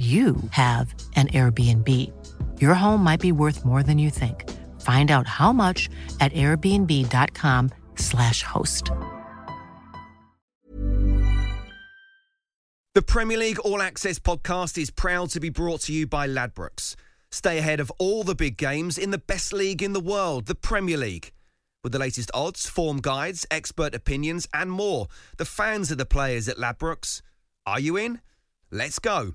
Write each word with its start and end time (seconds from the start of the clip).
you 0.00 0.36
have 0.52 0.94
an 1.16 1.28
Airbnb. 1.28 1.86
Your 2.58 2.72
home 2.72 3.04
might 3.04 3.20
be 3.20 3.32
worth 3.32 3.66
more 3.66 3.82
than 3.82 3.98
you 3.98 4.08
think. 4.08 4.48
Find 4.80 5.10
out 5.10 5.26
how 5.26 5.52
much 5.52 5.90
at 6.20 6.32
airbnb.com/slash 6.32 8.42
host. 8.42 8.90
The 12.94 13.02
Premier 13.02 13.36
League 13.36 13.58
All 13.60 13.82
Access 13.82 14.18
podcast 14.18 14.80
is 14.80 14.90
proud 14.90 15.28
to 15.30 15.40
be 15.40 15.50
brought 15.50 15.82
to 15.82 15.92
you 15.92 16.06
by 16.06 16.26
Ladbrokes. 16.26 16.96
Stay 17.30 17.58
ahead 17.58 17.78
of 17.78 17.92
all 17.98 18.24
the 18.24 18.34
big 18.34 18.56
games 18.56 18.96
in 18.98 19.10
the 19.10 19.18
best 19.18 19.52
league 19.52 19.82
in 19.82 19.92
the 19.92 20.00
world, 20.00 20.46
the 20.46 20.54
Premier 20.54 20.96
League. 20.96 21.30
With 21.84 21.92
the 21.92 21.98
latest 21.98 22.30
odds, 22.34 22.66
form 22.66 23.00
guides, 23.00 23.46
expert 23.50 23.94
opinions, 23.94 24.48
and 24.52 24.72
more, 24.72 25.06
the 25.36 25.44
fans 25.44 25.92
are 25.92 25.96
the 25.96 26.06
players 26.06 26.48
at 26.48 26.56
Ladbrokes. 26.56 27.22
Are 27.64 27.78
you 27.78 27.96
in? 27.96 28.20
Let's 28.70 28.98
go. 28.98 29.34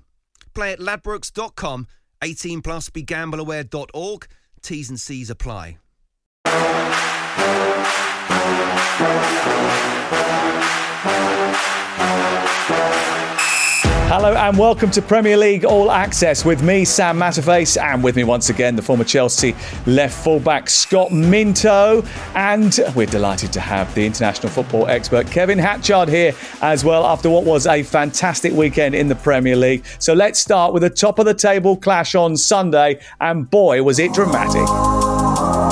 Play 0.56 0.72
at 0.72 0.80
ladbrokes.com. 0.80 1.86
18 2.22 2.62
plus 2.62 2.88
begambleaware.org. 2.88 4.26
T's 4.62 4.88
and 4.88 4.98
C's 4.98 5.28
apply. 5.28 5.76
Hello 14.08 14.32
and 14.34 14.56
welcome 14.56 14.88
to 14.92 15.02
Premier 15.02 15.36
League 15.36 15.64
All 15.64 15.90
Access 15.90 16.44
with 16.44 16.62
me, 16.62 16.84
Sam 16.84 17.18
Matterface, 17.18 17.76
and 17.76 18.04
with 18.04 18.14
me 18.14 18.22
once 18.22 18.50
again, 18.50 18.76
the 18.76 18.80
former 18.80 19.02
Chelsea 19.02 19.52
left 19.84 20.22
fullback 20.22 20.70
Scott 20.70 21.10
Minto. 21.10 22.04
And 22.36 22.78
we're 22.94 23.08
delighted 23.08 23.52
to 23.54 23.60
have 23.60 23.92
the 23.96 24.06
international 24.06 24.48
football 24.50 24.86
expert 24.86 25.28
Kevin 25.28 25.58
Hatchard 25.58 26.08
here 26.08 26.34
as 26.62 26.84
well 26.84 27.04
after 27.04 27.28
what 27.28 27.42
was 27.42 27.66
a 27.66 27.82
fantastic 27.82 28.52
weekend 28.52 28.94
in 28.94 29.08
the 29.08 29.16
Premier 29.16 29.56
League. 29.56 29.84
So 29.98 30.14
let's 30.14 30.38
start 30.38 30.72
with 30.72 30.84
a 30.84 30.90
top 30.90 31.18
of 31.18 31.26
the 31.26 31.34
table 31.34 31.76
clash 31.76 32.14
on 32.14 32.36
Sunday, 32.36 33.00
and 33.20 33.50
boy, 33.50 33.82
was 33.82 33.98
it 33.98 34.12
dramatic. 34.14 35.65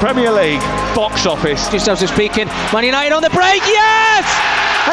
Premier 0.00 0.30
League 0.30 0.60
box 0.94 1.26
office. 1.26 1.68
Just 1.68 1.88
as 1.88 2.00
we're 2.00 2.06
speaking, 2.06 2.46
Man 2.72 2.84
United 2.84 3.12
on 3.12 3.22
the 3.22 3.30
break, 3.30 3.62
yes! 3.66 4.47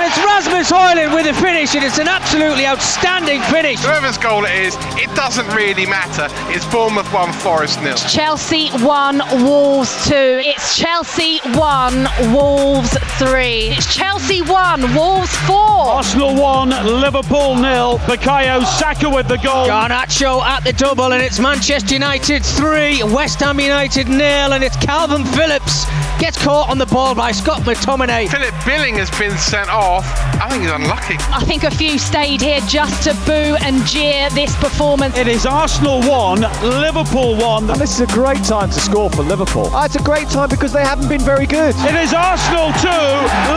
And 0.06 0.14
it's 0.14 0.23
Rasmus 0.23 0.70
Højlund 0.70 1.16
with 1.16 1.25
the 1.25 1.34
finish, 1.34 1.73
and 1.73 1.84
it's 1.84 1.98
an 1.98 2.08
absolutely 2.08 2.67
outstanding 2.67 3.42
finish. 3.42 3.80
Whoever's 3.80 4.20
goal 4.20 4.45
it 4.45 4.53
is, 4.53 4.78
it 5.02 5.09
doesn't 5.16 5.48
really 5.48 5.88
matter. 5.88 6.28
It's 6.53 6.64
Bournemouth 6.67 7.11
1, 7.11 7.34
Forest 7.34 7.81
nil. 7.81 7.95
Chelsea 7.95 8.70
1, 8.86 9.17
Wolves 9.44 10.08
2. 10.08 10.14
It's 10.14 10.78
Chelsea 10.78 11.39
1, 11.56 12.08
Wolves 12.36 12.95
3. 13.17 13.73
It's 13.73 13.95
Chelsea 13.95 14.44
1, 14.44 14.94
Wolves 14.94 15.36
4. 15.48 15.58
Arsenal 15.58 16.36
1, 16.36 16.70
Liverpool 17.02 17.56
nil. 17.56 17.98
Bukayo 18.06 18.64
Saka 18.64 19.09
with 19.09 19.28
the 19.28 19.38
goal. 19.38 19.66
Garnacho 19.66 20.39
at 20.44 20.64
the 20.64 20.73
double, 20.73 21.14
and 21.14 21.23
it's 21.23 21.39
Manchester 21.39 21.95
United 21.95 22.45
3, 22.45 23.02
West 23.06 23.39
Ham 23.39 23.59
United 23.59 24.08
nil, 24.08 24.54
and 24.54 24.64
it's 24.64 24.77
Kalvin 24.77 25.26
Phillips 25.33 25.87
gets 26.20 26.42
caught 26.42 26.70
on 26.70 26.77
the 26.77 26.86
ball 26.86 27.14
by 27.15 27.31
Scott 27.31 27.61
McTominay. 27.61 28.30
Philip 28.30 28.53
Billing 28.65 28.95
has 28.95 29.09
been 29.11 29.37
sent 29.37 29.70
off. 29.70 30.05
I 30.42 30.49
think 30.49 30.64
he's 30.64 30.71
unlucky. 30.71 31.15
I 31.31 31.43
think 31.43 31.64
a 31.64 31.71
few 31.71 31.98
stayed 31.99 32.42
here 32.42 32.59
just 32.67 33.03
to 33.03 33.14
boo 33.26 33.55
and 33.61 33.86
jeer 33.86 34.30
this 34.31 34.55
performance. 34.58 35.17
It 35.17 35.27
is 35.27 35.45
Arsenal 35.45 36.02
1, 36.02 36.42
Liverpool 36.81 37.36
1. 37.37 37.70
And 37.70 37.80
this 37.80 37.93
is 37.99 38.02
a 38.02 38.14
great 38.14 38.43
time 38.43 38.70
to 38.70 38.80
score 38.80 39.09
for 39.09 39.23
Liverpool. 39.23 39.70
Oh, 39.73 39.83
it's 39.83 39.95
a 39.95 40.04
great 40.04 40.30
time 40.30 40.49
because 40.49 40.71
they 40.71 40.83
haven't 40.83 41.09
been 41.09 41.21
very 41.21 41.45
good. 41.45 41.75
It 41.80 41.95
is 41.95 42.14
Arsenal 42.14 42.71
2, 42.80 42.87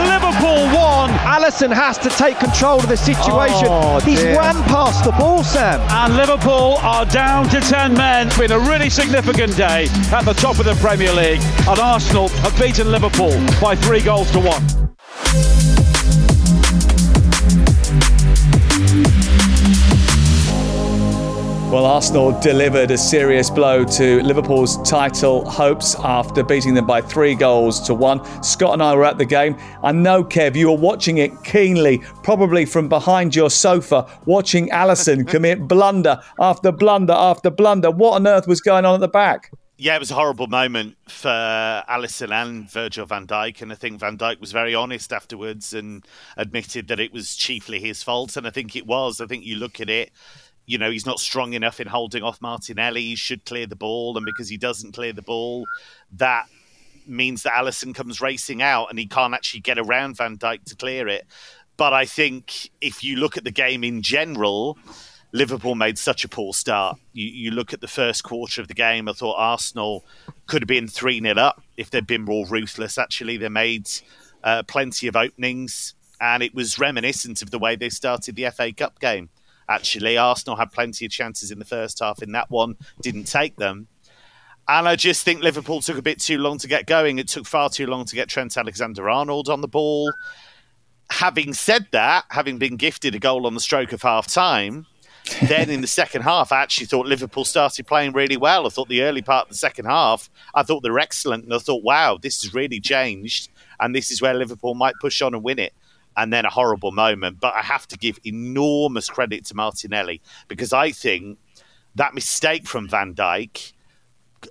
Liverpool 0.09 0.65
1. 0.75 1.09
Alisson 1.29 1.73
has 1.73 1.97
to 1.99 2.09
take 2.09 2.39
control 2.39 2.79
of 2.79 2.87
the 2.87 2.97
situation. 2.97 3.67
Oh, 3.69 3.99
He's 3.99 4.21
dear. 4.21 4.37
ran 4.37 4.55
past 4.65 5.03
the 5.05 5.11
ball, 5.11 5.43
Sam. 5.43 5.79
And 5.89 6.15
Liverpool 6.15 6.77
are 6.81 7.05
down 7.05 7.47
to 7.49 7.59
10 7.61 7.93
men. 7.93 8.27
It's 8.27 8.37
been 8.37 8.51
a 8.51 8.59
really 8.59 8.89
significant 8.89 9.55
day 9.55 9.87
at 10.11 10.23
the 10.25 10.33
top 10.33 10.59
of 10.59 10.65
the 10.65 10.75
Premier 10.75 11.11
League. 11.13 11.41
And 11.67 11.79
Arsenal 11.79 12.29
have 12.49 12.59
beaten 12.59 12.91
Liverpool 12.91 13.31
by 13.61 13.75
three 13.75 14.01
goals 14.01 14.31
to 14.31 14.39
one. 14.39 14.63
Well, 21.71 21.85
Arsenal 21.85 22.39
delivered 22.39 22.89
a 22.89 22.97
serious 22.97 23.51
blow 23.51 23.83
to 23.83 24.23
Liverpool's 24.23 24.81
title 24.89 25.47
hopes 25.47 25.95
after 25.99 26.43
beating 26.43 26.73
them 26.73 26.87
by 26.87 27.01
three 27.01 27.35
goals 27.35 27.79
to 27.81 27.93
one. 27.93 28.23
Scott 28.41 28.73
and 28.73 28.81
I 28.81 28.95
were 28.95 29.05
at 29.05 29.19
the 29.19 29.25
game. 29.25 29.55
I 29.83 29.91
know, 29.91 30.23
Kev, 30.23 30.55
you 30.55 30.71
were 30.71 30.77
watching 30.77 31.19
it 31.19 31.31
keenly, 31.43 31.99
probably 32.23 32.65
from 32.65 32.89
behind 32.89 33.35
your 33.35 33.51
sofa, 33.51 34.07
watching 34.25 34.69
Alisson 34.69 35.27
commit 35.27 35.67
blunder 35.67 36.19
after 36.39 36.71
blunder 36.71 37.13
after 37.13 37.51
blunder. 37.51 37.91
What 37.91 38.13
on 38.13 38.25
earth 38.25 38.47
was 38.47 38.61
going 38.61 38.85
on 38.85 38.95
at 38.95 39.01
the 39.01 39.07
back? 39.07 39.51
Yeah, 39.81 39.95
it 39.95 39.99
was 39.99 40.11
a 40.11 40.15
horrible 40.15 40.47
moment 40.47 40.97
for 41.07 41.29
Alisson 41.29 42.31
and 42.31 42.69
Virgil 42.69 43.05
van 43.05 43.25
Dijk, 43.25 43.61
and 43.61 43.71
I 43.71 43.75
think 43.75 44.01
Van 44.01 44.17
Dijk 44.17 44.41
was 44.41 44.51
very 44.51 44.75
honest 44.75 45.13
afterwards 45.13 45.73
and 45.73 46.05
admitted 46.35 46.89
that 46.89 46.99
it 46.99 47.13
was 47.13 47.37
chiefly 47.37 47.79
his 47.79 48.03
fault, 48.03 48.35
and 48.35 48.45
I 48.45 48.49
think 48.49 48.75
it 48.75 48.85
was. 48.85 49.21
I 49.21 49.25
think 49.25 49.45
you 49.45 49.55
look 49.55 49.79
at 49.79 49.89
it, 49.89 50.11
you 50.65 50.77
know, 50.77 50.91
he's 50.91 51.05
not 51.05 51.21
strong 51.21 51.53
enough 51.53 51.79
in 51.79 51.87
holding 51.87 52.23
off 52.23 52.41
Martinelli. 52.41 53.03
He 53.03 53.15
should 53.15 53.45
clear 53.45 53.67
the 53.67 53.77
ball, 53.77 54.17
and 54.17 54.25
because 54.25 54.49
he 54.49 54.57
doesn't 54.57 54.91
clear 54.91 55.13
the 55.13 55.21
ball, 55.21 55.65
that 56.11 56.47
means 57.07 57.43
that 57.43 57.53
Alisson 57.53 57.95
comes 57.95 58.19
racing 58.19 58.61
out, 58.61 58.87
and 58.89 58.99
he 58.99 59.07
can't 59.07 59.33
actually 59.33 59.61
get 59.61 59.79
around 59.79 60.17
Van 60.17 60.37
Dijk 60.37 60.65
to 60.65 60.75
clear 60.75 61.07
it. 61.07 61.25
But 61.77 61.93
I 61.93 62.03
think 62.03 62.69
if 62.81 63.01
you 63.01 63.15
look 63.15 63.37
at 63.37 63.45
the 63.45 63.51
game 63.51 63.85
in 63.85 64.01
general, 64.01 64.77
Liverpool 65.31 65.75
made 65.75 65.97
such 65.97 66.23
a 66.23 66.29
poor 66.29 66.53
start. 66.53 66.97
You, 67.13 67.27
you 67.27 67.51
look 67.51 67.73
at 67.73 67.81
the 67.81 67.87
first 67.87 68.23
quarter 68.23 68.61
of 68.61 68.67
the 68.67 68.73
game, 68.73 69.07
I 69.07 69.13
thought 69.13 69.35
Arsenal 69.37 70.05
could 70.47 70.61
have 70.61 70.67
been 70.67 70.87
3 70.87 71.21
0 71.21 71.35
up 71.35 71.61
if 71.77 71.89
they'd 71.89 72.07
been 72.07 72.23
more 72.23 72.45
ruthless. 72.47 72.97
Actually, 72.97 73.37
they 73.37 73.49
made 73.49 73.89
uh, 74.43 74.63
plenty 74.63 75.07
of 75.07 75.15
openings, 75.15 75.93
and 76.19 76.41
it 76.41 76.55
was 76.55 76.79
reminiscent 76.79 77.41
of 77.41 77.51
the 77.51 77.59
way 77.59 77.75
they 77.75 77.89
started 77.89 78.35
the 78.35 78.49
FA 78.49 78.73
Cup 78.73 78.99
game. 78.99 79.29
Actually, 79.67 80.17
Arsenal 80.17 80.57
had 80.57 80.71
plenty 80.71 81.05
of 81.05 81.11
chances 81.11 81.51
in 81.51 81.59
the 81.59 81.65
first 81.65 81.99
half, 81.99 82.23
in 82.23 82.31
that 82.31 82.49
one, 82.49 82.75
didn't 83.01 83.25
take 83.25 83.55
them. 83.57 83.87
And 84.67 84.87
I 84.87 84.95
just 84.95 85.23
think 85.23 85.41
Liverpool 85.41 85.81
took 85.81 85.97
a 85.97 86.01
bit 86.01 86.19
too 86.19 86.37
long 86.37 86.57
to 86.59 86.67
get 86.67 86.85
going. 86.85 87.17
It 87.17 87.27
took 87.27 87.45
far 87.45 87.69
too 87.69 87.87
long 87.87 88.05
to 88.05 88.15
get 88.15 88.29
Trent 88.29 88.57
Alexander 88.57 89.09
Arnold 89.09 89.49
on 89.49 89.61
the 89.61 89.67
ball. 89.67 90.11
Having 91.11 91.53
said 91.53 91.87
that, 91.91 92.25
having 92.29 92.59
been 92.59 92.77
gifted 92.77 93.15
a 93.15 93.19
goal 93.19 93.47
on 93.47 93.55
the 93.55 93.59
stroke 93.59 93.93
of 93.93 94.01
half 94.03 94.27
time, 94.27 94.85
then 95.47 95.69
in 95.69 95.81
the 95.81 95.87
second 95.87 96.21
half, 96.21 96.51
I 96.51 96.61
actually 96.61 96.87
thought 96.87 97.05
Liverpool 97.05 97.45
started 97.45 97.87
playing 97.87 98.13
really 98.13 98.37
well. 98.37 98.65
I 98.65 98.69
thought 98.69 98.89
the 98.89 99.03
early 99.03 99.21
part 99.21 99.45
of 99.45 99.49
the 99.49 99.55
second 99.55 99.85
half, 99.85 100.29
I 100.53 100.63
thought 100.63 100.81
they 100.81 100.89
were 100.89 100.99
excellent. 100.99 101.43
And 101.43 101.53
I 101.53 101.59
thought, 101.59 101.83
wow, 101.83 102.17
this 102.21 102.41
has 102.43 102.53
really 102.53 102.79
changed. 102.79 103.49
And 103.79 103.95
this 103.95 104.11
is 104.11 104.21
where 104.21 104.33
Liverpool 104.33 104.75
might 104.75 104.95
push 105.01 105.21
on 105.21 105.33
and 105.33 105.43
win 105.43 105.59
it. 105.59 105.73
And 106.17 106.33
then 106.33 106.45
a 106.45 106.49
horrible 106.49 106.91
moment. 106.91 107.39
But 107.39 107.55
I 107.55 107.61
have 107.61 107.87
to 107.89 107.97
give 107.97 108.19
enormous 108.25 109.09
credit 109.09 109.45
to 109.45 109.55
Martinelli 109.55 110.21
because 110.47 110.73
I 110.73 110.91
think 110.91 111.37
that 111.95 112.13
mistake 112.13 112.67
from 112.67 112.87
Van 112.87 113.13
Dijk 113.13 113.73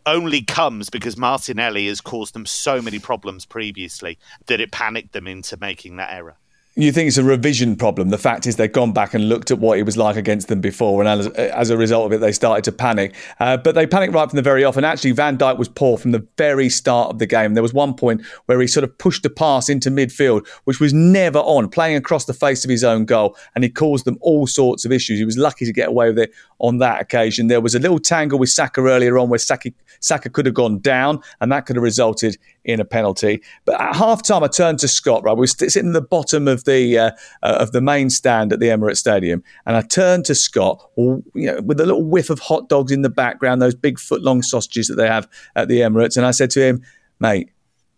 only 0.07 0.43
comes 0.43 0.91
because 0.91 1.17
Martinelli 1.17 1.87
has 1.87 2.01
caused 2.01 2.35
them 2.35 2.47
so 2.47 2.83
many 2.83 2.99
problems 2.99 3.47
previously 3.47 4.19
that 4.47 4.61
it 4.61 4.73
panicked 4.73 5.13
them 5.13 5.27
into 5.27 5.57
making 5.57 5.97
that 5.97 6.13
error. 6.13 6.37
You 6.81 6.93
think 6.93 7.09
it's 7.09 7.19
a 7.19 7.25
revision 7.25 7.75
problem. 7.75 8.11
The 8.11 8.19
fact 8.19 8.47
is, 8.47 8.55
they've 8.55 8.71
gone 8.71 8.93
back 8.93 9.13
and 9.13 9.29
looked 9.29 9.51
at 9.51 9.59
what 9.59 9.81
it 9.81 9.83
was 9.83 9.97
like 9.97 10.15
against 10.15 10.47
them 10.47 10.61
before, 10.61 11.03
and 11.03 11.09
as, 11.09 11.27
as 11.27 11.71
a 11.71 11.77
result 11.77 12.07
of 12.07 12.13
it, 12.13 12.21
they 12.21 12.31
started 12.31 12.63
to 12.67 12.71
panic. 12.71 13.17
Uh, 13.41 13.57
but 13.57 13.75
they 13.75 13.85
panicked 13.85 14.15
right 14.15 14.31
from 14.31 14.37
the 14.37 14.43
very 14.43 14.63
off. 14.63 14.77
And 14.77 14.87
actually, 14.87 15.11
Van 15.11 15.37
Dijk 15.37 15.59
was 15.59 15.69
poor 15.69 15.99
from 15.99 16.13
the 16.13 16.25
very 16.37 16.69
start 16.69 17.11
of 17.11 17.19
the 17.19 17.27
game. 17.27 17.55
There 17.55 17.65
was 17.65 17.75
one 17.75 17.95
point 17.95 18.25
where 18.47 18.61
he 18.61 18.69
sort 18.69 18.85
of 18.85 18.97
pushed 18.97 19.27
a 19.27 19.31
pass 19.31 19.69
into 19.69 19.91
midfield, 19.91 20.47
which 20.67 20.79
was 20.79 20.95
never 20.95 21.41
on, 21.41 21.69
playing 21.69 21.97
across 21.97 22.27
the 22.27 22.33
face 22.33 22.63
of 22.63 22.71
his 22.71 22.85
own 22.85 23.07
goal, 23.07 23.37
and 23.57 23.65
he 23.65 23.71
caused 23.71 24.05
them 24.05 24.17
all 24.21 24.47
sorts 24.47 24.85
of 24.85 24.93
issues. 24.93 25.19
He 25.19 25.25
was 25.25 25.37
lucky 25.37 25.65
to 25.65 25.73
get 25.73 25.89
away 25.89 26.11
with 26.11 26.21
it 26.21 26.33
on 26.61 26.79
that 26.79 27.01
occasion. 27.01 27.49
There 27.49 27.61
was 27.61 27.75
a 27.75 27.81
little 27.81 27.99
tangle 27.99 28.39
with 28.39 28.51
Saka 28.51 28.83
earlier 28.83 29.19
on 29.19 29.29
where 29.29 29.41
Saka, 29.41 29.71
Saka 29.99 30.31
could 30.31 30.47
have 30.47 30.55
gone 30.55 30.79
down, 30.79 31.23
and 31.41 31.51
that 31.51 31.67
could 31.67 31.75
have 31.75 31.83
resulted 31.83 32.39
in 32.69 32.81
a 32.81 32.85
penalty. 32.85 33.43
But 33.65 33.81
at 33.81 33.97
half 33.97 34.23
time, 34.23 34.45
I 34.45 34.49
turned 34.49 34.79
to 34.81 34.89
Scott. 34.89 35.25
Right, 35.25 35.33
we 35.33 35.41
were 35.41 35.47
sitting 35.47 35.87
in 35.87 35.93
the 35.93 36.03
bottom 36.03 36.47
of 36.47 36.65
the 36.65 36.99
uh, 36.99 37.11
uh, 37.43 37.57
of 37.61 37.73
the 37.73 37.81
main 37.81 38.11
stand 38.11 38.53
at 38.53 38.61
the 38.61 38.67
Emirates 38.67 38.99
Stadium, 38.99 39.43
and 39.67 39.77
I 39.77 39.81
turned 39.81 40.27
to 40.27 40.35
Scott, 40.35 40.89
you 40.97 41.23
know, 41.35 41.61
with 41.63 41.81
a 41.81 41.87
little 41.87 42.05
whiff 42.05 42.31
of 42.31 42.39
hot 42.39 42.69
dogs 42.69 42.93
in 42.93 43.03
the 43.03 43.09
background, 43.09 43.63
those 43.63 43.75
big 43.75 43.99
foot 43.99 44.23
long 44.23 44.43
sausages 44.43 44.87
that 44.89 44.97
they 44.97 45.09
have 45.09 45.27
at 45.57 45.69
the 45.69 45.81
Emirates, 45.81 46.17
and 46.17 46.27
I 46.27 46.31
said 46.31 46.51
to 46.51 46.63
him, 46.63 46.83
"Mate, 47.19 47.51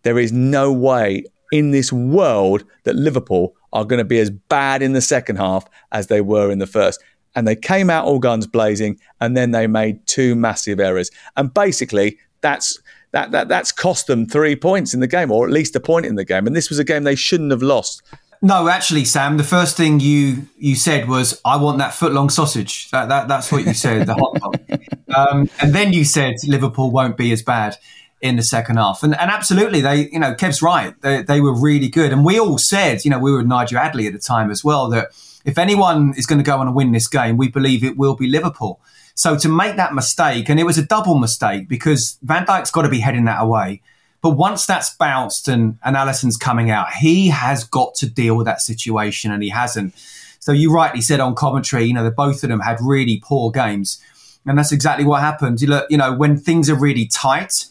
there 0.03 0.17
is 0.17 0.31
no 0.31 0.71
way 0.71 1.25
in 1.51 1.71
this 1.71 1.91
world 1.91 2.63
that 2.85 2.95
Liverpool 2.95 3.55
are 3.73 3.83
going 3.83 3.99
to 3.99 4.05
be 4.05 4.19
as 4.19 4.29
bad 4.29 4.81
in 4.81 4.93
the 4.93 5.01
second 5.01 5.35
half 5.35 5.65
as 5.91 6.07
they 6.07 6.21
were 6.21 6.49
in 6.49 6.59
the 6.59 6.67
first." 6.67 7.03
and 7.33 7.47
they 7.47 7.55
came 7.55 7.89
out 7.89 8.03
all 8.03 8.19
guns 8.19 8.45
blazing, 8.45 8.99
and 9.21 9.37
then 9.37 9.51
they 9.51 9.65
made 9.65 10.05
two 10.05 10.35
massive 10.35 10.81
errors. 10.81 11.09
And 11.37 11.53
basically, 11.53 12.17
that's 12.41 12.80
that, 13.11 13.31
that 13.31 13.47
that's 13.47 13.71
cost 13.71 14.07
them 14.07 14.25
three 14.25 14.55
points 14.55 14.93
in 14.93 14.99
the 14.99 15.07
game, 15.07 15.31
or 15.31 15.45
at 15.45 15.51
least 15.51 15.75
a 15.75 15.79
point 15.79 16.05
in 16.05 16.15
the 16.15 16.25
game. 16.25 16.47
And 16.47 16.55
this 16.55 16.69
was 16.69 16.79
a 16.79 16.83
game 16.83 17.03
they 17.03 17.15
shouldn't 17.15 17.51
have 17.51 17.61
lost. 17.61 18.01
No, 18.41 18.67
actually, 18.69 19.05
Sam, 19.05 19.37
the 19.37 19.43
first 19.43 19.77
thing 19.77 19.99
you 19.99 20.47
you 20.57 20.75
said 20.75 21.07
was, 21.07 21.39
"I 21.45 21.57
want 21.57 21.77
that 21.77 21.93
foot 21.93 22.11
long 22.11 22.29
sausage." 22.29 22.89
That, 22.89 23.09
that 23.09 23.27
that's 23.27 23.51
what 23.51 23.65
you 23.65 23.73
said, 23.73 24.07
the 24.07 24.15
hot 24.15 24.35
dog. 24.39 24.59
Um, 25.13 25.49
and 25.61 25.75
then 25.75 25.91
you 25.91 26.05
said 26.05 26.35
Liverpool 26.47 26.89
won't 26.89 27.17
be 27.17 27.33
as 27.33 27.41
bad 27.41 27.75
in 28.21 28.35
the 28.35 28.43
second 28.43 28.77
half. 28.77 29.03
And, 29.03 29.13
and 29.19 29.31
absolutely, 29.31 29.81
they, 29.81 30.09
you 30.09 30.19
know, 30.19 30.33
Kev's 30.33 30.61
right. 30.61 30.99
They, 31.01 31.23
they 31.23 31.41
were 31.41 31.53
really 31.53 31.89
good. 31.89 32.13
And 32.13 32.23
we 32.23 32.39
all 32.39 32.57
said, 32.57 33.03
you 33.03 33.11
know, 33.11 33.19
we 33.19 33.31
were 33.31 33.39
with 33.39 33.47
Nigel 33.47 33.79
Adderley 33.79 34.07
at 34.07 34.13
the 34.13 34.19
time 34.19 34.51
as 34.51 34.63
well, 34.63 34.89
that 34.89 35.09
if 35.43 35.57
anyone 35.57 36.13
is 36.15 36.25
going 36.25 36.39
to 36.39 36.45
go 36.45 36.57
on 36.59 36.67
and 36.67 36.75
win 36.75 36.91
this 36.91 37.07
game, 37.07 37.37
we 37.37 37.49
believe 37.49 37.83
it 37.83 37.97
will 37.97 38.15
be 38.15 38.27
Liverpool. 38.27 38.79
So 39.21 39.37
to 39.37 39.49
make 39.49 39.75
that 39.75 39.93
mistake, 39.93 40.49
and 40.49 40.59
it 40.59 40.63
was 40.63 40.79
a 40.79 40.83
double 40.83 41.19
mistake 41.19 41.67
because 41.67 42.17
Van 42.23 42.43
Dijk's 42.43 42.71
got 42.71 42.81
to 42.81 42.89
be 42.89 43.01
heading 43.01 43.25
that 43.25 43.39
away. 43.39 43.83
But 44.19 44.31
once 44.31 44.65
that's 44.65 44.95
bounced 44.95 45.47
and, 45.47 45.77
and 45.83 45.95
Alisson's 45.95 46.37
coming 46.37 46.71
out, 46.71 46.91
he 46.93 47.27
has 47.27 47.63
got 47.63 47.93
to 47.97 48.09
deal 48.09 48.35
with 48.35 48.47
that 48.47 48.61
situation 48.61 49.31
and 49.31 49.43
he 49.43 49.49
hasn't. 49.49 49.93
So 50.39 50.51
you 50.51 50.73
rightly 50.73 51.01
said 51.01 51.19
on 51.19 51.35
commentary, 51.35 51.83
you 51.83 51.93
know, 51.93 52.03
the 52.03 52.09
both 52.09 52.41
of 52.41 52.49
them 52.49 52.61
had 52.61 52.79
really 52.81 53.21
poor 53.23 53.51
games. 53.51 54.01
And 54.47 54.57
that's 54.57 54.71
exactly 54.71 55.05
what 55.05 55.21
happened. 55.21 55.61
You 55.61 55.67
look, 55.67 55.85
you 55.91 55.99
know, 55.99 56.15
when 56.15 56.35
things 56.35 56.67
are 56.67 56.75
really 56.75 57.05
tight, 57.05 57.67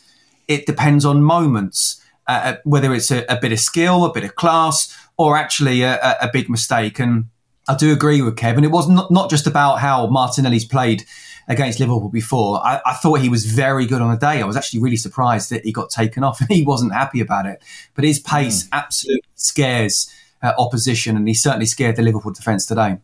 it 0.46 0.66
depends 0.66 1.04
on 1.04 1.20
moments, 1.20 2.00
uh, 2.28 2.42
uh 2.44 2.56
whether 2.62 2.94
it's 2.94 3.10
a, 3.10 3.24
a, 3.28 3.40
bit 3.40 3.50
of 3.50 3.58
skill, 3.58 4.04
a 4.04 4.12
bit 4.12 4.22
of 4.22 4.36
class, 4.36 4.96
or 5.16 5.36
actually 5.36 5.82
a, 5.82 6.16
a 6.22 6.30
big 6.32 6.48
mistake. 6.48 7.00
And 7.00 7.24
I 7.66 7.74
do 7.74 7.92
agree 7.92 8.22
with 8.22 8.36
Kevin. 8.36 8.62
It 8.62 8.70
was 8.70 8.88
not, 8.88 9.10
not 9.10 9.30
just 9.30 9.48
about 9.48 9.80
how 9.80 10.06
Martinelli's 10.06 10.64
played 10.64 11.04
against 11.50 11.80
Liverpool 11.80 12.08
before. 12.08 12.64
I, 12.64 12.80
I, 12.86 12.94
thought 12.94 13.20
he 13.20 13.28
was 13.28 13.44
very 13.44 13.84
good 13.84 14.00
on 14.00 14.10
the 14.10 14.16
day. 14.16 14.40
I 14.40 14.44
was 14.44 14.56
actually 14.56 14.80
really 14.80 14.96
surprised 14.96 15.50
that 15.50 15.64
he 15.64 15.72
got 15.72 15.90
taken 15.90 16.22
off 16.22 16.40
and 16.40 16.48
he 16.50 16.62
wasn't 16.62 16.94
happy 16.94 17.20
about 17.20 17.44
it. 17.44 17.60
But 17.94 18.04
his 18.04 18.20
pace 18.20 18.64
mm. 18.64 18.68
absolutely 18.72 19.28
scares 19.34 20.14
uh, 20.42 20.52
opposition, 20.56 21.16
and 21.16 21.26
he 21.28 21.34
certainly 21.34 21.66
scared 21.66 21.96
the 21.96 22.02
Liverpool 22.02 22.32
defence 22.32 22.64
today. 22.64 22.98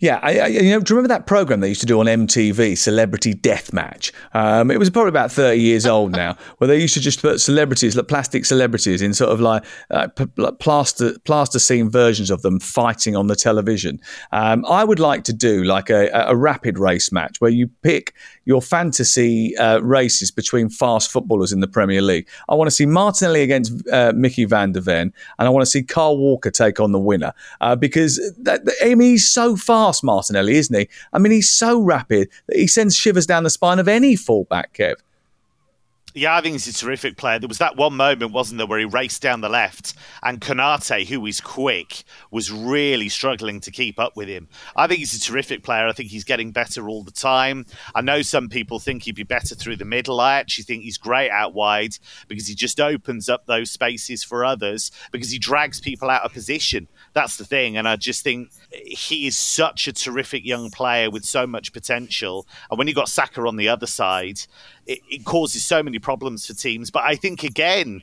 Yeah, 0.00 0.20
I, 0.22 0.38
I, 0.38 0.46
you 0.48 0.70
know, 0.70 0.80
do 0.80 0.92
you 0.92 0.96
remember 0.96 1.08
that 1.08 1.26
program 1.26 1.60
they 1.60 1.68
used 1.68 1.80
to 1.80 1.86
do 1.86 2.00
on 2.00 2.06
MTV, 2.06 2.76
Celebrity 2.76 3.34
Deathmatch? 3.34 4.12
Um, 4.34 4.70
it 4.70 4.78
was 4.78 4.90
probably 4.90 5.08
about 5.08 5.32
thirty 5.32 5.60
years 5.60 5.86
old 5.86 6.12
now, 6.16 6.36
where 6.58 6.68
they 6.68 6.78
used 6.78 6.94
to 6.94 7.00
just 7.00 7.22
put 7.22 7.40
celebrities, 7.40 7.96
like 7.96 8.08
plastic 8.08 8.44
celebrities, 8.44 9.00
in 9.00 9.14
sort 9.14 9.30
of 9.30 9.40
like, 9.40 9.64
uh, 9.90 10.08
p- 10.08 10.26
like 10.36 10.58
plaster 10.58 11.18
Plasticine 11.24 11.90
versions 11.90 12.30
of 12.30 12.42
them 12.42 12.60
fighting 12.60 13.16
on 13.16 13.26
the 13.26 13.36
television. 13.36 14.00
Um, 14.32 14.64
I 14.66 14.84
would 14.84 14.98
like 14.98 15.24
to 15.24 15.32
do 15.32 15.64
like 15.64 15.90
a, 15.90 16.08
a, 16.12 16.36
rapid 16.36 16.78
race 16.78 17.12
match 17.12 17.40
where 17.40 17.50
you 17.50 17.68
pick 17.82 18.14
your 18.44 18.60
fantasy 18.60 19.56
uh, 19.56 19.78
races 19.80 20.30
between 20.30 20.68
fast 20.68 21.10
footballers 21.10 21.52
in 21.52 21.60
the 21.60 21.68
Premier 21.68 22.02
League. 22.02 22.28
I 22.48 22.54
want 22.54 22.68
to 22.68 22.72
see 22.72 22.86
Martinelli 22.86 23.42
against 23.42 23.72
uh, 23.92 24.12
Micky 24.14 24.44
van 24.44 24.72
de 24.72 24.80
Ven, 24.80 25.12
and 25.38 25.46
I 25.46 25.50
want 25.50 25.62
to 25.62 25.70
see 25.70 25.82
Kyle 25.82 26.16
Walker 26.16 26.50
take 26.50 26.80
on 26.80 26.92
the 26.92 26.98
winner 26.98 27.32
uh, 27.60 27.76
because 27.76 28.16
that, 28.42 28.60
I 28.82 28.94
mean, 28.94 29.12
he's 29.12 29.28
so 29.28 29.56
fast, 29.62 30.04
Martinelli, 30.04 30.56
isn't 30.56 30.78
he? 30.78 30.88
I 31.12 31.18
mean, 31.18 31.32
he's 31.32 31.50
so 31.50 31.80
rapid 31.80 32.28
that 32.48 32.56
he 32.56 32.66
sends 32.66 32.96
shivers 32.96 33.26
down 33.26 33.44
the 33.44 33.50
spine 33.50 33.78
of 33.78 33.88
any 33.88 34.16
fullback, 34.16 34.74
Kev. 34.74 34.96
Yeah, 36.14 36.36
I 36.36 36.42
think 36.42 36.52
he's 36.52 36.66
a 36.66 36.74
terrific 36.74 37.16
player. 37.16 37.38
There 37.38 37.48
was 37.48 37.58
that 37.58 37.76
one 37.76 37.96
moment, 37.96 38.32
wasn't 38.32 38.58
there, 38.58 38.66
where 38.66 38.78
he 38.78 38.84
raced 38.84 39.22
down 39.22 39.40
the 39.40 39.48
left, 39.48 39.94
and 40.22 40.42
Konate, 40.42 41.06
who 41.06 41.24
is 41.24 41.40
quick, 41.40 42.04
was 42.30 42.52
really 42.52 43.08
struggling 43.08 43.60
to 43.60 43.70
keep 43.70 43.98
up 43.98 44.14
with 44.14 44.28
him. 44.28 44.48
I 44.76 44.86
think 44.86 44.98
he's 44.98 45.14
a 45.14 45.20
terrific 45.20 45.62
player. 45.62 45.86
I 45.86 45.92
think 45.92 46.10
he's 46.10 46.24
getting 46.24 46.52
better 46.52 46.86
all 46.86 47.02
the 47.02 47.10
time. 47.10 47.64
I 47.94 48.02
know 48.02 48.20
some 48.20 48.50
people 48.50 48.78
think 48.78 49.04
he'd 49.04 49.14
be 49.14 49.22
better 49.22 49.54
through 49.54 49.76
the 49.76 49.86
middle. 49.86 50.20
I 50.20 50.34
actually 50.34 50.64
think 50.64 50.82
he's 50.82 50.98
great 50.98 51.30
out 51.30 51.54
wide 51.54 51.96
because 52.28 52.46
he 52.46 52.54
just 52.54 52.78
opens 52.78 53.30
up 53.30 53.46
those 53.46 53.70
spaces 53.70 54.22
for 54.22 54.44
others 54.44 54.90
because 55.12 55.30
he 55.30 55.38
drags 55.38 55.80
people 55.80 56.10
out 56.10 56.24
of 56.24 56.32
position. 56.34 56.88
That's 57.14 57.38
the 57.38 57.46
thing. 57.46 57.78
And 57.78 57.88
I 57.88 57.96
just 57.96 58.22
think 58.22 58.50
he 58.70 59.26
is 59.26 59.38
such 59.38 59.88
a 59.88 59.92
terrific 59.94 60.44
young 60.44 60.70
player 60.70 61.10
with 61.10 61.24
so 61.24 61.46
much 61.46 61.72
potential. 61.72 62.46
And 62.70 62.76
when 62.76 62.86
you 62.86 62.94
got 62.94 63.08
Saka 63.08 63.40
on 63.46 63.56
the 63.56 63.70
other 63.70 63.86
side, 63.86 64.40
it, 64.86 65.00
it 65.08 65.24
causes 65.24 65.64
so 65.64 65.82
many 65.82 65.98
problems 65.98 66.46
for 66.46 66.54
teams. 66.54 66.90
But 66.90 67.04
I 67.04 67.14
think 67.14 67.42
again, 67.42 68.02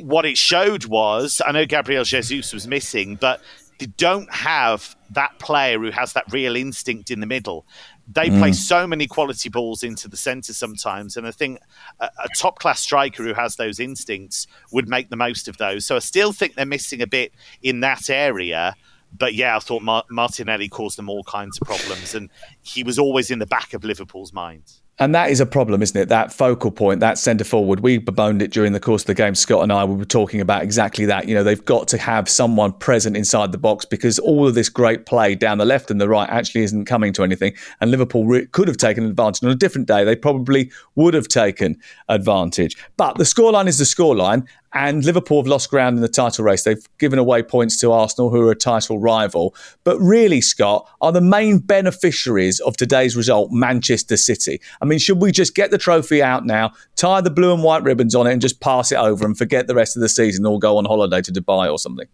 what 0.00 0.24
it 0.24 0.36
showed 0.36 0.86
was 0.86 1.40
I 1.44 1.52
know 1.52 1.66
Gabriel 1.66 2.04
Jesus 2.04 2.52
was 2.52 2.66
missing, 2.66 3.16
but 3.16 3.40
they 3.78 3.86
don't 3.86 4.32
have 4.32 4.96
that 5.10 5.38
player 5.38 5.78
who 5.78 5.90
has 5.90 6.12
that 6.12 6.24
real 6.30 6.56
instinct 6.56 7.10
in 7.10 7.20
the 7.20 7.26
middle. 7.26 7.66
They 8.12 8.28
mm. 8.28 8.38
play 8.38 8.52
so 8.52 8.86
many 8.86 9.06
quality 9.06 9.48
balls 9.48 9.82
into 9.82 10.08
the 10.08 10.16
centre 10.16 10.52
sometimes, 10.52 11.16
and 11.16 11.26
I 11.26 11.30
think 11.30 11.60
a, 12.00 12.06
a 12.06 12.28
top 12.36 12.58
class 12.58 12.80
striker 12.80 13.22
who 13.22 13.34
has 13.34 13.56
those 13.56 13.80
instincts 13.80 14.46
would 14.70 14.88
make 14.88 15.08
the 15.08 15.16
most 15.16 15.48
of 15.48 15.56
those. 15.56 15.86
So 15.86 15.96
I 15.96 16.00
still 16.00 16.32
think 16.32 16.54
they're 16.54 16.66
missing 16.66 17.00
a 17.00 17.06
bit 17.06 17.32
in 17.62 17.80
that 17.80 18.10
area 18.10 18.74
but 19.16 19.34
yeah, 19.34 19.56
I 19.56 19.58
thought 19.58 19.82
Martinelli 20.10 20.68
caused 20.68 20.96
them 20.96 21.08
all 21.08 21.22
kinds 21.24 21.58
of 21.60 21.66
problems, 21.66 22.14
and 22.14 22.30
he 22.62 22.82
was 22.82 22.98
always 22.98 23.30
in 23.30 23.38
the 23.38 23.46
back 23.46 23.74
of 23.74 23.84
Liverpool's 23.84 24.32
minds. 24.32 24.81
And 24.98 25.14
that 25.14 25.30
is 25.30 25.40
a 25.40 25.46
problem, 25.46 25.82
isn't 25.82 25.98
it? 25.98 26.10
That 26.10 26.32
focal 26.32 26.70
point, 26.70 27.00
that 27.00 27.16
centre 27.16 27.44
forward. 27.44 27.80
We 27.80 27.96
bemoaned 27.98 28.42
it 28.42 28.52
during 28.52 28.72
the 28.72 28.80
course 28.80 29.02
of 29.02 29.06
the 29.06 29.14
game. 29.14 29.34
Scott 29.34 29.62
and 29.62 29.72
I 29.72 29.84
we 29.84 29.96
were 29.96 30.04
talking 30.04 30.40
about 30.40 30.62
exactly 30.62 31.06
that. 31.06 31.26
You 31.26 31.34
know, 31.34 31.42
they've 31.42 31.64
got 31.64 31.88
to 31.88 31.98
have 31.98 32.28
someone 32.28 32.72
present 32.74 33.16
inside 33.16 33.52
the 33.52 33.58
box 33.58 33.86
because 33.86 34.18
all 34.18 34.46
of 34.46 34.54
this 34.54 34.68
great 34.68 35.06
play 35.06 35.34
down 35.34 35.56
the 35.58 35.64
left 35.64 35.90
and 35.90 36.00
the 36.00 36.08
right 36.08 36.28
actually 36.28 36.62
isn't 36.64 36.84
coming 36.84 37.12
to 37.14 37.24
anything. 37.24 37.54
And 37.80 37.90
Liverpool 37.90 38.26
re- 38.26 38.46
could 38.46 38.68
have 38.68 38.76
taken 38.76 39.06
advantage. 39.06 39.42
On 39.42 39.50
a 39.50 39.54
different 39.54 39.88
day, 39.88 40.04
they 40.04 40.14
probably 40.14 40.70
would 40.94 41.14
have 41.14 41.26
taken 41.26 41.80
advantage. 42.10 42.76
But 42.98 43.16
the 43.16 43.24
scoreline 43.24 43.68
is 43.68 43.78
the 43.78 43.84
scoreline. 43.84 44.46
And 44.74 45.04
Liverpool 45.04 45.40
have 45.40 45.46
lost 45.46 45.70
ground 45.70 45.96
in 45.96 46.02
the 46.02 46.08
title 46.08 46.44
race. 46.44 46.62
They've 46.62 46.86
given 46.98 47.18
away 47.18 47.42
points 47.42 47.76
to 47.78 47.92
Arsenal, 47.92 48.30
who 48.30 48.40
are 48.48 48.52
a 48.52 48.56
title 48.56 48.98
rival. 48.98 49.54
But 49.84 49.98
really, 49.98 50.40
Scott, 50.40 50.88
are 51.00 51.12
the 51.12 51.20
main 51.20 51.58
beneficiaries 51.58 52.60
of 52.60 52.76
today's 52.76 53.16
result 53.16 53.50
Manchester 53.52 54.16
City? 54.16 54.60
I 54.80 54.86
mean, 54.86 54.98
should 54.98 55.20
we 55.20 55.30
just 55.30 55.54
get 55.54 55.70
the 55.70 55.78
trophy 55.78 56.22
out 56.22 56.46
now, 56.46 56.72
tie 56.96 57.20
the 57.20 57.30
blue 57.30 57.52
and 57.52 57.62
white 57.62 57.82
ribbons 57.82 58.14
on 58.14 58.26
it, 58.26 58.32
and 58.32 58.40
just 58.40 58.60
pass 58.60 58.92
it 58.92 58.96
over 58.96 59.26
and 59.26 59.36
forget 59.36 59.66
the 59.66 59.74
rest 59.74 59.96
of 59.96 60.00
the 60.00 60.08
season 60.08 60.46
or 60.46 60.58
go 60.58 60.78
on 60.78 60.84
holiday 60.84 61.20
to 61.20 61.32
Dubai 61.32 61.70
or 61.70 61.78
something? 61.78 62.06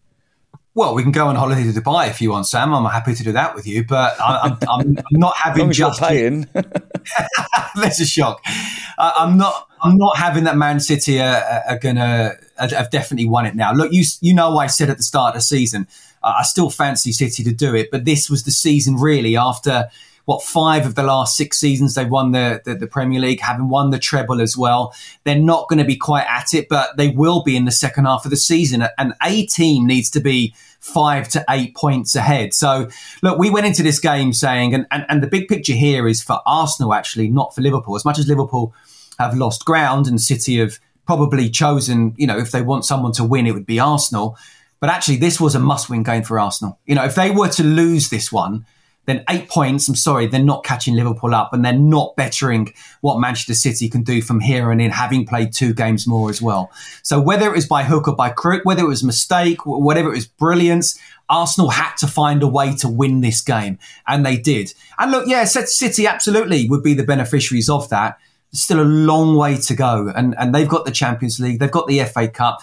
Well, 0.78 0.94
we 0.94 1.02
can 1.02 1.10
go 1.10 1.26
on 1.26 1.34
holiday 1.34 1.64
to 1.64 1.80
Dubai 1.80 2.08
if 2.08 2.20
you 2.20 2.30
want, 2.30 2.46
Sam. 2.46 2.72
I'm 2.72 2.84
happy 2.84 3.12
to 3.12 3.24
do 3.24 3.32
that 3.32 3.54
with 3.54 3.66
you, 3.66 3.84
but 3.84 4.14
I'm, 4.20 4.56
I'm, 4.68 4.96
I'm 4.98 5.04
not 5.10 5.36
having 5.42 5.72
just 5.72 6.00
paying. 6.00 6.46
That's 7.74 8.00
a 8.00 8.06
shock. 8.06 8.40
I'm 8.96 9.36
not. 9.38 9.67
I'm 9.82 9.96
not 9.96 10.16
having 10.16 10.44
that 10.44 10.56
Man 10.56 10.80
City 10.80 11.20
are, 11.20 11.62
are 11.68 11.78
gonna 11.78 12.36
have 12.58 12.90
definitely 12.90 13.28
won 13.28 13.46
it 13.46 13.54
now. 13.54 13.72
Look, 13.72 13.92
you 13.92 14.04
you 14.20 14.34
know 14.34 14.58
I 14.58 14.66
said 14.66 14.90
at 14.90 14.96
the 14.96 15.02
start 15.02 15.34
of 15.34 15.40
the 15.40 15.42
season 15.42 15.86
uh, 16.22 16.34
I 16.38 16.42
still 16.42 16.70
fancy 16.70 17.12
City 17.12 17.42
to 17.44 17.52
do 17.52 17.74
it, 17.74 17.90
but 17.90 18.04
this 18.04 18.28
was 18.28 18.44
the 18.44 18.50
season 18.50 18.96
really 18.96 19.36
after 19.36 19.88
what 20.24 20.42
five 20.42 20.84
of 20.84 20.94
the 20.94 21.02
last 21.02 21.36
six 21.36 21.58
seasons 21.58 21.94
they've 21.94 22.10
won 22.10 22.32
the, 22.32 22.60
the, 22.66 22.74
the 22.74 22.86
Premier 22.86 23.18
League, 23.18 23.40
having 23.40 23.70
won 23.70 23.90
the 23.90 23.98
treble 23.98 24.42
as 24.42 24.58
well. 24.58 24.94
They're 25.24 25.38
not 25.38 25.70
going 25.70 25.78
to 25.78 25.86
be 25.86 25.96
quite 25.96 26.26
at 26.28 26.52
it, 26.52 26.68
but 26.68 26.98
they 26.98 27.08
will 27.08 27.42
be 27.42 27.56
in 27.56 27.64
the 27.64 27.70
second 27.70 28.04
half 28.04 28.26
of 28.26 28.30
the 28.30 28.36
season. 28.36 28.84
And 28.98 29.14
a 29.22 29.46
team 29.46 29.86
needs 29.86 30.10
to 30.10 30.20
be 30.20 30.54
five 30.80 31.30
to 31.30 31.42
eight 31.48 31.74
points 31.74 32.14
ahead. 32.14 32.52
So, 32.52 32.90
look, 33.22 33.38
we 33.38 33.48
went 33.48 33.64
into 33.64 33.82
this 33.82 33.98
game 33.98 34.34
saying, 34.34 34.74
and, 34.74 34.86
and, 34.90 35.06
and 35.08 35.22
the 35.22 35.28
big 35.28 35.48
picture 35.48 35.72
here 35.72 36.06
is 36.06 36.22
for 36.22 36.40
Arsenal, 36.44 36.92
actually, 36.92 37.28
not 37.28 37.54
for 37.54 37.62
Liverpool. 37.62 37.96
As 37.96 38.04
much 38.04 38.18
as 38.18 38.28
Liverpool 38.28 38.74
have 39.18 39.36
lost 39.36 39.64
ground 39.64 40.06
and 40.06 40.20
City 40.20 40.58
have 40.58 40.78
probably 41.06 41.48
chosen, 41.48 42.14
you 42.16 42.26
know, 42.26 42.38
if 42.38 42.50
they 42.50 42.62
want 42.62 42.84
someone 42.84 43.12
to 43.12 43.24
win, 43.24 43.46
it 43.46 43.52
would 43.52 43.66
be 43.66 43.80
Arsenal. 43.80 44.36
But 44.80 44.90
actually, 44.90 45.16
this 45.16 45.40
was 45.40 45.54
a 45.54 45.58
must 45.58 45.90
win 45.90 46.02
game 46.02 46.22
for 46.22 46.38
Arsenal. 46.38 46.78
You 46.86 46.94
know, 46.94 47.04
if 47.04 47.14
they 47.14 47.30
were 47.30 47.48
to 47.48 47.64
lose 47.64 48.10
this 48.10 48.30
one, 48.30 48.64
then 49.06 49.24
eight 49.30 49.48
points, 49.48 49.88
I'm 49.88 49.94
sorry, 49.94 50.26
they're 50.26 50.44
not 50.44 50.64
catching 50.64 50.94
Liverpool 50.94 51.34
up 51.34 51.54
and 51.54 51.64
they're 51.64 51.72
not 51.72 52.14
bettering 52.14 52.74
what 53.00 53.18
Manchester 53.18 53.54
City 53.54 53.88
can 53.88 54.02
do 54.02 54.20
from 54.20 54.38
here 54.38 54.70
and 54.70 54.82
in, 54.82 54.90
having 54.90 55.26
played 55.26 55.54
two 55.54 55.72
games 55.72 56.06
more 56.06 56.28
as 56.28 56.42
well. 56.42 56.70
So 57.02 57.18
whether 57.18 57.46
it 57.46 57.54
was 57.54 57.66
by 57.66 57.84
hook 57.84 58.06
or 58.06 58.14
by 58.14 58.28
crook, 58.28 58.66
whether 58.66 58.82
it 58.82 58.88
was 58.88 59.02
mistake, 59.02 59.64
whatever 59.64 60.10
it 60.10 60.16
was 60.16 60.26
brilliance, 60.26 61.00
Arsenal 61.30 61.70
had 61.70 61.94
to 61.96 62.06
find 62.06 62.42
a 62.42 62.46
way 62.46 62.74
to 62.76 62.88
win 62.88 63.22
this 63.22 63.40
game, 63.40 63.78
and 64.06 64.24
they 64.24 64.36
did. 64.36 64.74
And 64.98 65.10
look, 65.10 65.26
yeah, 65.26 65.44
City 65.44 66.06
absolutely 66.06 66.68
would 66.68 66.82
be 66.82 66.94
the 66.94 67.02
beneficiaries 67.02 67.70
of 67.70 67.88
that. 67.88 68.18
Still 68.52 68.80
a 68.80 68.84
long 68.84 69.36
way 69.36 69.56
to 69.56 69.74
go. 69.74 70.10
And, 70.14 70.34
and 70.38 70.54
they've 70.54 70.68
got 70.68 70.84
the 70.84 70.90
Champions 70.90 71.38
League, 71.40 71.58
they've 71.58 71.70
got 71.70 71.86
the 71.86 72.02
FA 72.04 72.28
Cup. 72.28 72.60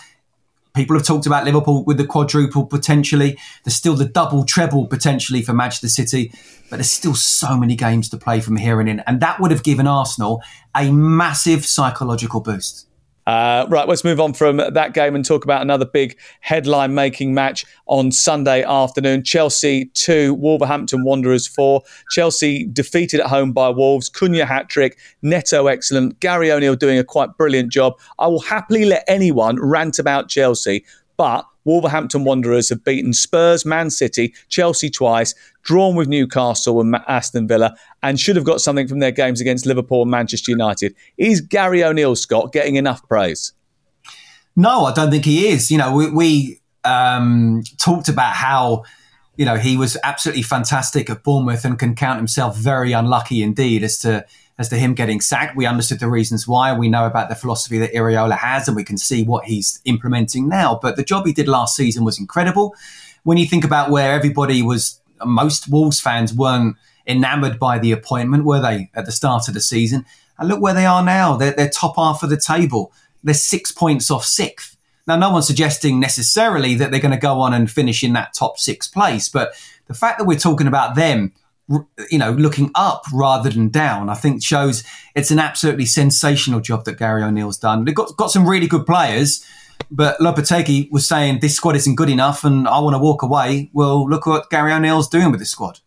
People 0.76 0.98
have 0.98 1.06
talked 1.06 1.26
about 1.26 1.46
Liverpool 1.46 1.86
with 1.86 1.98
the 1.98 2.06
quadruple 2.06 2.66
potentially. 2.66 3.38
There's 3.64 3.76
still 3.76 3.96
the 3.96 4.06
double 4.06 4.44
treble 4.44 4.88
potentially 4.88 5.42
for 5.42 5.54
Manchester 5.54 5.88
City, 5.88 6.34
but 6.70 6.78
there's 6.78 6.92
still 6.92 7.16
so 7.16 7.56
many 7.56 7.76
games 7.78 8.10
to 8.10 8.18
play 8.18 8.42
from 8.42 8.58
here 8.58 8.82
and 8.82 8.90
in. 8.90 9.00
And 9.02 9.22
that 9.22 9.40
would 9.40 9.52
have 9.52 9.64
given 9.64 9.88
Arsenal 9.88 10.42
a 10.76 10.92
massive 10.92 11.66
psychological 11.66 12.42
boost. 12.42 12.88
Uh, 13.26 13.66
right, 13.70 13.88
let's 13.88 14.04
move 14.04 14.20
on 14.20 14.34
from 14.34 14.58
that 14.58 14.94
game 14.94 15.16
and 15.16 15.26
talk 15.26 15.44
about 15.44 15.62
another 15.62 15.86
big 15.86 16.18
headline 16.42 16.94
making 16.94 17.34
match 17.34 17.66
on 17.88 18.12
Sunday 18.12 18.64
afternoon. 18.64 19.24
Chelsea 19.24 19.86
2, 19.96 20.36
Wolverhampton 20.36 21.04
Wanderers 21.04 21.48
4. 21.48 21.82
Chelsea 22.12 22.66
defeated 22.66 23.20
at 23.20 23.28
home 23.28 23.52
by 23.52 23.70
Wolves. 23.70 24.10
Cunha 24.10 24.46
hat 24.46 24.70
trick, 24.70 24.98
Neto 25.24 25.68
excellent. 25.68 26.20
Gary 26.20 26.52
O'Neill 26.52 26.76
doing 26.76 27.00
a 27.00 27.04
quite 27.04 27.36
brilliant 27.38 27.72
job. 27.72 27.94
I 28.20 28.28
will 28.28 28.42
happily 28.42 28.86
let 28.86 29.04
anyone 29.08 29.58
rant 29.60 29.98
about 29.98 30.30
Chelsea, 30.30 30.86
but 31.18 31.46
Wolverhampton 31.66 32.24
Wanderers 32.24 32.70
have 32.70 32.84
beaten 32.84 33.14
Spurs, 33.14 33.66
Man 33.66 33.90
City, 33.90 34.34
Chelsea 34.48 34.90
twice, 34.90 35.36
drawn 35.64 35.96
with 35.96 36.08
Newcastle 36.08 36.80
and 36.80 36.96
Aston 37.08 37.48
Villa, 37.48 37.76
and 38.02 38.20
should 38.20 38.36
have 38.36 38.46
got 38.46 38.62
something 38.62 38.88
from 38.88 39.00
their 39.00 39.12
games 39.12 39.42
against 39.42 39.66
Liverpool 39.66 40.04
and 40.04 40.12
Manchester 40.12 40.52
United. 40.52 40.96
Is 41.18 41.42
Gary 41.42 41.84
O'Neill, 41.84 42.16
Scott, 42.16 42.54
getting 42.54 42.76
enough 42.76 43.06
praise? 43.08 43.52
No, 44.56 44.86
I 44.86 44.94
don't 44.94 45.12
think 45.12 45.26
he 45.26 45.48
is. 45.50 45.70
You 45.70 45.78
know, 45.80 45.94
we, 45.94 46.10
we 46.12 46.60
um, 46.86 47.64
talked 47.78 48.08
about 48.08 48.34
how 48.34 48.84
you 49.36 49.44
know 49.44 49.58
he 49.58 49.76
was 49.76 49.98
absolutely 50.04 50.44
fantastic 50.44 51.10
at 51.10 51.24
Bournemouth 51.24 51.66
and 51.66 51.78
can 51.78 51.96
count 51.96 52.18
himself 52.18 52.56
very 52.56 52.94
unlucky 52.94 53.44
indeed 53.44 53.84
as 53.84 53.98
to 54.00 54.26
as 54.58 54.70
to 54.70 54.78
him 54.78 54.94
getting 54.94 55.20
sacked. 55.20 55.56
We 55.56 55.66
understood 55.66 56.00
the 56.00 56.10
reasons 56.10 56.48
why. 56.48 56.78
We 56.78 56.90
know 56.90 57.06
about 57.06 57.30
the 57.30 57.36
philosophy 57.36 57.78
that 57.80 57.94
Iraola 57.94 58.38
has, 58.38 58.68
and 58.68 58.76
we 58.76 58.84
can 58.84 58.98
see 58.98 59.24
what 59.24 59.46
he's 59.46 59.82
implementing 59.86 60.48
now. 60.48 60.80
But 60.82 60.96
the 60.96 61.04
job 61.04 61.26
he 61.26 61.34
did 61.34 61.48
last 61.48 61.76
season 61.76 62.04
was 62.04 62.20
incredible. 62.20 62.76
When 63.24 63.38
you 63.38 63.46
think 63.46 63.66
about 63.66 63.90
where 63.90 64.14
everybody 64.14 64.62
was, 64.62 65.00
most 65.24 65.70
Wolves 65.70 66.00
fans 66.00 66.34
weren't 66.34 66.78
enamoured 67.08 67.60
by 67.60 67.80
the 67.80 67.92
appointment, 67.92 68.46
were 68.46 68.62
they, 68.62 68.90
at 68.94 69.06
the 69.06 69.12
start 69.12 69.48
of 69.48 69.54
the 69.54 69.62
season? 69.62 70.06
And 70.38 70.48
look 70.48 70.62
where 70.62 70.74
they 70.74 70.86
are 70.86 71.04
now. 71.04 71.36
They're, 71.38 71.52
they're 71.54 71.70
top 71.70 71.96
half 71.98 72.24
of 72.24 72.30
the 72.30 72.38
table. 72.38 72.92
They're 73.24 73.34
six 73.34 73.72
points 73.72 74.10
off 74.12 74.26
sixth. 74.26 74.78
Now, 75.08 75.16
no 75.16 75.30
one's 75.30 75.48
suggesting 75.48 76.00
necessarily 76.00 76.76
that 76.76 76.92
they're 76.92 77.00
going 77.00 77.12
to 77.12 77.18
go 77.18 77.40
on 77.40 77.54
and 77.54 77.70
finish 77.70 78.04
in 78.04 78.14
that 78.14 78.34
top 78.34 78.58
six 78.58 78.88
place, 78.88 79.30
but 79.30 79.54
the 79.88 79.94
fact 79.94 80.18
that 80.18 80.26
we're 80.26 80.38
talking 80.38 80.68
about 80.68 80.96
them 80.96 81.32
you 81.68 82.20
know, 82.20 82.32
looking 82.32 82.72
up 82.76 83.06
rather 83.14 83.50
than 83.50 83.70
down, 83.70 84.10
I 84.10 84.16
think 84.16 84.44
shows 84.44 84.84
it's 85.16 85.32
an 85.32 85.40
absolutely 85.40 85.86
sensational 85.86 86.60
job 86.60 86.86
that 86.86 86.98
Gary 86.98 87.24
O'Neill's 87.24 87.58
done. 87.58 87.86
They've 87.86 87.96
got, 87.96 88.16
got 88.18 88.32
some 88.32 88.48
really 88.48 88.68
good 88.68 88.86
players, 88.86 89.44
but 89.90 90.20
Lopetegui 90.20 90.92
was 90.92 91.08
saying 91.08 91.40
this 91.40 91.56
squad 91.56 91.76
isn't 91.76 91.96
good 91.96 92.10
enough 92.10 92.44
and 92.44 92.68
I 92.68 92.80
want 92.80 92.94
to 92.94 93.00
walk 93.00 93.24
away. 93.24 93.70
Well, 93.74 94.08
look 94.08 94.26
what 94.26 94.50
Gary 94.50 94.74
O'Neill's 94.74 95.10
doing 95.10 95.32
with 95.32 95.40
this 95.40 95.52
squad. 95.52 95.80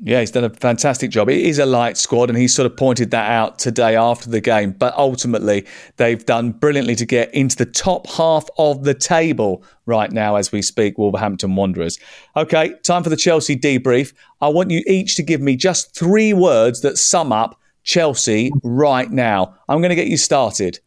Yeah, 0.00 0.20
he's 0.20 0.30
done 0.30 0.44
a 0.44 0.50
fantastic 0.50 1.10
job. 1.10 1.28
It 1.28 1.44
is 1.44 1.58
a 1.58 1.66
light 1.66 1.96
squad, 1.96 2.30
and 2.30 2.38
he 2.38 2.46
sort 2.46 2.66
of 2.66 2.76
pointed 2.76 3.10
that 3.10 3.30
out 3.32 3.58
today 3.58 3.96
after 3.96 4.30
the 4.30 4.40
game. 4.40 4.70
But 4.70 4.94
ultimately, 4.96 5.66
they've 5.96 6.24
done 6.24 6.52
brilliantly 6.52 6.94
to 6.96 7.06
get 7.06 7.34
into 7.34 7.56
the 7.56 7.66
top 7.66 8.06
half 8.10 8.48
of 8.58 8.84
the 8.84 8.94
table 8.94 9.64
right 9.86 10.12
now 10.12 10.36
as 10.36 10.52
we 10.52 10.62
speak, 10.62 10.98
Wolverhampton 10.98 11.56
Wanderers. 11.56 11.98
Okay, 12.36 12.74
time 12.84 13.02
for 13.02 13.10
the 13.10 13.16
Chelsea 13.16 13.56
debrief. 13.56 14.12
I 14.40 14.48
want 14.48 14.70
you 14.70 14.84
each 14.86 15.16
to 15.16 15.24
give 15.24 15.40
me 15.40 15.56
just 15.56 15.96
three 15.96 16.32
words 16.32 16.80
that 16.82 16.96
sum 16.96 17.32
up 17.32 17.60
Chelsea 17.82 18.52
right 18.62 19.10
now. 19.10 19.56
I'm 19.68 19.80
going 19.80 19.90
to 19.90 19.96
get 19.96 20.06
you 20.06 20.16
started 20.16 20.78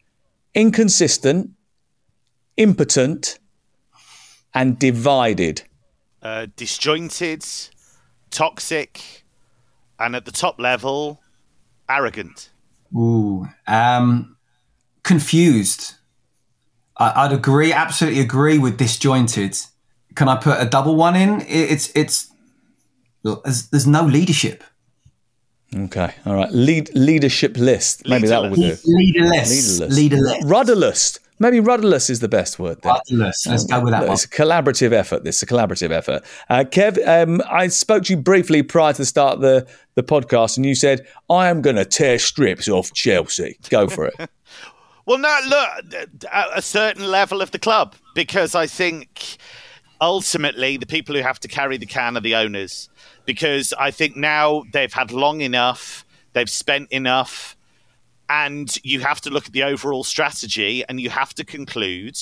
inconsistent, 0.53 1.49
impotent, 2.55 3.39
and 4.53 4.79
divided. 4.79 5.63
Uh, 6.21 6.47
disjointed 6.55 7.43
toxic, 8.31 9.23
and 9.99 10.15
at 10.15 10.25
the 10.25 10.31
top 10.31 10.59
level, 10.59 11.21
arrogant. 11.89 12.49
Ooh, 12.95 13.47
um, 13.67 14.37
confused. 15.03 15.95
I, 16.97 17.27
would 17.27 17.35
agree, 17.35 17.73
absolutely 17.73 18.21
agree 18.21 18.59
with 18.59 18.77
disjointed. 18.77 19.57
Can 20.15 20.27
I 20.27 20.35
put 20.35 20.61
a 20.61 20.65
double 20.65 20.95
one 20.95 21.15
in? 21.15 21.41
It's 21.47 21.91
it's 21.95 22.31
there's, 23.23 23.69
there's 23.69 23.87
no 23.87 24.03
leadership. 24.05 24.63
Okay, 25.73 26.13
all 26.25 26.35
right. 26.35 26.51
Lead 26.51 26.93
leadership 26.93 27.57
list. 27.57 28.07
Maybe 28.07 28.27
that 28.27 28.41
would 28.41 28.53
do. 28.55 28.75
Leaderless. 28.85 29.79
Leaderless. 29.79 29.95
Leaderless. 29.95 30.43
Rudderless. 30.43 31.19
Maybe 31.41 31.59
rudderless 31.59 32.11
is 32.11 32.19
the 32.19 32.27
best 32.27 32.59
word. 32.59 32.83
Then. 32.83 32.93
Rudderless. 32.93 33.47
Let's 33.47 33.63
go 33.63 33.81
with 33.81 33.93
that 33.93 34.03
one. 34.03 34.11
It's 34.11 34.25
a 34.25 34.29
collaborative 34.29 34.91
effort. 34.91 35.23
This 35.23 35.37
is 35.37 35.41
a 35.41 35.47
collaborative 35.47 35.89
effort. 35.89 36.23
Uh, 36.51 36.65
Kev, 36.69 36.99
um, 37.07 37.41
I 37.49 37.67
spoke 37.67 38.03
to 38.03 38.13
you 38.13 38.17
briefly 38.21 38.61
prior 38.61 38.93
to 38.93 38.99
the 38.99 39.07
start 39.07 39.37
of 39.37 39.41
the, 39.41 39.67
the 39.95 40.03
podcast, 40.03 40.57
and 40.57 40.67
you 40.67 40.75
said, 40.75 41.07
I 41.31 41.49
am 41.49 41.63
going 41.63 41.77
to 41.77 41.85
tear 41.85 42.19
strips 42.19 42.69
off 42.69 42.93
Chelsea. 42.93 43.57
Go 43.71 43.87
for 43.87 44.05
it. 44.05 44.13
well, 45.07 45.17
no, 45.17 45.35
look, 45.47 46.07
at 46.31 46.47
a 46.53 46.61
certain 46.61 47.07
level 47.09 47.41
of 47.41 47.49
the 47.49 47.59
club, 47.59 47.95
because 48.13 48.53
I 48.53 48.67
think 48.67 49.37
ultimately 49.99 50.77
the 50.77 50.85
people 50.85 51.15
who 51.15 51.23
have 51.23 51.39
to 51.39 51.47
carry 51.47 51.77
the 51.77 51.87
can 51.87 52.15
are 52.17 52.21
the 52.21 52.35
owners. 52.35 52.87
Because 53.25 53.73
I 53.79 53.89
think 53.89 54.15
now 54.15 54.61
they've 54.73 54.93
had 54.93 55.11
long 55.11 55.41
enough, 55.41 56.05
they've 56.33 56.47
spent 56.47 56.91
enough 56.91 57.57
and 58.31 58.77
you 58.81 59.01
have 59.01 59.19
to 59.19 59.29
look 59.29 59.47
at 59.47 59.51
the 59.51 59.63
overall 59.63 60.05
strategy 60.05 60.85
and 60.87 61.01
you 61.01 61.09
have 61.09 61.33
to 61.33 61.43
conclude 61.43 62.17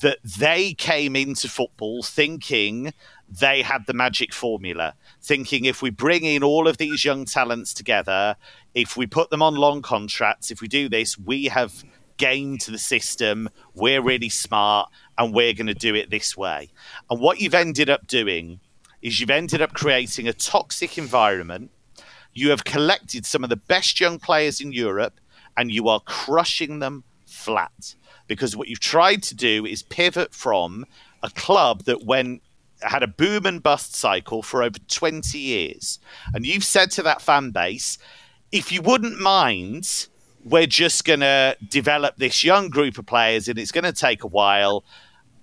that 0.00 0.18
they 0.22 0.72
came 0.74 1.16
into 1.16 1.48
football 1.48 2.04
thinking 2.04 2.92
they 3.28 3.60
had 3.60 3.84
the 3.86 3.92
magic 3.92 4.32
formula, 4.32 4.94
thinking 5.20 5.64
if 5.64 5.82
we 5.82 5.90
bring 5.90 6.22
in 6.22 6.44
all 6.44 6.68
of 6.68 6.76
these 6.76 7.04
young 7.04 7.24
talents 7.24 7.74
together, 7.74 8.36
if 8.74 8.96
we 8.96 9.08
put 9.08 9.30
them 9.30 9.42
on 9.42 9.56
long 9.56 9.82
contracts, 9.82 10.52
if 10.52 10.60
we 10.60 10.68
do 10.68 10.88
this, 10.88 11.18
we 11.18 11.46
have 11.46 11.82
gained 12.16 12.60
the 12.60 12.78
system, 12.78 13.48
we're 13.74 14.02
really 14.02 14.28
smart, 14.28 14.88
and 15.18 15.34
we're 15.34 15.52
going 15.52 15.66
to 15.66 15.74
do 15.74 15.96
it 15.96 16.10
this 16.10 16.36
way. 16.36 16.70
And 17.10 17.20
what 17.20 17.40
you've 17.40 17.54
ended 17.54 17.90
up 17.90 18.06
doing 18.06 18.60
is 19.02 19.18
you've 19.18 19.30
ended 19.30 19.60
up 19.60 19.72
creating 19.72 20.28
a 20.28 20.32
toxic 20.32 20.96
environment. 20.96 21.72
You 22.34 22.50
have 22.50 22.62
collected 22.62 23.26
some 23.26 23.42
of 23.42 23.50
the 23.50 23.56
best 23.56 23.98
young 23.98 24.20
players 24.20 24.60
in 24.60 24.70
Europe 24.70 25.18
and 25.60 25.70
you 25.70 25.88
are 25.88 26.00
crushing 26.00 26.78
them 26.78 27.04
flat. 27.26 27.94
Because 28.26 28.56
what 28.56 28.68
you've 28.68 28.80
tried 28.80 29.22
to 29.24 29.34
do 29.34 29.66
is 29.66 29.82
pivot 29.82 30.32
from 30.32 30.86
a 31.22 31.28
club 31.28 31.84
that 31.84 32.02
went 32.02 32.42
had 32.80 33.02
a 33.02 33.06
boom 33.06 33.44
and 33.44 33.62
bust 33.62 33.94
cycle 33.94 34.42
for 34.42 34.62
over 34.62 34.78
20 34.88 35.38
years. 35.38 35.98
And 36.32 36.46
you've 36.46 36.64
said 36.64 36.90
to 36.92 37.02
that 37.02 37.20
fan 37.20 37.50
base 37.50 37.98
if 38.50 38.72
you 38.72 38.80
wouldn't 38.80 39.20
mind 39.20 40.06
we're 40.42 40.66
just 40.66 41.04
going 41.04 41.20
to 41.20 41.54
develop 41.68 42.16
this 42.16 42.42
young 42.42 42.70
group 42.70 42.96
of 42.96 43.04
players 43.04 43.46
and 43.46 43.58
it's 43.58 43.70
going 43.70 43.84
to 43.84 43.92
take 43.92 44.24
a 44.24 44.26
while. 44.26 44.82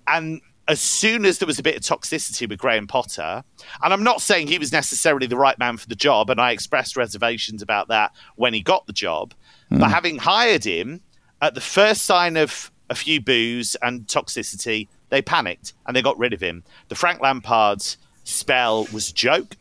And 0.08 0.40
as 0.68 0.80
soon 0.80 1.24
as 1.24 1.38
there 1.38 1.46
was 1.46 1.58
a 1.58 1.62
bit 1.62 1.76
of 1.76 1.82
toxicity 1.82 2.48
with 2.48 2.58
Graham 2.58 2.86
Potter, 2.86 3.42
and 3.82 3.92
I'm 3.92 4.04
not 4.04 4.20
saying 4.20 4.46
he 4.46 4.58
was 4.58 4.70
necessarily 4.70 5.26
the 5.26 5.36
right 5.36 5.58
man 5.58 5.76
for 5.78 5.88
the 5.88 5.96
job, 5.96 6.30
and 6.30 6.40
I 6.40 6.52
expressed 6.52 6.96
reservations 6.96 7.62
about 7.62 7.88
that 7.88 8.12
when 8.36 8.54
he 8.54 8.62
got 8.62 8.86
the 8.86 8.92
job, 8.92 9.34
Mm. 9.70 9.80
But 9.80 9.86
hmm. 9.86 9.92
having 9.92 10.18
hired 10.18 10.64
him 10.64 11.00
at 11.40 11.54
the 11.54 11.60
first 11.60 12.02
sign 12.02 12.36
of 12.36 12.70
a 12.90 12.94
few 12.94 13.20
boos 13.20 13.76
and 13.82 14.06
toxicity, 14.06 14.88
they 15.10 15.22
panicked 15.22 15.74
and 15.86 15.94
they 15.94 16.02
got 16.02 16.18
rid 16.18 16.32
of 16.32 16.40
him. 16.40 16.64
The 16.88 16.94
Frank 16.94 17.20
Lampard 17.20 17.82
spell 18.24 18.86
was 18.92 19.10
a 19.10 19.14
joke 19.14 19.56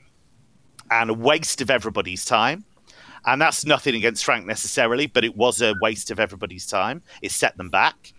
and 0.89 1.09
a 1.09 1.13
waste 1.13 1.61
of 1.61 1.69
everybody's 1.69 2.23
time. 2.23 2.63
And 3.25 3.41
that's 3.41 3.65
nothing 3.65 3.95
against 3.95 4.23
Frank 4.23 4.45
necessarily, 4.45 5.07
but 5.07 5.25
it 5.25 5.35
was 5.35 5.61
a 5.61 5.75
waste 5.81 6.11
of 6.11 6.19
everybody's 6.19 6.65
time. 6.65 7.01
It 7.21 7.31
set 7.33 7.57
them 7.57 7.69
back. 7.69 8.13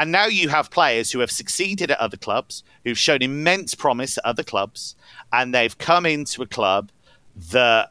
And 0.00 0.10
now 0.10 0.24
you 0.24 0.48
have 0.48 0.70
players 0.70 1.12
who 1.12 1.18
have 1.18 1.30
succeeded 1.30 1.90
at 1.90 2.00
other 2.00 2.16
clubs, 2.16 2.64
who've 2.84 2.96
shown 2.96 3.20
immense 3.20 3.74
promise 3.74 4.16
at 4.16 4.24
other 4.24 4.42
clubs, 4.42 4.96
and 5.30 5.52
they've 5.54 5.76
come 5.76 6.06
into 6.06 6.40
a 6.40 6.46
club 6.46 6.90
that 7.52 7.90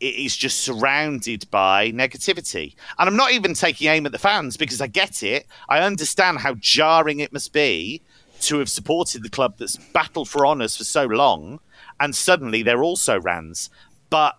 is 0.00 0.36
just 0.36 0.60
surrounded 0.60 1.50
by 1.50 1.92
negativity. 1.92 2.74
And 2.98 3.08
I'm 3.08 3.16
not 3.16 3.32
even 3.32 3.54
taking 3.54 3.88
aim 3.88 4.04
at 4.04 4.12
the 4.12 4.18
fans 4.18 4.58
because 4.58 4.82
I 4.82 4.86
get 4.86 5.22
it. 5.22 5.46
I 5.66 5.78
understand 5.78 6.40
how 6.40 6.56
jarring 6.60 7.20
it 7.20 7.32
must 7.32 7.54
be 7.54 8.02
to 8.42 8.58
have 8.58 8.68
supported 8.68 9.22
the 9.22 9.30
club 9.30 9.54
that's 9.56 9.78
battled 9.78 10.28
for 10.28 10.46
honours 10.46 10.76
for 10.76 10.84
so 10.84 11.06
long, 11.06 11.60
and 11.98 12.14
suddenly 12.14 12.62
they're 12.62 12.84
also 12.84 13.18
Rans. 13.18 13.70
But 14.10 14.36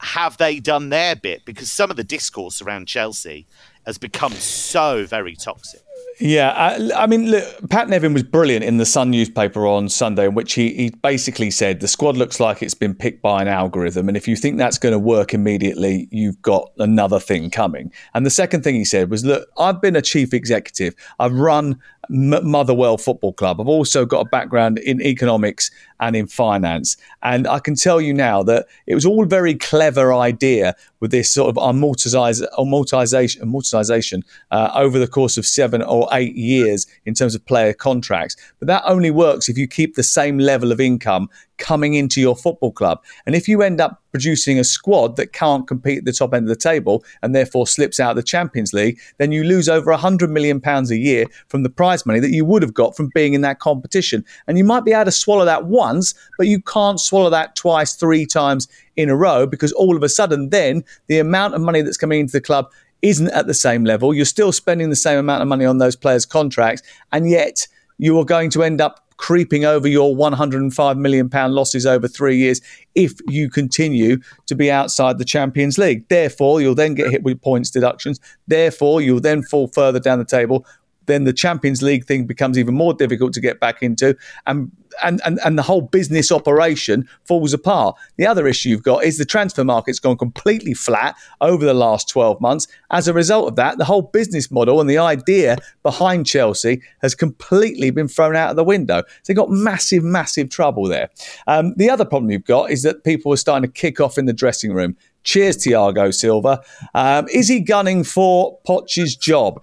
have 0.00 0.38
they 0.38 0.58
done 0.58 0.88
their 0.88 1.14
bit? 1.14 1.44
Because 1.44 1.70
some 1.70 1.88
of 1.88 1.96
the 1.96 2.02
discourse 2.02 2.60
around 2.60 2.88
Chelsea 2.88 3.46
has 3.86 3.96
become 3.96 4.32
so 4.32 5.06
very 5.06 5.36
toxic. 5.36 5.85
Yeah, 6.18 6.50
I, 6.50 7.02
I, 7.02 7.06
mean, 7.06 7.30
look, 7.30 7.44
Pat 7.68 7.90
Nevin 7.90 8.14
was 8.14 8.22
brilliant 8.22 8.64
in 8.64 8.78
the 8.78 8.86
Sun 8.86 9.10
newspaper 9.10 9.66
on 9.66 9.90
Sunday, 9.90 10.26
in 10.26 10.34
which 10.34 10.54
he, 10.54 10.72
he 10.72 10.90
basically 10.90 11.50
said 11.50 11.80
the 11.80 11.88
squad 11.88 12.16
looks 12.16 12.40
like 12.40 12.62
it's 12.62 12.74
been 12.74 12.94
picked 12.94 13.20
by 13.20 13.42
an 13.42 13.48
algorithm, 13.48 14.08
and 14.08 14.16
if 14.16 14.26
you 14.26 14.34
think 14.34 14.56
that's 14.56 14.78
going 14.78 14.92
to 14.92 14.98
work 14.98 15.34
immediately, 15.34 16.08
you've 16.10 16.40
got 16.40 16.72
another 16.78 17.20
thing 17.20 17.50
coming. 17.50 17.92
And 18.14 18.24
the 18.24 18.30
second 18.30 18.64
thing 18.64 18.76
he 18.76 18.84
said 18.84 19.10
was, 19.10 19.26
look, 19.26 19.46
I've 19.58 19.82
been 19.82 19.94
a 19.94 20.00
chief 20.00 20.32
executive, 20.32 20.94
I've 21.18 21.34
run 21.34 21.78
Motherwell 22.08 22.98
Football 22.98 23.32
Club. 23.32 23.60
I've 23.60 23.68
also 23.68 24.04
got 24.04 24.26
a 24.26 24.28
background 24.28 24.78
in 24.78 25.00
economics 25.00 25.70
and 26.00 26.14
in 26.14 26.26
finance. 26.26 26.96
And 27.22 27.46
I 27.46 27.58
can 27.58 27.74
tell 27.74 28.00
you 28.00 28.12
now 28.12 28.42
that 28.44 28.66
it 28.86 28.94
was 28.94 29.06
all 29.06 29.24
very 29.24 29.54
clever 29.54 30.12
idea 30.12 30.74
with 31.00 31.10
this 31.10 31.32
sort 31.32 31.48
of 31.48 31.56
amortization, 31.56 32.46
amortization 32.56 34.22
uh, 34.50 34.70
over 34.74 34.98
the 34.98 35.06
course 35.06 35.36
of 35.36 35.46
seven 35.46 35.82
or 35.82 36.08
eight 36.12 36.34
years 36.34 36.86
in 37.04 37.14
terms 37.14 37.34
of 37.34 37.44
player 37.46 37.72
contracts. 37.72 38.36
But 38.58 38.68
that 38.68 38.82
only 38.86 39.10
works 39.10 39.48
if 39.48 39.56
you 39.58 39.66
keep 39.66 39.94
the 39.94 40.02
same 40.02 40.38
level 40.38 40.72
of 40.72 40.80
income 40.80 41.28
coming 41.58 41.94
into 41.94 42.20
your 42.20 42.36
football 42.36 42.72
club. 42.72 43.02
And 43.24 43.34
if 43.34 43.48
you 43.48 43.62
end 43.62 43.80
up 43.80 44.02
producing 44.12 44.58
a 44.58 44.64
squad 44.64 45.16
that 45.16 45.32
can't 45.32 45.66
compete 45.66 45.98
at 45.98 46.04
the 46.04 46.12
top 46.12 46.32
end 46.34 46.44
of 46.44 46.48
the 46.48 46.56
table 46.56 47.04
and 47.22 47.34
therefore 47.34 47.66
slips 47.66 48.00
out 48.00 48.10
of 48.10 48.16
the 48.16 48.22
Champions 48.22 48.72
League, 48.72 48.98
then 49.18 49.32
you 49.32 49.44
lose 49.44 49.68
over 49.68 49.92
£100 49.92 50.30
million 50.30 50.60
a 50.64 50.94
year 50.94 51.26
from 51.48 51.62
the 51.62 51.70
prize 51.70 52.06
money 52.06 52.20
that 52.20 52.30
you 52.30 52.44
would 52.44 52.62
have 52.62 52.74
got 52.74 52.96
from 52.96 53.10
being 53.14 53.34
in 53.34 53.42
that 53.42 53.58
competition. 53.58 54.24
And 54.46 54.58
you 54.58 54.64
might 54.64 54.84
be 54.84 54.92
able 54.92 55.06
to 55.06 55.12
swallow 55.12 55.44
that 55.44 55.66
once, 55.66 56.14
but 56.38 56.46
you 56.46 56.60
can't 56.62 57.00
swallow 57.00 57.30
that 57.30 57.56
twice, 57.56 57.94
three 57.94 58.26
times 58.26 58.68
in 58.96 59.10
a 59.10 59.16
row 59.16 59.46
because 59.46 59.72
all 59.72 59.96
of 59.96 60.02
a 60.02 60.08
sudden, 60.08 60.50
then 60.50 60.84
the 61.06 61.18
amount 61.18 61.54
of 61.54 61.60
money 61.60 61.82
that's 61.82 61.98
coming 61.98 62.20
into 62.20 62.32
the 62.32 62.40
club 62.40 62.70
isn't 63.02 63.28
at 63.30 63.46
the 63.46 63.54
same 63.54 63.84
level. 63.84 64.14
You're 64.14 64.24
still 64.24 64.52
spending 64.52 64.90
the 64.90 64.96
same 64.96 65.18
amount 65.18 65.42
of 65.42 65.48
money 65.48 65.64
on 65.64 65.78
those 65.78 65.96
players' 65.96 66.26
contracts, 66.26 66.82
and 67.12 67.28
yet 67.28 67.66
you 67.98 68.18
are 68.18 68.24
going 68.24 68.50
to 68.50 68.62
end 68.62 68.80
up 68.80 69.05
creeping 69.16 69.64
over 69.64 69.88
your 69.88 70.14
105 70.14 70.96
million 70.96 71.28
pound 71.28 71.54
losses 71.54 71.86
over 71.86 72.08
three 72.08 72.36
years 72.36 72.60
if 72.94 73.14
you 73.28 73.48
continue 73.48 74.18
to 74.46 74.54
be 74.54 74.70
outside 74.70 75.18
the 75.18 75.24
Champions 75.24 75.78
League. 75.78 76.06
Therefore, 76.08 76.60
you'll 76.60 76.74
then 76.74 76.94
get 76.94 77.10
hit 77.10 77.22
with 77.22 77.40
points 77.40 77.70
deductions. 77.70 78.20
Therefore, 78.46 79.00
you'll 79.00 79.20
then 79.20 79.42
fall 79.42 79.68
further 79.68 80.00
down 80.00 80.18
the 80.18 80.24
table 80.24 80.66
then 81.06 81.24
the 81.24 81.32
Champions 81.32 81.82
League 81.82 82.04
thing 82.04 82.26
becomes 82.26 82.58
even 82.58 82.74
more 82.74 82.94
difficult 82.94 83.32
to 83.34 83.40
get 83.40 83.60
back 83.60 83.82
into, 83.82 84.16
and 84.46 84.70
and 85.02 85.20
and, 85.24 85.38
and 85.44 85.58
the 85.58 85.62
whole 85.62 85.80
business 85.80 86.30
operation 86.30 87.08
falls 87.24 87.52
apart. 87.52 87.96
The 88.16 88.26
other 88.26 88.46
issue 88.46 88.68
you've 88.68 88.82
got 88.82 89.04
is 89.04 89.18
the 89.18 89.24
transfer 89.24 89.64
market's 89.64 89.98
gone 89.98 90.16
completely 90.16 90.74
flat 90.74 91.16
over 91.40 91.64
the 91.64 91.74
last 91.74 92.08
12 92.08 92.40
months. 92.40 92.66
As 92.90 93.08
a 93.08 93.12
result 93.12 93.48
of 93.48 93.56
that, 93.56 93.78
the 93.78 93.84
whole 93.84 94.02
business 94.02 94.50
model 94.50 94.80
and 94.80 94.88
the 94.88 94.98
idea 94.98 95.56
behind 95.82 96.26
Chelsea 96.26 96.82
has 97.02 97.14
completely 97.14 97.90
been 97.90 98.08
thrown 98.08 98.36
out 98.36 98.50
of 98.50 98.56
the 98.56 98.64
window. 98.64 99.02
So 99.22 99.32
they've 99.32 99.36
got 99.36 99.50
massive, 99.50 100.02
massive 100.02 100.50
trouble 100.50 100.84
there. 100.84 101.10
Um, 101.46 101.74
the 101.76 101.90
other 101.90 102.04
problem 102.04 102.30
you've 102.30 102.44
got 102.44 102.70
is 102.70 102.82
that 102.82 103.04
people 103.04 103.32
are 103.32 103.36
starting 103.36 103.70
to 103.70 103.72
kick 103.72 104.00
off 104.00 104.18
in 104.18 104.26
the 104.26 104.32
dressing 104.32 104.72
room. 104.72 104.96
Cheers, 105.24 105.58
Thiago 105.58 106.14
Silva. 106.14 106.62
Um, 106.94 107.26
is 107.32 107.48
he 107.48 107.60
gunning 107.60 108.04
for 108.04 108.58
Poch's 108.64 109.16
job? 109.16 109.60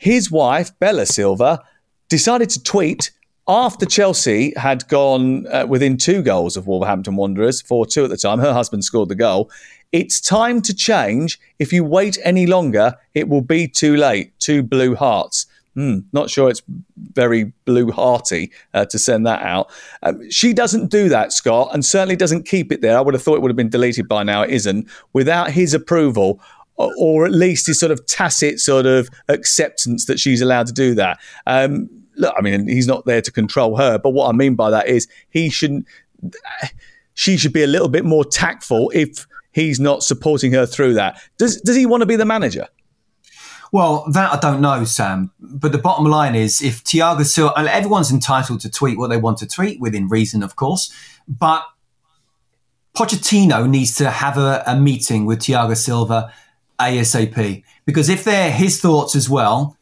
His 0.00 0.30
wife, 0.30 0.70
Bella 0.78 1.04
Silva, 1.04 1.62
decided 2.08 2.48
to 2.50 2.62
tweet 2.62 3.10
after 3.46 3.84
Chelsea 3.84 4.54
had 4.56 4.88
gone 4.88 5.46
uh, 5.48 5.66
within 5.68 5.98
two 5.98 6.22
goals 6.22 6.56
of 6.56 6.66
Wolverhampton 6.66 7.16
Wanderers, 7.16 7.60
4 7.60 7.84
2 7.84 8.04
at 8.04 8.10
the 8.10 8.16
time. 8.16 8.38
Her 8.38 8.54
husband 8.54 8.82
scored 8.82 9.10
the 9.10 9.14
goal. 9.14 9.50
It's 9.92 10.18
time 10.18 10.62
to 10.62 10.74
change. 10.74 11.38
If 11.58 11.70
you 11.70 11.84
wait 11.84 12.16
any 12.24 12.46
longer, 12.46 12.94
it 13.12 13.28
will 13.28 13.42
be 13.42 13.68
too 13.68 13.94
late. 13.94 14.32
Two 14.38 14.62
blue 14.62 14.94
hearts. 14.94 15.44
Hmm, 15.74 15.98
not 16.14 16.30
sure 16.30 16.48
it's 16.48 16.62
very 17.12 17.52
blue 17.66 17.92
hearty 17.92 18.52
uh, 18.72 18.86
to 18.86 18.98
send 18.98 19.26
that 19.26 19.42
out. 19.42 19.70
Um, 20.02 20.30
she 20.30 20.54
doesn't 20.54 20.90
do 20.90 21.10
that, 21.10 21.34
Scott, 21.34 21.74
and 21.74 21.84
certainly 21.84 22.16
doesn't 22.16 22.46
keep 22.46 22.72
it 22.72 22.80
there. 22.80 22.96
I 22.96 23.02
would 23.02 23.12
have 23.12 23.22
thought 23.22 23.36
it 23.36 23.42
would 23.42 23.50
have 23.50 23.56
been 23.56 23.68
deleted 23.68 24.08
by 24.08 24.22
now. 24.22 24.42
It 24.42 24.50
isn't. 24.50 24.88
Without 25.12 25.50
his 25.50 25.74
approval, 25.74 26.40
or 26.96 27.26
at 27.26 27.32
least 27.32 27.66
his 27.66 27.78
sort 27.78 27.92
of 27.92 28.04
tacit 28.06 28.60
sort 28.60 28.86
of 28.86 29.08
acceptance 29.28 30.06
that 30.06 30.18
she's 30.18 30.40
allowed 30.40 30.66
to 30.66 30.72
do 30.72 30.94
that. 30.94 31.18
Um, 31.46 31.88
look, 32.16 32.34
I 32.36 32.42
mean, 32.42 32.68
he's 32.68 32.86
not 32.86 33.06
there 33.06 33.22
to 33.22 33.32
control 33.32 33.76
her, 33.76 33.98
but 33.98 34.10
what 34.10 34.28
I 34.28 34.32
mean 34.32 34.54
by 34.54 34.70
that 34.70 34.88
is 34.88 35.08
he 35.30 35.50
shouldn't. 35.50 35.86
She 37.14 37.36
should 37.36 37.52
be 37.52 37.62
a 37.62 37.66
little 37.66 37.88
bit 37.88 38.04
more 38.04 38.24
tactful 38.24 38.90
if 38.94 39.26
he's 39.52 39.80
not 39.80 40.02
supporting 40.02 40.52
her 40.52 40.66
through 40.66 40.94
that. 40.94 41.20
Does 41.38 41.60
Does 41.60 41.76
he 41.76 41.86
want 41.86 42.02
to 42.02 42.06
be 42.06 42.16
the 42.16 42.24
manager? 42.24 42.66
Well, 43.72 44.04
that 44.12 44.32
I 44.32 44.40
don't 44.40 44.60
know, 44.60 44.84
Sam. 44.84 45.30
But 45.38 45.72
the 45.72 45.78
bottom 45.78 46.04
line 46.06 46.34
is, 46.34 46.60
if 46.60 46.82
Thiago 46.82 47.24
Silva, 47.24 47.54
everyone's 47.56 48.10
entitled 48.10 48.60
to 48.60 48.70
tweet 48.70 48.98
what 48.98 49.10
they 49.10 49.16
want 49.16 49.38
to 49.38 49.46
tweet 49.46 49.80
within 49.80 50.08
reason, 50.08 50.42
of 50.42 50.56
course. 50.56 50.92
But 51.28 51.64
Pochettino 52.96 53.68
needs 53.68 53.94
to 53.96 54.10
have 54.10 54.36
a, 54.36 54.64
a 54.66 54.78
meeting 54.78 55.24
with 55.24 55.40
Thiago 55.40 55.76
Silva 55.76 56.32
ASAP. 56.80 57.62
Because 57.86 58.08
if 58.08 58.24
they're 58.24 58.50
his 58.50 58.80
thoughts 58.80 59.14
as 59.14 59.28
well, 59.28 59.76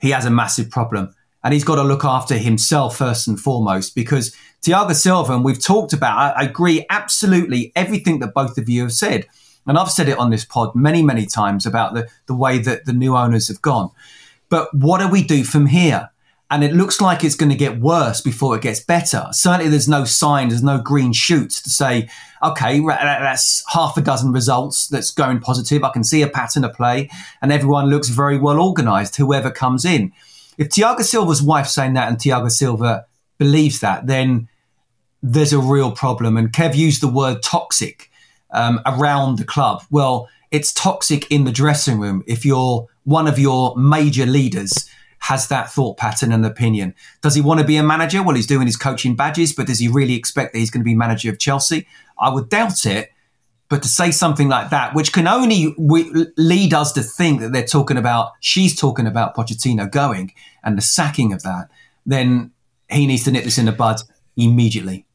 he 0.00 0.10
has 0.10 0.24
a 0.24 0.30
massive 0.30 0.70
problem. 0.70 1.14
And 1.42 1.52
he's 1.52 1.64
got 1.64 1.74
to 1.76 1.82
look 1.82 2.04
after 2.04 2.38
himself 2.38 2.96
first 2.96 3.28
and 3.28 3.38
foremost. 3.38 3.94
Because 3.94 4.34
Thiago 4.62 4.94
Silva, 4.94 5.34
and 5.34 5.44
we've 5.44 5.62
talked 5.62 5.92
about, 5.92 6.36
I, 6.36 6.44
agree 6.44 6.86
absolutely 6.88 7.72
everything 7.76 8.20
that 8.20 8.32
both 8.32 8.56
of 8.56 8.68
you 8.68 8.82
have 8.82 8.92
said. 8.92 9.26
And 9.66 9.76
I've 9.76 9.90
said 9.90 10.08
it 10.08 10.18
on 10.18 10.30
this 10.30 10.44
pod 10.44 10.74
many, 10.74 11.02
many 11.02 11.26
times 11.26 11.66
about 11.66 11.94
the, 11.94 12.08
the 12.26 12.34
way 12.34 12.58
that 12.58 12.86
the 12.86 12.92
new 12.92 13.16
owners 13.16 13.48
have 13.48 13.60
gone. 13.60 13.90
But 14.48 14.74
what 14.74 15.00
do 15.00 15.08
we 15.08 15.22
do 15.22 15.44
from 15.44 15.66
here? 15.66 16.10
And 16.50 16.62
it 16.62 16.72
looks 16.72 17.00
like 17.00 17.24
it's 17.24 17.34
going 17.34 17.50
to 17.50 17.56
get 17.56 17.80
worse 17.80 18.20
before 18.20 18.54
it 18.54 18.62
gets 18.62 18.80
better. 18.80 19.26
Certainly, 19.32 19.70
there's 19.70 19.88
no 19.88 20.04
sign, 20.04 20.48
there's 20.48 20.62
no 20.62 20.80
green 20.80 21.12
shoots 21.12 21.60
to 21.62 21.70
say, 21.70 22.08
okay, 22.42 22.80
that's 22.80 23.64
half 23.72 23.96
a 23.96 24.02
dozen 24.02 24.30
results 24.30 24.86
that's 24.88 25.10
going 25.10 25.40
positive. 25.40 25.82
I 25.82 25.90
can 25.90 26.04
see 26.04 26.22
a 26.22 26.28
pattern 26.28 26.64
of 26.64 26.74
play, 26.74 27.08
and 27.40 27.50
everyone 27.50 27.86
looks 27.86 28.08
very 28.08 28.38
well 28.38 28.60
organised, 28.60 29.16
whoever 29.16 29.50
comes 29.50 29.84
in. 29.84 30.12
If 30.58 30.68
Thiago 30.68 31.02
Silva's 31.02 31.42
wife 31.42 31.66
saying 31.66 31.94
that 31.94 32.08
and 32.08 32.18
Thiago 32.18 32.50
Silva 32.50 33.06
believes 33.38 33.80
that, 33.80 34.06
then 34.06 34.48
there's 35.22 35.52
a 35.52 35.58
real 35.58 35.90
problem. 35.90 36.36
And 36.36 36.52
Kev 36.52 36.76
used 36.76 37.00
the 37.00 37.08
word 37.08 37.42
toxic 37.42 38.10
um, 38.50 38.80
around 38.86 39.38
the 39.38 39.44
club. 39.44 39.82
Well, 39.90 40.28
it's 40.50 40.72
toxic 40.72 41.28
in 41.32 41.44
the 41.44 41.50
dressing 41.50 41.98
room 41.98 42.22
if 42.26 42.44
you're 42.44 42.86
one 43.04 43.26
of 43.26 43.38
your 43.38 43.76
major 43.76 44.26
leaders 44.26 44.88
has 45.24 45.48
that 45.48 45.70
thought 45.70 45.96
pattern 45.96 46.32
and 46.32 46.44
opinion. 46.44 46.94
Does 47.22 47.34
he 47.34 47.40
want 47.40 47.58
to 47.58 47.66
be 47.66 47.78
a 47.78 47.82
manager? 47.82 48.22
Well, 48.22 48.36
he's 48.36 48.46
doing 48.46 48.66
his 48.66 48.76
coaching 48.76 49.16
badges, 49.16 49.54
but 49.54 49.66
does 49.66 49.78
he 49.78 49.88
really 49.88 50.16
expect 50.16 50.52
that 50.52 50.58
he's 50.58 50.70
going 50.70 50.82
to 50.82 50.84
be 50.84 50.94
manager 50.94 51.30
of 51.30 51.38
Chelsea? 51.38 51.86
I 52.18 52.28
would 52.28 52.50
doubt 52.50 52.84
it. 52.84 53.10
But 53.70 53.82
to 53.82 53.88
say 53.88 54.10
something 54.10 54.48
like 54.48 54.68
that, 54.68 54.94
which 54.94 55.14
can 55.14 55.26
only 55.26 55.74
lead 55.78 56.74
us 56.74 56.92
to 56.92 57.02
think 57.02 57.40
that 57.40 57.52
they're 57.52 57.66
talking 57.66 57.96
about, 57.96 58.32
she's 58.40 58.78
talking 58.78 59.06
about 59.06 59.34
Pochettino 59.34 59.90
going 59.90 60.34
and 60.62 60.76
the 60.76 60.82
sacking 60.82 61.32
of 61.32 61.42
that, 61.42 61.70
then 62.04 62.52
he 62.90 63.06
needs 63.06 63.24
to 63.24 63.30
nip 63.30 63.44
this 63.44 63.56
in 63.56 63.64
the 63.64 63.72
bud 63.72 64.02
immediately. 64.36 65.06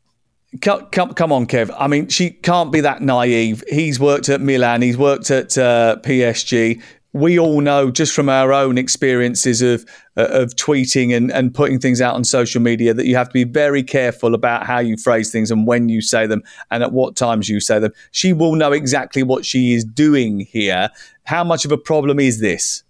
Come, 0.62 0.88
come, 0.88 1.14
come 1.14 1.32
on, 1.32 1.46
Kev. 1.46 1.70
I 1.78 1.86
mean, 1.86 2.08
she 2.08 2.32
can't 2.32 2.72
be 2.72 2.82
that 2.82 3.04
naive. 3.04 3.64
He's 3.70 4.00
worked 4.00 4.28
at 4.30 4.42
Milan. 4.42 4.82
He's 4.82 4.98
worked 4.98 5.30
at 5.30 5.56
uh, 5.56 5.98
PSG 6.02 6.82
we 7.14 7.40
all 7.40 7.62
know 7.62 7.90
just 7.90 8.14
from 8.14 8.30
our 8.30 8.54
own 8.54 8.78
experiences 8.78 9.62
of 9.62 9.84
uh, 10.16 10.28
of 10.30 10.56
tweeting 10.56 11.16
and, 11.16 11.32
and 11.32 11.54
putting 11.54 11.80
things 11.80 12.02
out 12.02 12.14
on 12.14 12.24
social 12.24 12.62
media 12.62 12.94
that 12.94 13.06
you 13.06 13.16
have 13.16 13.28
to 13.28 13.34
be 13.34 13.44
very 13.44 13.82
careful 13.82 14.36
about 14.36 14.66
how 14.66 14.80
you 14.80 14.96
phrase 14.96 15.32
things 15.32 15.50
and 15.50 15.66
when 15.66 15.90
you 15.90 16.02
say 16.02 16.28
them 16.28 16.44
and 16.70 16.84
at 16.84 16.92
what 16.92 17.16
times 17.16 17.50
you 17.50 17.60
say 17.60 17.80
them. 17.80 17.92
She 18.12 18.34
will 18.34 18.56
know 18.56 18.72
exactly 18.72 19.24
what 19.24 19.46
she 19.46 19.74
is 19.74 19.84
doing 19.84 20.42
here. 20.42 20.90
How 21.24 21.44
much 21.44 21.66
of 21.66 21.72
a 21.72 21.78
problem 21.78 22.20
is 22.20 22.40
this? 22.40 22.84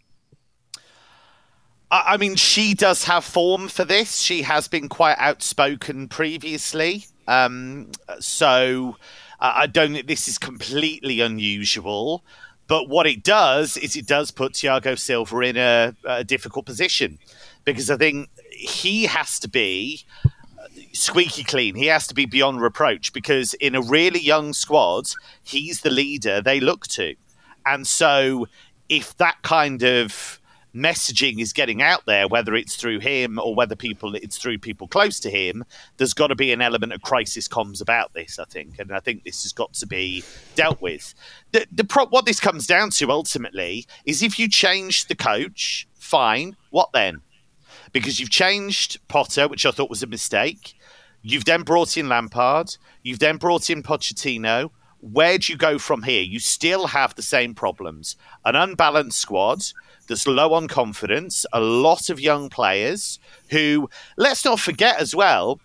I 1.91 2.17
mean, 2.17 2.35
she 2.35 2.75
does 2.75 3.05
have 3.05 3.25
form 3.25 3.67
for 3.67 3.83
this. 3.83 4.19
She 4.19 4.43
has 4.43 4.67
been 4.67 4.89
quite 4.89 5.15
outspoken 5.17 6.07
previously. 6.07 7.05
Um, 7.27 7.89
so 8.19 8.95
I 9.39 9.65
don't 9.65 9.93
think 9.93 10.07
this 10.07 10.27
is 10.27 10.37
completely 10.37 11.21
unusual. 11.21 12.23
But 12.69 12.87
what 12.87 13.07
it 13.07 13.23
does 13.23 13.75
is 13.77 13.95
it 13.95 14.05
does 14.05 14.29
put 14.29 14.53
Thiago 14.53 14.97
Silva 14.97 15.39
in 15.39 15.57
a, 15.57 15.95
a 16.05 16.23
difficult 16.23 16.67
position 16.67 17.17
because 17.65 17.89
I 17.89 17.97
think 17.97 18.29
he 18.51 19.05
has 19.05 19.39
to 19.39 19.49
be 19.49 20.05
uh, 20.23 20.29
squeaky 20.93 21.43
clean. 21.43 21.73
He 21.73 21.87
has 21.87 22.05
to 22.07 22.13
be 22.13 22.27
beyond 22.27 22.61
reproach 22.61 23.11
because 23.11 23.55
in 23.55 23.73
a 23.73 23.81
really 23.81 24.19
young 24.19 24.53
squad, 24.53 25.07
he's 25.43 25.81
the 25.81 25.89
leader 25.89 26.41
they 26.41 26.59
look 26.59 26.85
to. 26.89 27.15
And 27.65 27.87
so 27.87 28.47
if 28.87 29.17
that 29.17 29.41
kind 29.41 29.81
of 29.81 30.38
messaging 30.75 31.39
is 31.41 31.53
getting 31.53 31.81
out 31.81 32.05
there, 32.05 32.27
whether 32.27 32.55
it's 32.55 32.75
through 32.75 32.99
him 32.99 33.39
or 33.39 33.55
whether 33.55 33.75
people 33.75 34.15
it's 34.15 34.37
through 34.37 34.59
people 34.59 34.87
close 34.87 35.19
to 35.21 35.29
him, 35.29 35.63
there's 35.97 36.13
got 36.13 36.27
to 36.27 36.35
be 36.35 36.51
an 36.51 36.61
element 36.61 36.93
of 36.93 37.01
crisis 37.01 37.47
comms 37.47 37.81
about 37.81 38.13
this. 38.13 38.39
I 38.39 38.45
think, 38.45 38.79
and 38.79 38.91
I 38.91 38.99
think 38.99 39.23
this 39.23 39.43
has 39.43 39.53
got 39.53 39.73
to 39.73 39.87
be 39.87 40.23
dealt 40.55 40.81
with. 40.81 41.13
The, 41.51 41.65
the 41.71 41.83
pro- 41.83 42.07
what 42.07 42.25
this 42.25 42.39
comes 42.39 42.67
down 42.67 42.91
to 42.91 43.11
ultimately 43.11 43.85
is 44.05 44.21
if 44.21 44.37
you 44.37 44.47
change 44.47 45.05
the 45.05 45.15
coach, 45.15 45.87
fine. 45.95 46.55
What 46.69 46.89
then? 46.93 47.21
because 47.91 48.19
you've 48.19 48.29
changed 48.29 48.99
Potter, 49.07 49.47
which 49.47 49.65
I 49.65 49.71
thought 49.71 49.89
was 49.89 50.03
a 50.03 50.07
mistake. 50.07 50.75
You've 51.21 51.45
then 51.45 51.63
brought 51.63 51.97
in 51.97 52.09
Lampard. 52.09 52.77
You've 53.03 53.19
then 53.19 53.37
brought 53.37 53.69
in 53.69 53.83
Pochettino. 53.83 54.71
Where 55.01 55.37
do 55.37 55.51
you 55.51 55.57
go 55.57 55.77
from 55.77 56.03
here? 56.03 56.21
You 56.21 56.39
still 56.39 56.87
have 56.87 57.15
the 57.15 57.21
same 57.21 57.55
problems 57.55 58.15
an 58.45 58.55
unbalanced 58.55 59.19
squad 59.19 59.63
that's 60.09 60.27
low 60.27 60.53
on 60.53 60.67
confidence, 60.67 61.45
a 61.53 61.61
lot 61.61 62.09
of 62.09 62.19
young 62.19 62.49
players 62.49 63.19
who, 63.51 63.89
let's 64.17 64.43
not 64.43 64.59
forget 64.59 64.99
as 64.99 65.15
well, 65.15 65.61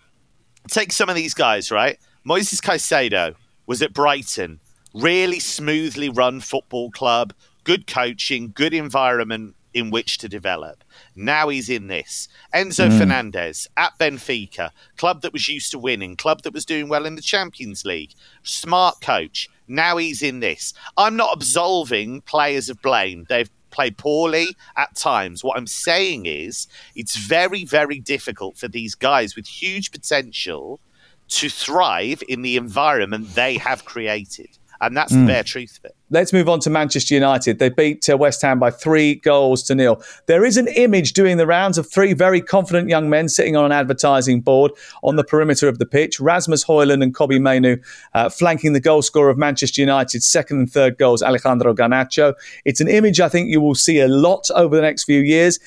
take 0.69 0.93
some 0.93 1.09
of 1.09 1.15
these 1.15 1.33
guys, 1.33 1.71
right? 1.71 1.99
Moises 2.25 2.61
Caicedo 2.61 3.35
was 3.67 3.81
at 3.81 3.93
Brighton, 3.93 4.61
really 4.93 5.39
smoothly 5.39 6.07
run 6.07 6.39
football 6.39 6.89
club, 6.91 7.33
good 7.65 7.87
coaching, 7.87 8.51
good 8.55 8.73
environment 8.73 9.55
in 9.73 9.89
which 9.89 10.17
to 10.19 10.29
develop. 10.29 10.83
Now 11.15 11.49
he's 11.49 11.69
in 11.69 11.87
this. 11.87 12.29
Enzo 12.53 12.89
mm. 12.89 12.97
Fernandez 12.97 13.67
at 13.75 13.97
Benfica, 13.99 14.69
club 14.95 15.21
that 15.21 15.33
was 15.33 15.49
used 15.49 15.71
to 15.71 15.79
winning, 15.79 16.15
club 16.15 16.43
that 16.43 16.53
was 16.53 16.65
doing 16.65 16.87
well 16.87 17.05
in 17.05 17.15
the 17.15 17.21
Champions 17.21 17.83
League, 17.83 18.13
smart 18.43 19.01
coach. 19.01 19.49
Now 19.67 19.97
he's 19.97 20.21
in 20.21 20.39
this. 20.39 20.73
I'm 20.95 21.17
not 21.17 21.35
absolving 21.35 22.21
players 22.21 22.69
of 22.69 22.81
blame. 22.81 23.25
They've 23.27 23.49
play 23.75 23.91
poorly 23.91 24.55
at 24.77 24.95
times. 24.95 25.43
What 25.43 25.57
I'm 25.57 25.67
saying 25.67 26.25
is 26.25 26.67
it's 26.95 27.17
very, 27.17 27.65
very 27.65 27.99
difficult 27.99 28.57
for 28.57 28.67
these 28.67 28.95
guys 28.95 29.35
with 29.35 29.47
huge 29.47 29.91
potential 29.91 30.79
to 31.27 31.49
thrive 31.49 32.23
in 32.27 32.41
the 32.41 32.55
environment 32.55 33.35
they 33.35 33.57
have 33.57 33.85
created. 33.85 34.49
And 34.81 34.95
that's 34.95 35.11
mm. 35.11 35.15
the 35.15 35.21
hmm. 35.21 35.27
bare 35.27 35.43
truth 35.43 35.79
of 35.79 35.85
it. 35.85 35.95
Let's 36.11 36.31
move 36.31 36.47
on 36.47 36.59
to 36.61 36.69
Manchester 36.69 37.15
United. 37.15 37.57
They 37.57 37.69
beat 37.69 38.07
uh, 38.09 38.15
West 38.15 38.41
Ham 38.43 38.59
by 38.59 38.69
three 38.69 39.15
goals 39.15 39.63
to 39.63 39.75
nil. 39.75 40.01
There 40.27 40.45
is 40.45 40.55
an 40.55 40.67
image 40.67 41.13
doing 41.13 41.37
the 41.37 41.47
rounds 41.47 41.77
of 41.77 41.89
three 41.89 42.13
very 42.13 42.41
confident 42.41 42.89
young 42.89 43.09
men 43.09 43.27
sitting 43.27 43.55
on 43.55 43.65
an 43.65 43.71
advertising 43.71 44.41
board 44.41 44.71
on 45.03 45.15
the 45.15 45.23
perimeter 45.23 45.67
of 45.67 45.79
the 45.79 45.85
pitch. 45.85 46.19
Rasmus 46.19 46.63
Højlund 46.65 47.01
and 47.01 47.15
Kobbie 47.15 47.39
Mainoo 47.39 47.77
uh, 48.13 48.29
flanking 48.29 48.73
the 48.73 48.79
goal 48.79 49.01
scorer 49.01 49.29
of 49.29 49.37
Manchester 49.37 49.81
United's 49.81 50.29
second 50.29 50.59
and 50.59 50.71
third 50.71 50.97
goals, 50.97 51.23
Alejandro 51.23 51.73
Garnacho. 51.73 52.33
It's 52.65 52.81
an 52.81 52.87
image 52.87 53.19
I 53.19 53.29
think 53.29 53.49
you 53.49 53.59
will 53.59 53.75
see 53.75 53.99
a 53.99 54.07
lot 54.07 54.49
over 54.55 54.75
the 54.75 54.81
next 54.81 55.05
few 55.05 55.21
years 55.21 55.59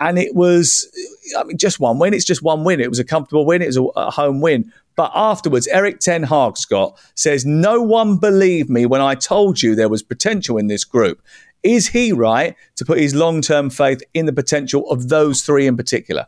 and 0.00 0.18
it 0.18 0.34
was 0.34 0.90
I 1.38 1.44
mean 1.44 1.56
just 1.56 1.80
one 1.80 1.98
win. 1.98 2.14
It's 2.14 2.24
just 2.24 2.42
one 2.42 2.64
win. 2.64 2.80
It 2.80 2.90
was 2.90 2.98
a 2.98 3.04
comfortable 3.04 3.46
win. 3.46 3.62
It 3.62 3.66
was 3.66 3.78
a 3.96 4.10
home 4.10 4.40
win. 4.40 4.72
But 4.96 5.10
afterwards, 5.14 5.66
Erik 5.68 5.98
Ten 5.98 6.22
Hag, 6.24 6.56
Scott, 6.56 6.98
says, 7.14 7.44
No 7.44 7.82
one 7.82 8.18
believed 8.18 8.70
me 8.70 8.86
when 8.86 9.00
I 9.00 9.14
told 9.14 9.62
you 9.62 9.74
there 9.74 9.88
was 9.88 10.02
potential 10.02 10.56
in 10.56 10.68
this 10.68 10.84
group. 10.84 11.20
Is 11.62 11.88
he 11.88 12.12
right 12.12 12.54
to 12.76 12.84
put 12.84 12.98
his 12.98 13.14
long 13.14 13.40
term 13.40 13.70
faith 13.70 14.02
in 14.12 14.26
the 14.26 14.32
potential 14.32 14.88
of 14.90 15.08
those 15.08 15.42
three 15.42 15.66
in 15.66 15.76
particular? 15.76 16.26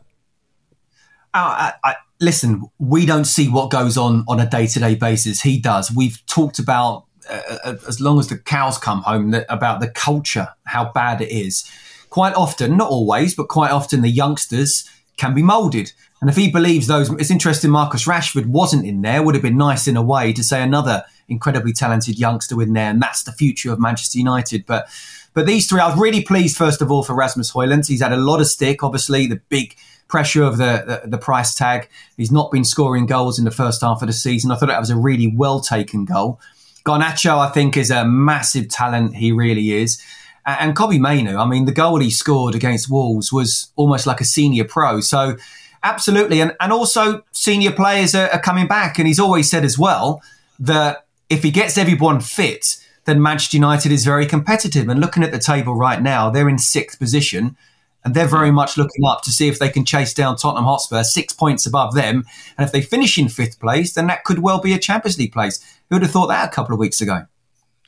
Uh, 1.33 1.71
I, 1.83 1.91
I, 1.91 1.95
listen, 2.19 2.63
we 2.79 3.05
don't 3.05 3.25
see 3.25 3.47
what 3.47 3.69
goes 3.69 3.97
on 3.97 4.25
on 4.27 4.39
a 4.39 4.49
day 4.49 4.67
to 4.67 4.79
day 4.79 4.95
basis. 4.95 5.41
He 5.41 5.59
does. 5.59 5.91
We've 5.91 6.25
talked 6.25 6.57
about, 6.59 7.05
uh, 7.29 7.41
uh, 7.63 7.75
as 7.87 8.01
long 8.01 8.19
as 8.19 8.27
the 8.27 8.37
cows 8.37 8.77
come 8.77 9.03
home, 9.03 9.31
that, 9.31 9.45
about 9.47 9.79
the 9.79 9.89
culture, 9.89 10.49
how 10.65 10.91
bad 10.91 11.21
it 11.21 11.29
is. 11.29 11.69
Quite 12.09 12.33
often, 12.35 12.75
not 12.75 12.89
always, 12.89 13.35
but 13.35 13.47
quite 13.47 13.71
often, 13.71 14.01
the 14.01 14.09
youngsters 14.09 14.89
can 15.17 15.33
be 15.33 15.43
moulded. 15.43 15.91
And 16.19 16.29
if 16.29 16.35
he 16.35 16.51
believes 16.51 16.87
those, 16.87 17.09
it's 17.11 17.29
interesting. 17.29 17.69
Marcus 17.69 18.05
Rashford 18.05 18.47
wasn't 18.47 18.85
in 18.85 19.01
there. 19.01 19.21
Would 19.21 19.35
have 19.35 19.43
been 19.43 19.57
nice 19.57 19.87
in 19.87 19.95
a 19.95 20.01
way 20.01 20.33
to 20.33 20.43
say 20.43 20.61
another 20.61 21.03
incredibly 21.27 21.73
talented 21.73 22.17
youngster 22.17 22.61
in 22.61 22.73
there, 22.73 22.89
and 22.89 23.01
that's 23.01 23.23
the 23.23 23.31
future 23.31 23.71
of 23.71 23.79
Manchester 23.79 24.17
United. 24.17 24.65
But 24.65 24.87
but 25.33 25.45
these 25.45 25.69
three, 25.69 25.79
I 25.79 25.87
was 25.89 25.99
really 25.99 26.23
pleased 26.23 26.57
first 26.57 26.81
of 26.81 26.91
all 26.91 27.03
for 27.03 27.13
Rasmus 27.13 27.51
Højlund. 27.51 27.87
He's 27.87 28.01
had 28.01 28.13
a 28.13 28.17
lot 28.17 28.41
of 28.41 28.47
stick, 28.47 28.83
obviously 28.83 29.27
the 29.27 29.39
big 29.49 29.75
pressure 30.07 30.41
of 30.43 30.57
the, 30.57 31.01
the, 31.03 31.09
the 31.09 31.17
price 31.17 31.53
tag. 31.53 31.89
He's 32.15 32.31
not 32.31 32.51
been 32.51 32.63
scoring 32.63 33.05
goals 33.05 33.37
in 33.37 33.45
the 33.45 33.51
first 33.51 33.81
half 33.81 34.01
of 34.01 34.07
the 34.07 34.13
season. 34.13 34.51
I 34.51 34.55
thought 34.55 34.69
that 34.69 34.79
was 34.79 34.89
a 34.89 34.95
really 34.95 35.27
well 35.27 35.59
taken 35.59 36.05
goal. 36.05 36.39
Garnacho, 36.85 37.37
I 37.37 37.49
think, 37.49 37.77
is 37.77 37.91
a 37.91 38.05
massive 38.05 38.69
talent. 38.69 39.17
He 39.17 39.31
really 39.31 39.73
is. 39.73 40.01
And 40.45 40.75
Kobbie 40.75 40.97
Mainoo, 40.97 41.37
I 41.37 41.45
mean, 41.45 41.65
the 41.65 41.73
goal 41.73 41.99
he 41.99 42.09
scored 42.09 42.55
against 42.55 42.89
Wolves 42.89 43.33
was 43.33 43.69
almost 43.75 44.07
like 44.07 44.21
a 44.21 44.25
senior 44.25 44.63
pro. 44.63 45.01
So 45.01 45.35
Absolutely. 45.83 46.41
And, 46.41 46.55
and 46.59 46.71
also, 46.71 47.23
senior 47.31 47.71
players 47.71 48.15
are, 48.15 48.29
are 48.29 48.41
coming 48.41 48.67
back. 48.67 48.97
And 48.97 49.07
he's 49.07 49.19
always 49.19 49.49
said 49.49 49.63
as 49.63 49.77
well 49.77 50.21
that 50.59 51.05
if 51.29 51.43
he 51.43 51.51
gets 51.51 51.77
everyone 51.77 52.19
fit, 52.19 52.77
then 53.05 53.21
Manchester 53.21 53.57
United 53.57 53.91
is 53.91 54.03
very 54.03 54.25
competitive. 54.25 54.89
And 54.89 54.99
looking 54.99 55.23
at 55.23 55.31
the 55.31 55.39
table 55.39 55.75
right 55.75 56.01
now, 56.01 56.29
they're 56.29 56.49
in 56.49 56.57
sixth 56.57 56.99
position 56.99 57.55
and 58.03 58.13
they're 58.13 58.27
very 58.27 58.51
much 58.51 58.77
looking 58.77 59.05
up 59.05 59.21
to 59.23 59.31
see 59.31 59.47
if 59.47 59.59
they 59.59 59.69
can 59.69 59.83
chase 59.83 60.13
down 60.13 60.37
Tottenham 60.37 60.65
Hotspur, 60.65 61.03
six 61.03 61.33
points 61.33 61.65
above 61.65 61.93
them. 61.93 62.23
And 62.57 62.65
if 62.65 62.71
they 62.71 62.81
finish 62.81 63.17
in 63.17 63.27
fifth 63.27 63.59
place, 63.59 63.93
then 63.93 64.07
that 64.07 64.23
could 64.23 64.39
well 64.39 64.59
be 64.59 64.73
a 64.73 64.79
Champions 64.79 65.17
League 65.17 65.33
place. 65.33 65.59
Who 65.89 65.95
would 65.95 66.03
have 66.03 66.11
thought 66.11 66.27
that 66.27 66.47
a 66.47 66.51
couple 66.51 66.73
of 66.73 66.79
weeks 66.79 67.01
ago? 67.01 67.25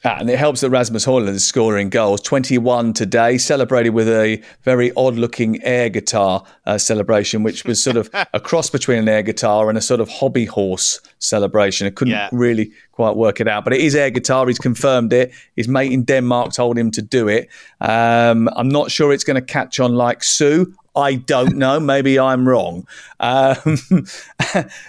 Ah, 0.05 0.15
and 0.17 0.29
it 0.29 0.39
helps 0.39 0.61
that 0.61 0.69
Rasmus 0.69 1.05
Højlund 1.05 1.27
is 1.27 1.43
scoring 1.43 1.89
goals. 1.89 2.21
21 2.21 2.93
today, 2.93 3.37
celebrated 3.37 3.89
with 3.89 4.07
a 4.07 4.41
very 4.63 4.93
odd 4.95 5.15
looking 5.15 5.61
air 5.63 5.89
guitar 5.89 6.45
uh, 6.65 6.77
celebration, 6.77 7.43
which 7.43 7.65
was 7.65 7.83
sort 7.83 7.97
of 7.97 8.09
a 8.33 8.39
cross 8.39 8.69
between 8.69 8.99
an 8.99 9.09
air 9.09 9.23
guitar 9.23 9.67
and 9.67 9.77
a 9.77 9.81
sort 9.81 9.99
of 9.99 10.07
hobby 10.07 10.45
horse 10.45 11.01
celebration. 11.19 11.85
I 11.85 11.89
couldn't 11.89 12.13
yeah. 12.13 12.29
really 12.31 12.71
quite 12.93 13.17
work 13.17 13.41
it 13.41 13.49
out, 13.49 13.65
but 13.65 13.73
it 13.73 13.81
is 13.81 13.93
air 13.93 14.09
guitar. 14.09 14.47
He's 14.47 14.57
confirmed 14.57 15.11
it. 15.11 15.33
His 15.57 15.67
mate 15.67 15.91
in 15.91 16.05
Denmark 16.05 16.53
told 16.53 16.77
him 16.77 16.91
to 16.91 17.01
do 17.01 17.27
it. 17.27 17.49
Um, 17.81 18.49
I'm 18.55 18.69
not 18.69 18.91
sure 18.91 19.11
it's 19.11 19.25
going 19.25 19.35
to 19.35 19.41
catch 19.41 19.81
on 19.81 19.95
like 19.95 20.23
Siu. 20.23 20.73
I 20.95 21.15
don't 21.15 21.55
know. 21.55 21.79
Maybe 21.79 22.19
I'm 22.19 22.47
wrong. 22.47 22.87
Um, 23.19 23.55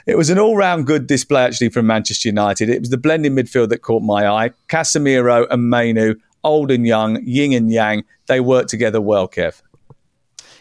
it 0.06 0.16
was 0.16 0.30
an 0.30 0.38
all 0.38 0.56
round 0.56 0.86
good 0.86 1.06
display, 1.06 1.42
actually, 1.42 1.68
from 1.68 1.86
Manchester 1.86 2.28
United. 2.28 2.68
It 2.68 2.80
was 2.80 2.90
the 2.90 2.98
blending 2.98 3.34
midfield 3.34 3.68
that 3.70 3.78
caught 3.78 4.02
my 4.02 4.26
eye. 4.26 4.50
Casemiro 4.68 5.46
and 5.50 5.70
Mainoo, 5.70 6.14
old 6.44 6.70
and 6.70 6.86
young, 6.86 7.22
yin 7.24 7.52
and 7.52 7.70
yang, 7.70 8.04
they 8.26 8.40
work 8.40 8.66
together 8.66 9.00
well, 9.00 9.28
Kev. 9.28 9.62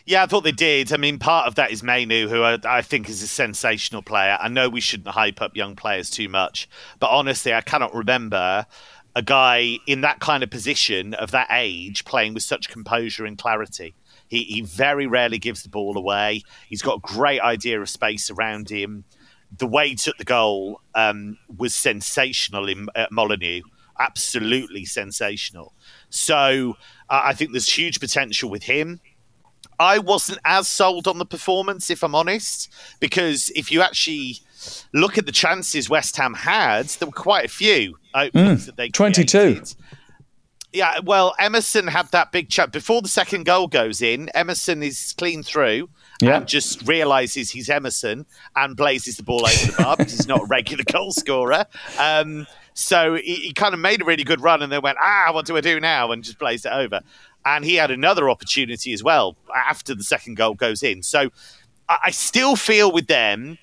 Yeah, 0.05 0.23
I 0.23 0.25
thought 0.25 0.43
they 0.43 0.51
did. 0.51 0.91
I 0.91 0.97
mean, 0.97 1.19
part 1.19 1.45
of 1.45 1.53
that 1.55 1.69
is 1.69 1.83
Mainoo, 1.83 2.27
who 2.29 2.41
I, 2.41 2.57
I, 2.63 2.81
think 2.81 3.09
is 3.09 3.21
a 3.21 3.27
sensational 3.27 4.01
player. 4.01 4.39
I 4.41 4.47
know 4.47 4.67
we 4.67 4.81
shouldn't 4.81 5.09
hype 5.09 5.39
up 5.39 5.55
young 5.55 5.75
players 5.75 6.09
too 6.09 6.27
much, 6.27 6.67
but 6.97 7.11
honestly, 7.11 7.53
I 7.53 7.61
cannot 7.61 7.93
remember 7.93 8.65
a 9.15 9.21
guy 9.21 9.77
in 9.85 10.01
that 10.01 10.19
kind 10.19 10.43
of 10.43 10.49
position 10.49 11.13
of 11.13 11.29
that 11.29 11.47
age 11.51 12.05
playing 12.05 12.33
with 12.33 12.41
such 12.41 12.69
composure 12.69 13.25
and 13.25 13.37
clarity. 13.37 13.93
He, 14.29 14.43
he 14.43 14.61
very 14.61 15.07
rarely 15.07 15.39
gives 15.39 15.63
the 15.63 15.69
ball 15.69 15.97
away. 15.97 16.43
He's 16.67 16.81
got 16.81 16.97
a 16.97 17.01
great 17.01 17.41
idea 17.41 17.81
of 17.81 17.89
space 17.89 18.29
around 18.29 18.69
him. 18.69 19.03
The 19.57 19.67
way 19.67 19.89
he 19.89 19.95
took 19.95 20.17
the 20.17 20.23
goal 20.23 20.81
um, 20.95 21.37
was 21.57 21.73
sensational 21.73 22.69
in 22.69 22.87
uh, 22.95 23.07
Molineux. 23.11 23.61
Absolutely 23.99 24.85
sensational. 24.85 25.73
So 26.09 26.77
uh, 27.09 27.21
I 27.25 27.33
think 27.33 27.51
there's 27.51 27.69
huge 27.69 27.99
potential 27.99 28.49
with 28.49 28.63
him. 28.63 29.01
I 29.79 29.97
wasn't 29.97 30.39
as 30.45 30.67
sold 30.67 31.07
on 31.07 31.17
the 31.17 31.25
performance, 31.25 31.89
if 31.89 32.03
I'm 32.03 32.13
honest, 32.13 32.71
because 32.99 33.49
if 33.55 33.71
you 33.71 33.81
actually 33.81 34.39
look 34.93 35.17
at 35.17 35.25
the 35.25 35.31
chances 35.31 35.89
West 35.89 36.17
Ham 36.17 36.33
had, 36.33 36.87
there 36.87 37.07
were 37.07 37.13
quite 37.13 37.45
a 37.45 37.49
few 37.49 37.97
openings 38.13 38.63
mm, 38.63 38.65
that 38.65 38.75
they 38.75 38.89
22. 38.89 39.37
Created. 39.37 39.75
Yeah, 40.71 40.99
well, 40.99 41.33
Emerson 41.39 41.87
had 41.87 42.11
that 42.11 42.31
big 42.31 42.49
chance 42.49 42.71
before 42.71 43.01
the 43.01 43.07
second 43.07 43.45
goal 43.45 43.67
goes 43.67 44.01
in. 44.01 44.29
Emerson 44.35 44.83
is 44.83 45.15
clean 45.17 45.41
through 45.41 45.89
yeah. 46.21 46.37
and 46.37 46.47
just 46.47 46.87
realizes 46.87 47.49
he's 47.49 47.69
Emerson 47.69 48.25
and 48.55 48.77
blazes 48.77 49.17
the 49.17 49.23
ball 49.23 49.45
over 49.45 49.71
the 49.71 49.75
bar 49.77 49.97
because 49.97 50.13
he's 50.13 50.27
not 50.27 50.41
a 50.41 50.45
regular 50.45 50.83
goal 50.91 51.11
scorer. 51.11 51.65
Um, 51.97 52.45
so 52.75 53.15
he, 53.15 53.35
he, 53.35 53.53
kind 53.53 53.73
of 53.73 53.79
made 53.79 54.03
a 54.03 54.05
really 54.05 54.23
good 54.23 54.41
run 54.41 54.61
and 54.61 54.71
then 54.71 54.81
went, 54.81 54.97
ah, 55.01 55.31
what 55.33 55.45
do 55.47 55.57
I 55.57 55.61
do 55.61 55.79
now? 55.79 56.11
And 56.11 56.23
just 56.23 56.37
blazed 56.37 56.65
it 56.65 56.71
over. 56.71 57.01
And 57.45 57.65
he 57.65 57.75
had 57.75 57.89
another 57.89 58.29
opportunity 58.29 58.93
as 58.93 59.03
well 59.03 59.37
after 59.55 59.95
the 59.95 60.03
second 60.03 60.35
goal 60.35 60.53
goes 60.53 60.83
in. 60.83 61.01
So 61.01 61.31
I, 61.89 61.97
I 62.05 62.11
still 62.11 62.55
feel 62.55 62.91
with 62.91 63.07
them 63.07 63.57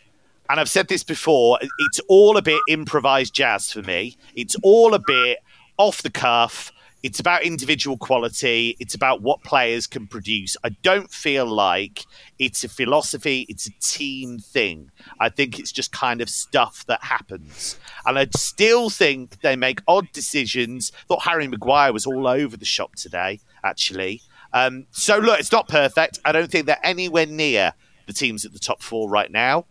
and 0.49 0.61
I've 0.61 0.69
said 0.69 0.89
this 0.89 1.03
before, 1.03 1.59
it's 1.61 2.01
all 2.09 2.37
a 2.37 2.43
bit 2.43 2.61
improvised 2.69 3.35
jazz 3.35 3.73
for 3.73 3.83
me. 3.83 4.17
It's 4.35 4.57
all 4.63 4.95
a 4.95 4.99
bit 4.99 5.39
off 5.77 6.03
the 6.03 6.11
cuff. 6.11 6.73
It's 7.07 7.21
about 7.21 7.45
individual 7.45 7.97
quality. 7.97 8.77
It's 8.81 8.97
about 8.97 9.23
what 9.23 9.45
players 9.45 9.87
can 9.87 10.09
produce. 10.09 10.57
I 10.65 10.71
don't 10.71 11.09
feel 11.09 11.47
like 11.47 12.05
it's 12.41 12.65
a 12.65 12.69
philosophy, 12.69 13.47
it's 13.49 13.69
a 13.69 13.71
team 13.81 14.41
thing. 14.41 14.91
I 15.21 15.29
think 15.29 15.61
it's 15.61 15.71
just 15.71 15.93
kind 15.93 16.21
of 16.21 16.29
stuff 16.29 16.85
that 16.89 17.05
happens. 17.05 17.79
And 18.07 18.19
I 18.19 18.27
still 18.35 18.91
think 18.91 19.41
they 19.41 19.55
make 19.55 19.83
odd 19.87 20.11
decisions. 20.13 20.91
Thought 21.07 21.23
Harry 21.23 21.47
Maguire 21.47 21.93
was 21.93 22.07
all 22.07 22.27
over 22.27 22.57
the 22.57 22.65
shop 22.65 22.97
today, 22.97 23.39
actually. 23.63 24.21
Um, 24.53 24.87
so, 24.91 25.19
look, 25.19 25.39
it's 25.39 25.53
not 25.53 25.69
perfect. 25.69 26.19
I 26.25 26.33
don't 26.33 26.51
think 26.51 26.67
they're 26.67 26.77
anywhere 26.83 27.27
near 27.27 27.73
the 28.07 28.15
teams 28.15 28.45
at 28.45 28.53
the 28.53 28.59
top 28.59 28.83
four 28.83 29.09
right 29.09 29.31
now. 29.31 29.67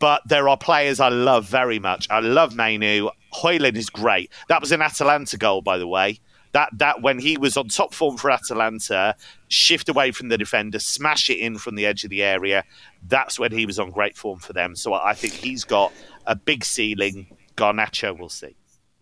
But 0.00 0.22
there 0.26 0.48
are 0.48 0.56
players 0.56 0.98
I 0.98 1.10
love 1.10 1.46
very 1.46 1.78
much. 1.78 2.10
I 2.10 2.18
love 2.18 2.56
Mainoo. 2.56 3.10
Højlund 3.32 3.76
is 3.76 3.88
great. 3.88 4.32
That 4.48 4.60
was 4.60 4.72
an 4.72 4.82
Atalanta 4.82 5.36
goal, 5.36 5.62
by 5.62 5.78
the 5.78 5.86
way. 5.86 6.18
That 6.52 6.70
that 6.74 7.02
when 7.02 7.18
he 7.18 7.36
was 7.36 7.56
on 7.56 7.68
top 7.68 7.94
form 7.94 8.16
for 8.16 8.30
Atalanta, 8.30 9.14
shift 9.48 9.88
away 9.88 10.10
from 10.10 10.28
the 10.28 10.38
defender, 10.38 10.78
smash 10.78 11.30
it 11.30 11.38
in 11.38 11.58
from 11.58 11.74
the 11.74 11.86
edge 11.86 12.04
of 12.04 12.10
the 12.10 12.22
area. 12.22 12.64
That's 13.06 13.38
when 13.38 13.52
he 13.52 13.66
was 13.66 13.78
on 13.78 13.90
great 13.90 14.16
form 14.16 14.38
for 14.38 14.52
them. 14.52 14.76
So 14.76 14.94
I 14.94 15.14
think 15.14 15.34
he's 15.34 15.64
got 15.64 15.92
a 16.26 16.34
big 16.34 16.64
ceiling. 16.64 17.26
Garnacho, 17.56 18.18
we'll 18.18 18.28
see. 18.28 18.56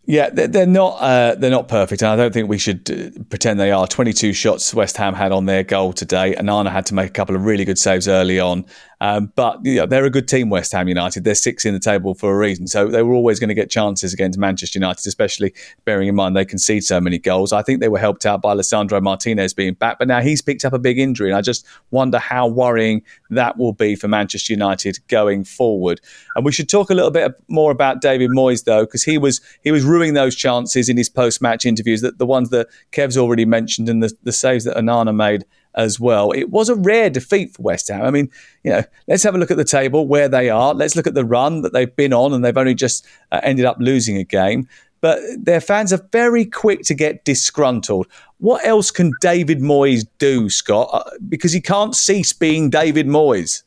Yeah, 0.07 0.29
they're 0.29 0.67
not 0.67 1.01
uh, 1.01 1.35
they're 1.37 1.51
not 1.51 1.69
perfect, 1.69 2.03
and 2.03 2.11
I 2.11 2.17
don't 2.17 2.35
think 2.35 2.47
we 2.47 2.59
should 2.59 2.91
uh, 2.91 3.23
pretend 3.31 3.59
they 3.59 3.71
are. 3.71 3.87
Twenty 3.87 4.13
two 4.13 4.35
shots 4.35 4.75
West 4.75 4.99
Ham 4.99 5.15
had 5.15 5.33
on 5.33 5.47
their 5.47 5.63
goal 5.63 5.95
today. 5.95 6.35
Onana 6.35 6.71
had 6.71 6.85
to 6.87 6.95
make 6.95 7.09
a 7.09 7.13
couple 7.13 7.35
of 7.35 7.47
really 7.47 7.65
good 7.65 7.79
saves 7.79 8.07
early 8.07 8.39
on, 8.39 8.67
um, 9.05 9.31
but 9.37 9.59
you 9.65 9.77
know, 9.77 9.85
they're 9.85 10.07
a 10.07 10.11
good 10.11 10.27
team, 10.27 10.49
West 10.49 10.73
Ham 10.73 10.89
United. 10.89 11.25
They're 11.25 11.35
six 11.35 11.67
in 11.67 11.75
the 11.75 11.79
table 11.79 12.15
for 12.15 12.33
a 12.33 12.39
reason. 12.39 12.67
So 12.67 12.89
they 12.89 13.03
were 13.03 13.13
always 13.13 13.39
going 13.39 13.49
to 13.49 13.55
get 13.55 13.69
chances 13.69 14.15
against 14.15 14.39
Manchester 14.39 14.79
United, 14.79 15.07
especially 15.07 15.53
bearing 15.85 16.09
in 16.09 16.15
mind 16.15 16.35
they 16.35 16.47
concede 16.47 16.85
so 16.85 17.03
many 17.03 17.19
goals. 17.19 17.53
I 17.53 17.61
think 17.61 17.81
they 17.81 17.89
were 17.89 17.99
helped 17.99 18.25
out 18.25 18.41
by 18.41 18.55
Lisandro 18.55 19.03
Martinez 19.03 19.53
being 19.53 19.75
back, 19.75 19.99
but 19.99 20.09
now 20.09 20.23
he's 20.23 20.41
picked 20.41 20.65
up 20.65 20.73
a 20.73 20.79
big 20.79 20.99
injury. 20.99 21.29
And 21.29 21.37
I 21.37 21.43
just 21.43 21.67
wonder 21.91 22.19
how 22.19 22.47
worrying 22.47 23.03
that 23.29 23.59
will 23.59 23.75
be 23.75 23.95
for 23.95 24.09
Manchester 24.09 24.55
United 24.55 24.99
going 25.09 25.45
forward. 25.45 26.01
And 26.35 26.43
we 26.43 26.53
should 26.53 26.71
talk 26.71 26.89
a 26.89 26.95
little 26.95 27.11
bit 27.11 27.35
more 27.49 27.73
about 27.73 28.01
David 28.01 28.31
Moyes, 28.31 28.65
though, 28.65 28.87
because 28.87 29.05
he 29.05 29.19
was 29.19 29.43
he 29.63 29.71
was 29.71 29.85
ruining 29.85 30.15
those 30.15 30.35
chances 30.35 30.89
in 30.89 30.97
his 30.97 31.11
post 31.11 31.43
match 31.43 31.67
interviews, 31.67 32.01
that 32.01 32.17
the 32.17 32.25
ones 32.25 32.49
that 32.51 32.69
Kev's 32.91 33.19
already 33.19 33.45
mentioned 33.45 33.91
and 33.91 34.03
the, 34.03 34.15
the 34.23 34.33
saves 34.33 34.65
that 34.65 34.79
Onana 34.79 35.15
made 35.15 35.45
as 35.75 35.99
well. 35.99 36.31
It 36.31 36.51
was 36.51 36.69
a 36.69 36.75
rare 36.75 37.11
defeat 37.11 37.55
for 37.55 37.63
West 37.63 37.89
Ham. 37.89 38.03
I 38.03 38.11
mean, 38.11 38.31
you 38.63 38.73
know, 38.73 38.83
let's 39.09 39.23
have 39.23 39.35
a 39.35 39.39
look 39.39 39.51
at 39.51 39.57
the 39.57 39.65
table 39.65 40.07
where 40.07 40.29
they 40.29 40.51
are. 40.51 40.75
Let's 40.75 40.97
look 40.97 41.07
at 41.07 41.15
the 41.15 41.25
run 41.25 41.63
that 41.63 41.73
they've 41.73 41.95
been 41.95 42.13
on, 42.13 42.33
and 42.33 42.45
they've 42.45 42.57
only 42.57 42.75
just 42.75 43.07
uh, 43.33 43.41
ended 43.43 43.65
up 43.65 43.77
losing 43.81 44.17
a 44.17 44.25
game. 44.25 44.69
But 45.01 45.21
their 45.39 45.61
fans 45.61 45.93
are 45.93 46.09
very 46.13 46.47
quick 46.47 46.83
to 46.85 46.95
get 46.95 47.25
disgruntled. 47.25 48.07
What 48.39 48.65
else 48.65 48.91
can 48.91 49.13
David 49.21 49.61
Moyes 49.61 50.07
do, 50.19 50.49
Scott? 50.49 50.89
Uh, 50.93 51.11
because 51.29 51.53
he 51.53 51.61
can't 51.61 51.95
cease 51.95 52.33
being 52.33 52.71
David 52.71 53.07
Moyes. 53.07 53.65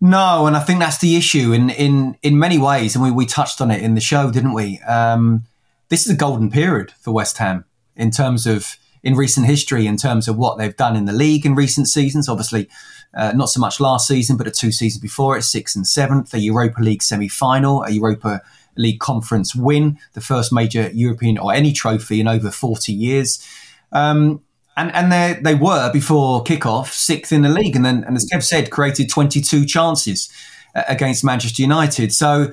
No, 0.00 0.46
and 0.46 0.56
I 0.56 0.60
think 0.60 0.80
that's 0.80 0.98
the 0.98 1.16
issue 1.16 1.52
in 1.52 1.70
in 1.70 2.16
in 2.22 2.38
many 2.38 2.58
ways, 2.58 2.94
and 2.94 3.04
we, 3.04 3.10
we 3.10 3.24
touched 3.24 3.60
on 3.60 3.70
it 3.70 3.82
in 3.82 3.94
the 3.94 4.00
show, 4.00 4.30
didn't 4.30 4.52
we? 4.52 4.80
Um, 4.80 5.44
this 5.90 6.06
is 6.06 6.12
a 6.12 6.16
golden 6.16 6.50
period 6.50 6.92
for 7.00 7.12
West 7.12 7.38
Ham 7.38 7.64
in 7.94 8.10
terms 8.10 8.46
of 8.46 8.76
in 9.02 9.14
recent 9.14 9.46
history 9.46 9.86
in 9.86 9.96
terms 9.96 10.28
of 10.28 10.36
what 10.36 10.58
they've 10.58 10.76
done 10.76 10.96
in 10.96 11.04
the 11.04 11.12
league 11.12 11.44
in 11.44 11.54
recent 11.54 11.88
seasons. 11.88 12.28
Obviously, 12.28 12.68
uh, 13.14 13.32
not 13.32 13.48
so 13.48 13.60
much 13.60 13.80
last 13.80 14.06
season, 14.06 14.36
but 14.36 14.44
the 14.44 14.50
two 14.50 14.72
seasons 14.72 15.00
before 15.00 15.36
it, 15.36 15.42
sixth 15.42 15.76
and 15.76 15.86
seventh, 15.86 16.32
a 16.34 16.38
Europa 16.38 16.80
League 16.80 17.02
semi 17.02 17.28
final, 17.28 17.82
a 17.82 17.90
Europa 17.90 18.40
League 18.76 19.00
conference 19.00 19.54
win, 19.54 19.98
the 20.14 20.20
first 20.20 20.52
major 20.52 20.90
European 20.94 21.36
or 21.38 21.52
any 21.52 21.72
trophy 21.72 22.20
in 22.20 22.28
over 22.28 22.50
40 22.50 22.92
years. 22.92 23.46
Um, 23.92 24.40
and 24.76 24.90
and 24.94 25.12
they 25.12 25.38
they 25.42 25.54
were 25.54 25.92
before 25.92 26.42
kickoff 26.44 26.92
sixth 26.92 27.32
in 27.32 27.42
the 27.42 27.48
league, 27.48 27.76
and 27.76 27.84
then 27.84 28.04
and 28.04 28.16
as 28.16 28.26
Kev 28.32 28.42
said, 28.42 28.70
created 28.70 29.10
22 29.10 29.66
chances 29.66 30.32
uh, 30.74 30.82
against 30.88 31.24
Manchester 31.24 31.60
United. 31.60 32.12
So 32.12 32.52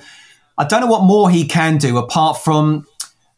I 0.57 0.65
don't 0.65 0.81
know 0.81 0.88
what 0.88 1.03
more 1.03 1.29
he 1.29 1.45
can 1.45 1.77
do 1.77 1.97
apart 1.97 2.38
from 2.39 2.85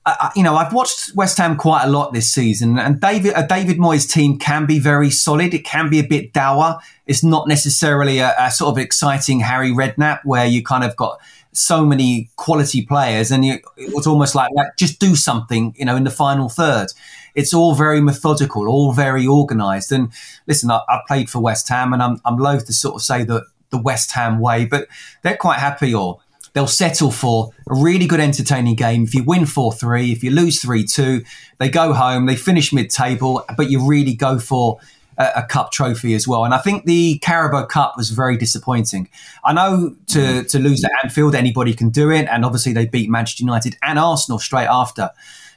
I, 0.03 0.31
you 0.35 0.41
know, 0.41 0.55
I've 0.55 0.73
watched 0.73 1.15
West 1.15 1.37
Ham 1.37 1.55
quite 1.55 1.83
a 1.83 1.89
lot 1.89 2.11
this 2.11 2.31
season, 2.31 2.79
and 2.79 2.99
David 2.99 3.33
a 3.35 3.45
David 3.45 3.77
Moyes 3.77 4.09
team 4.11 4.39
can 4.39 4.65
be 4.65 4.79
very 4.79 5.11
solid. 5.11 5.53
It 5.53 5.63
can 5.63 5.89
be 5.89 5.99
a 5.99 6.03
bit 6.03 6.33
dour. 6.33 6.79
It's 7.05 7.23
not 7.23 7.47
necessarily 7.47 8.17
a, 8.19 8.33
a 8.39 8.49
sort 8.49 8.71
of 8.71 8.77
exciting 8.79 9.41
Harry 9.41 9.69
Redknapp 9.69 10.21
where 10.23 10.45
you 10.45 10.63
kind 10.63 10.83
of 10.83 10.95
got 10.95 11.19
so 11.53 11.85
many 11.85 12.31
quality 12.35 12.83
players, 12.83 13.29
and 13.29 13.45
you, 13.45 13.59
it 13.77 13.93
was 13.93 14.07
almost 14.07 14.33
like, 14.33 14.49
like 14.55 14.69
just 14.77 14.99
do 14.99 15.15
something, 15.15 15.75
you 15.77 15.85
know, 15.85 15.95
in 15.95 16.03
the 16.03 16.11
final 16.11 16.49
third. 16.49 16.87
It's 17.35 17.53
all 17.53 17.75
very 17.75 18.01
methodical, 18.01 18.67
all 18.67 18.93
very 18.93 19.27
organised. 19.27 19.91
And 19.91 20.11
listen, 20.47 20.71
I, 20.71 20.81
I, 20.89 21.01
played 21.07 21.29
for 21.29 21.39
West 21.39 21.69
Ham, 21.69 21.93
and 21.93 22.01
I'm 22.01 22.19
I'm 22.25 22.37
loath 22.37 22.65
to 22.65 22.73
sort 22.73 22.95
of 22.95 23.03
say 23.03 23.23
that 23.25 23.43
the 23.69 23.77
West 23.77 24.13
Ham 24.13 24.39
way, 24.39 24.65
but 24.65 24.87
they're 25.21 25.37
quite 25.37 25.59
happy 25.59 25.93
or 25.93 26.19
they'll 26.53 26.67
settle 26.67 27.11
for 27.11 27.51
a 27.69 27.75
really 27.75 28.07
good, 28.07 28.19
entertaining 28.19 28.75
game. 28.75 29.03
If 29.03 29.13
you 29.13 29.23
win 29.23 29.45
4 29.45 29.73
3, 29.73 30.11
if 30.11 30.23
you 30.23 30.31
lose 30.31 30.61
3 30.61 30.83
2, 30.83 31.23
they 31.59 31.69
go 31.69 31.93
home, 31.93 32.25
they 32.25 32.35
finish 32.35 32.73
mid 32.73 32.89
table, 32.89 33.43
but 33.57 33.69
you 33.69 33.85
really 33.85 34.13
go 34.13 34.39
for 34.39 34.79
a, 35.17 35.31
a, 35.37 35.43
cup 35.43 35.71
trophy 35.71 36.13
as 36.13 36.27
well. 36.27 36.45
And 36.45 36.53
I 36.53 36.57
think 36.57 36.85
the 36.85 37.19
Carabao 37.19 37.65
Cup 37.65 37.93
was 37.97 38.09
very 38.09 38.37
disappointing. 38.37 39.09
I 39.43 39.53
know 39.53 39.95
to, 40.07 40.43
to 40.43 40.59
lose 40.59 40.83
at 40.83 40.91
Anfield, 41.03 41.35
anybody 41.35 41.73
can 41.73 41.89
do 41.89 42.09
it. 42.09 42.27
And 42.29 42.43
obviously, 42.43 42.73
they 42.73 42.85
beat 42.85 43.09
Manchester 43.09 43.43
United 43.43 43.77
and 43.81 43.99
Arsenal 43.99 44.39
straight 44.39 44.67
after. 44.67 45.11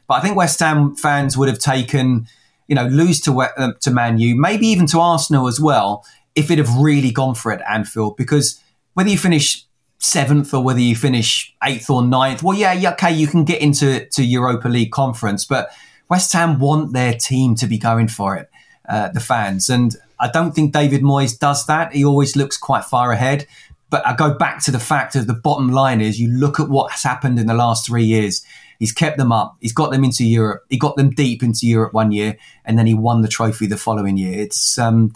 But 0.07 0.15
I 0.15 0.21
think 0.21 0.37
West 0.37 0.61
Ham 0.61 0.97
fans 0.97 1.37
would 1.37 1.49
have 1.49 1.59
taken, 1.59 2.27
you 2.69 2.75
know, 2.75 2.87
lose 2.87 3.21
to, 3.23 3.41
uh, 3.41 3.73
to 3.81 3.91
Man 3.91 4.19
U, 4.19 4.37
maybe 4.37 4.67
even 4.67 4.87
to 4.89 5.01
Arsenal 5.01 5.49
as 5.49 5.61
well, 5.61 6.05
if 6.35 6.51
it 6.51 6.59
have 6.59 6.77
really 6.77 7.11
gone 7.11 7.35
for 7.35 7.53
it 7.53 7.61
at 7.61 7.71
Anfield. 7.71 8.17
Because 8.17 8.61
whether 8.95 9.09
you 9.09 9.19
finish 9.19 9.65
seventh 10.05 10.53
or 10.55 10.63
whether 10.63 10.81
you 10.81 10.97
finish 10.97 11.55
eighth 11.63 11.91
or 11.91 12.05
ninth, 12.05 12.43
well, 12.43 12.57
yeah, 12.57 12.73
yeah, 12.73 12.93
okay, 12.93 13.13
you 13.13 13.27
can 13.27 13.45
get 13.45 13.61
into 13.61 14.07
to 14.07 14.25
Europa 14.25 14.69
League 14.69 14.93
conference, 14.93 15.45
but 15.45 15.71
West 16.09 16.33
Ham 16.33 16.59
want 16.59 16.93
their 16.93 17.15
team 17.15 17.55
to 17.57 17.67
be 17.67 17.79
going 17.79 18.09
for 18.09 18.37
it, 18.37 18.51
uh, 18.89 19.09
the 19.09 19.21
fans, 19.21 19.69
and 19.69 19.97
I 20.21 20.31
don't 20.31 20.55
think 20.55 20.73
David 20.73 21.03
Moyes 21.03 21.39
does 21.39 21.67
that. 21.67 21.93
He 21.93 22.05
always 22.05 22.37
looks 22.37 22.57
quite 22.57 22.85
far 22.85 23.13
ahead. 23.13 23.47
But 23.91 24.07
I 24.07 24.15
go 24.17 24.35
back 24.35 24.63
to 24.65 24.71
the 24.71 24.79
fact 24.79 25.13
that 25.13 25.27
the 25.27 25.35
bottom 25.35 25.71
line 25.71 26.01
is 26.01 26.19
you 26.19 26.29
look 26.29 26.59
at 26.59 26.69
what 26.69 26.91
has 26.93 27.03
happened 27.03 27.39
in 27.39 27.47
the 27.47 27.55
last 27.55 27.87
three 27.87 28.05
years. 28.05 28.45
He's 28.79 28.91
kept 28.93 29.19
them 29.19 29.31
up. 29.31 29.57
He's 29.61 29.73
got 29.73 29.93
them 29.93 30.03
into 30.03 30.25
Europe. 30.25 30.65
He 30.69 30.79
got 30.79 30.97
them 30.97 31.11
deep 31.11 31.43
into 31.43 31.67
Europe 31.67 31.93
one 31.93 32.11
year, 32.11 32.37
and 32.65 32.79
then 32.79 32.87
he 32.87 32.95
won 32.95 33.21
the 33.21 33.29
trophy 33.29 33.67
the 33.67 33.77
following 33.77 34.17
year. 34.17 34.41
It's 34.41 34.79
um, 34.79 35.15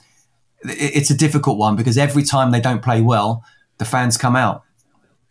it's 0.62 1.10
a 1.10 1.16
difficult 1.16 1.58
one 1.58 1.74
because 1.74 1.98
every 1.98 2.22
time 2.22 2.50
they 2.50 2.60
don't 2.60 2.82
play 2.82 3.00
well, 3.00 3.42
the 3.78 3.84
fans 3.84 4.16
come 4.16 4.36
out. 4.36 4.62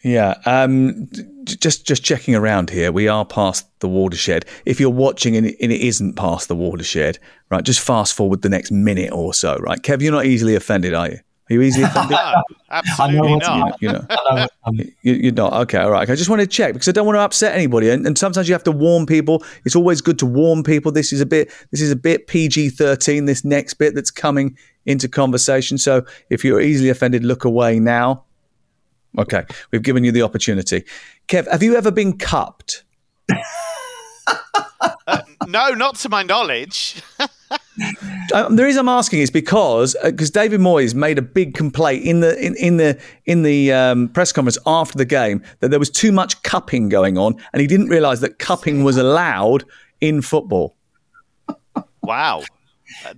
Yeah, 0.07 0.35
um, 0.45 1.09
just 1.43 1.85
just 1.85 2.01
checking 2.01 2.33
around 2.33 2.69
here. 2.69 2.93
We 2.93 3.09
are 3.09 3.25
past 3.25 3.67
the 3.81 3.89
watershed. 3.89 4.45
If 4.65 4.79
you're 4.79 4.89
watching 4.89 5.35
and 5.35 5.45
it 5.45 5.59
isn't 5.59 6.13
past 6.13 6.47
the 6.47 6.55
watershed, 6.55 7.19
right? 7.51 7.61
Just 7.61 7.81
fast 7.81 8.13
forward 8.13 8.41
the 8.41 8.47
next 8.47 8.71
minute 8.71 9.11
or 9.11 9.33
so, 9.33 9.57
right? 9.57 9.81
Kev, 9.81 10.01
you're 10.01 10.13
not 10.13 10.25
easily 10.25 10.55
offended, 10.55 10.93
are 10.93 11.09
you? 11.09 11.19
Are 11.49 11.53
you 11.53 11.61
easily 11.61 11.83
offended? 11.87 12.17
Absolutely 12.71 13.35
not. 13.35 13.81
You 13.81 13.91
know, 13.91 14.07
you 15.01 15.29
are 15.29 15.33
not. 15.33 15.53
Okay, 15.63 15.79
all 15.79 15.91
right. 15.91 16.09
I 16.09 16.15
just 16.15 16.29
want 16.29 16.39
to 16.39 16.47
check 16.47 16.71
because 16.71 16.87
I 16.87 16.93
don't 16.93 17.05
want 17.05 17.17
to 17.17 17.21
upset 17.21 17.53
anybody, 17.53 17.89
and, 17.89 18.07
and, 18.07 18.17
sometimes 18.17 18.47
you 18.47 18.53
have 18.53 18.63
to 18.63 18.71
warn 18.71 19.05
people. 19.05 19.43
It's 19.65 19.75
always 19.75 19.99
good 19.99 20.19
to 20.19 20.25
warn 20.25 20.63
people. 20.63 20.93
This 20.93 21.11
is 21.11 21.19
a 21.19 21.25
bit. 21.25 21.51
This 21.71 21.81
is 21.81 21.91
a 21.91 21.97
bit 21.97 22.27
PG-13. 22.27 23.25
This 23.25 23.43
next 23.43 23.73
bit 23.73 23.93
that's 23.93 24.11
coming 24.11 24.57
into 24.85 25.09
conversation. 25.09 25.77
So 25.77 26.05
if 26.29 26.45
you're 26.45 26.61
easily 26.61 26.87
offended, 26.87 27.25
look 27.25 27.43
away 27.43 27.77
now. 27.77 28.23
Okay, 29.17 29.45
we've 29.71 29.82
given 29.82 30.03
you 30.03 30.12
the 30.12 30.21
opportunity. 30.21 30.84
Kev, 31.27 31.49
have 31.49 31.63
you 31.63 31.75
ever 31.75 31.91
been 31.91 32.17
cupped? 32.17 32.84
uh, 35.08 35.21
no, 35.47 35.71
not 35.71 35.95
to 35.97 36.10
my 36.10 36.23
knowledge. 36.23 37.01
um, 38.34 38.56
the 38.56 38.63
reason 38.63 38.82
I'm 38.82 38.89
asking 38.89 39.21
is 39.21 39.32
because 39.32 39.95
because 40.03 40.30
uh, 40.30 40.41
David 40.41 40.60
Moyes 40.60 40.93
made 40.93 41.17
a 41.17 41.21
big 41.21 41.56
complaint 41.56 42.03
in 42.03 42.19
the 42.19 42.38
in, 42.39 42.56
in 42.56 42.77
the 42.77 42.99
in 43.25 43.43
the 43.43 43.71
um, 43.71 44.10
press 44.10 44.32
conference 44.32 44.58
after 44.65 44.97
the 44.97 45.06
game 45.06 45.41
that 45.60 45.69
there 45.69 45.80
was 45.80 45.89
too 45.89 46.12
much 46.12 46.41
cupping 46.43 46.89
going 46.89 47.17
on, 47.17 47.36
and 47.53 47.62
he 47.62 47.67
didn't 47.67 47.89
realise 47.89 48.19
that 48.19 48.39
cupping 48.39 48.84
was 48.84 48.97
allowed 48.97 49.63
in 49.99 50.21
football. 50.21 50.75
Wow, 52.01 52.43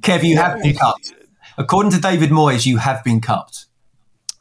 Kev, 0.02 0.24
you 0.24 0.38
have 0.38 0.62
been 0.62 0.76
cupped. 0.76 1.14
According 1.58 1.92
to 1.92 2.00
David 2.00 2.30
Moyes, 2.30 2.66
you 2.66 2.78
have 2.78 3.04
been 3.04 3.20
cupped. 3.20 3.66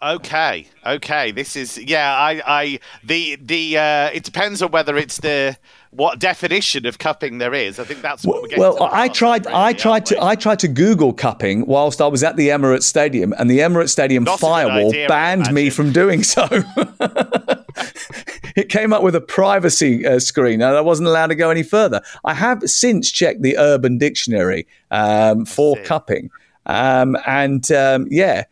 Okay, 0.00 0.68
okay. 0.86 1.32
This 1.32 1.56
is 1.56 1.76
yeah. 1.76 2.14
I, 2.14 2.40
I 2.46 2.78
the 3.02 3.34
the 3.42 3.78
uh, 3.78 4.10
it 4.10 4.22
depends 4.22 4.62
on 4.62 4.70
whether 4.70 4.96
it's 4.96 5.16
the 5.18 5.56
what 5.90 6.20
definition 6.20 6.86
of 6.86 6.98
cupping 6.98 7.38
there 7.38 7.52
is. 7.52 7.80
I 7.80 7.84
think 7.84 8.00
that's 8.00 8.24
what 8.24 8.40
we're 8.40 8.48
getting. 8.48 8.62
Well, 8.62 8.88
I 8.92 9.08
tried. 9.08 9.46
Really, 9.46 9.58
I 9.58 9.72
tried 9.72 10.06
to. 10.06 10.22
I 10.22 10.36
tried 10.36 10.60
to 10.60 10.68
Google 10.68 11.12
cupping 11.12 11.66
whilst 11.66 12.00
I 12.00 12.06
was 12.06 12.22
at 12.22 12.36
the 12.36 12.50
Emirates 12.50 12.84
Stadium, 12.84 13.34
and 13.38 13.50
the 13.50 13.58
Emirates 13.58 13.88
Stadium 13.88 14.22
Not 14.22 14.38
firewall 14.38 14.90
idea, 14.90 15.08
banned 15.08 15.52
me 15.52 15.68
from 15.68 15.92
doing 15.92 16.22
so. 16.22 16.46
it 18.54 18.68
came 18.68 18.92
up 18.92 19.02
with 19.02 19.16
a 19.16 19.20
privacy 19.20 20.06
uh, 20.06 20.20
screen, 20.20 20.62
and 20.62 20.76
I 20.76 20.80
wasn't 20.80 21.08
allowed 21.08 21.28
to 21.28 21.34
go 21.34 21.50
any 21.50 21.64
further. 21.64 22.02
I 22.24 22.34
have 22.34 22.62
since 22.70 23.10
checked 23.10 23.42
the 23.42 23.58
Urban 23.58 23.98
Dictionary 23.98 24.68
um, 24.92 25.44
for 25.44 25.76
cupping, 25.82 26.30
um, 26.66 27.16
and 27.26 27.68
um, 27.72 28.06
yeah 28.10 28.44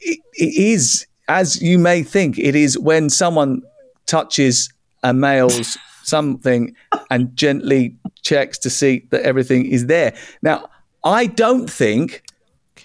it, 0.00 0.20
it 0.34 0.56
is, 0.56 1.06
as 1.28 1.60
you 1.60 1.78
may 1.78 2.02
think, 2.02 2.38
it 2.38 2.54
is 2.54 2.78
when 2.78 3.10
someone 3.10 3.62
touches 4.06 4.72
a 5.02 5.12
male's 5.12 5.78
something 6.02 6.74
and 7.10 7.36
gently 7.36 7.94
checks 8.22 8.58
to 8.58 8.70
see 8.70 9.06
that 9.10 9.22
everything 9.22 9.66
is 9.66 9.86
there. 9.86 10.14
Now, 10.42 10.70
I 11.04 11.26
don't 11.26 11.70
think 11.70 12.22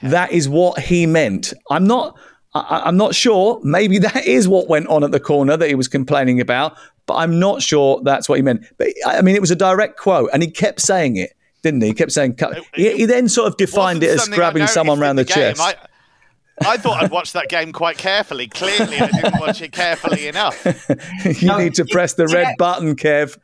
that 0.01 0.31
is 0.31 0.49
what 0.49 0.79
he 0.79 1.05
meant. 1.05 1.53
I'm 1.69 1.85
not. 1.87 2.17
I, 2.55 2.87
am 2.87 2.97
not 2.97 3.15
sure. 3.15 3.59
Maybe 3.63 3.97
that 4.09 4.25
is 4.25 4.47
what 4.47 4.67
went 4.67 4.87
on 4.87 5.03
at 5.03 5.11
the 5.11 5.19
corner 5.19 5.57
that 5.57 5.67
he 5.67 5.75
was 5.75 5.87
complaining 5.87 6.39
about, 6.39 6.77
but 7.05 7.15
I'm 7.15 7.39
not 7.39 7.61
sure 7.61 8.01
that's 8.03 8.29
what 8.29 8.35
he 8.35 8.41
meant. 8.41 8.65
But 8.77 8.89
I 9.05 9.21
mean, 9.21 9.35
it 9.35 9.41
was 9.41 9.51
a 9.51 9.55
direct 9.55 9.97
quote, 9.97 10.29
and 10.33 10.43
he 10.43 10.51
kept 10.51 10.81
saying 10.81 11.15
it, 11.15 11.33
didn't 11.63 11.81
he? 11.81 11.87
He 11.87 11.93
kept 11.93 12.11
saying. 12.11 12.37
He, 12.75 12.95
he 12.97 13.05
then 13.05 13.27
sort 13.29 13.47
of 13.47 13.57
defined 13.57 14.03
it 14.03 14.09
as 14.09 14.27
grabbing 14.27 14.67
someone 14.67 14.99
around 14.99 15.15
the, 15.15 15.23
the 15.23 15.33
chest. 15.33 15.61
I, 15.61 15.75
I 16.65 16.77
thought 16.77 17.03
I'd 17.03 17.11
watched 17.11 17.33
that 17.33 17.49
game 17.49 17.71
quite 17.71 17.97
carefully. 17.97 18.47
Clearly, 18.47 18.97
I 18.97 19.07
didn't 19.07 19.39
watch 19.39 19.61
it 19.61 19.71
carefully 19.71 20.27
enough. 20.27 20.65
you 21.25 21.47
no, 21.47 21.57
need 21.57 21.75
to 21.75 21.85
press 21.85 22.13
the 22.13 22.27
red 22.27 22.55
button, 22.57 22.95
Kev. 22.95 23.37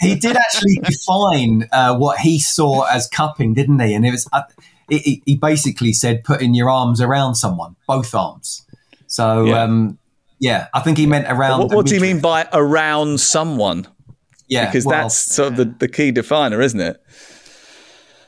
he 0.00 0.14
did 0.14 0.36
actually 0.36 0.74
define 0.82 1.68
uh, 1.72 1.96
what 1.96 2.18
he 2.18 2.38
saw 2.38 2.82
as 2.84 3.08
cupping, 3.08 3.54
didn't 3.54 3.80
he? 3.80 3.94
And 3.94 4.06
it 4.06 4.10
was. 4.10 4.28
Uh, 4.32 4.42
it, 4.90 5.22
he 5.24 5.36
basically 5.36 5.92
said 5.92 6.22
putting 6.24 6.54
your 6.54 6.68
arms 6.68 7.00
around 7.00 7.36
someone, 7.36 7.76
both 7.86 8.14
arms. 8.14 8.66
So 9.06 9.44
yeah, 9.44 9.62
um, 9.62 9.98
yeah 10.38 10.68
I 10.74 10.80
think 10.80 10.98
he 10.98 11.06
meant 11.06 11.26
around. 11.28 11.60
What, 11.60 11.72
what 11.74 11.86
do 11.86 11.94
you 11.94 12.00
mean 12.00 12.20
by 12.20 12.48
around 12.52 13.20
someone? 13.20 13.86
Yeah, 14.48 14.66
because 14.66 14.84
well, 14.84 15.02
that's 15.02 15.16
sort 15.16 15.52
of 15.52 15.56
the, 15.56 15.64
the 15.64 15.88
key 15.88 16.10
definer, 16.10 16.60
isn't 16.60 16.80
it? 16.80 17.02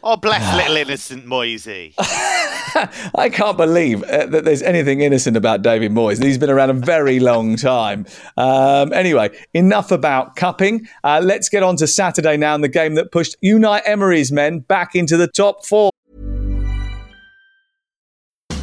Oh, 0.03 0.17
bless 0.17 0.55
little 0.55 0.77
innocent 0.77 1.27
Moisey. 1.27 1.95
I 3.15 3.29
can't 3.31 3.57
believe 3.57 4.03
uh, 4.05 4.27
that 4.27 4.45
there's 4.45 4.63
anything 4.63 5.01
innocent 5.01 5.37
about 5.37 5.63
David 5.63 5.93
Moyes. 5.93 6.23
He's 6.23 6.39
been 6.39 6.51
around 6.51 6.71
a 6.71 6.75
very 6.75 7.21
long 7.21 7.57
time. 7.57 8.07
Um, 8.37 8.93
anyway, 8.93 9.37
enough 9.53 9.91
about 9.91 10.37
cupping. 10.37 10.89
Uh, 11.03 11.21
let's 11.23 11.49
get 11.49 11.63
on 11.63 11.77
to 11.77 11.87
Saturday 11.87 12.37
now 12.37 12.55
and 12.55 12.65
the 12.65 12.69
game 12.69 12.95
that 12.95 13.13
pushed 13.13 13.37
Unai 13.43 13.81
Emery's 13.85 14.33
men 14.33 14.61
back 14.61 14.95
into 14.95 15.17
the 15.17 15.29
top 15.29 15.65
four. 15.65 15.91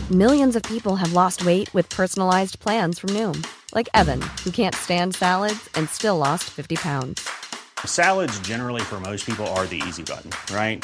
Millions 0.09 0.57
of 0.57 0.63
people 0.63 0.97
have 0.97 1.13
lost 1.13 1.45
weight 1.45 1.73
with 1.73 1.87
personalized 1.87 2.59
plans 2.59 2.99
from 2.99 3.11
Noom, 3.11 3.47
like 3.73 3.87
Evan, 3.93 4.21
who 4.43 4.51
can't 4.51 4.75
stand 4.75 5.15
salads 5.15 5.69
and 5.75 5.87
still 5.89 6.17
lost 6.17 6.45
50 6.49 6.75
pounds. 6.75 7.29
Salads, 7.85 8.37
generally, 8.41 8.81
for 8.81 8.99
most 8.99 9.25
people, 9.25 9.47
are 9.47 9.65
the 9.67 9.81
easy 9.87 10.03
button, 10.03 10.31
right? 10.53 10.83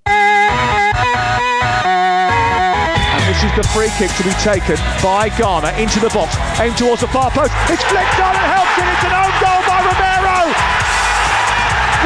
And 3.11 3.23
this 3.29 3.43
is 3.43 3.53
the 3.55 3.63
free 3.73 3.91
kick 3.97 4.11
to 4.17 4.23
be 4.23 4.33
taken 4.41 4.77
by 5.03 5.29
Garner 5.37 5.71
into 5.77 5.99
the 5.99 6.09
box, 6.09 6.35
aimed 6.59 6.77
towards 6.77 7.01
the 7.01 7.09
far 7.09 7.31
post. 7.31 7.51
It's 7.69 7.83
flicked 7.85 8.19
on 8.19 8.33
and 8.35 8.47
helps 8.49 8.75
it. 8.77 8.87
It's 8.87 9.05
an 9.05 9.13
own 9.13 9.33
goal 9.41 9.61
by 9.67 9.79
Romero. 9.85 10.39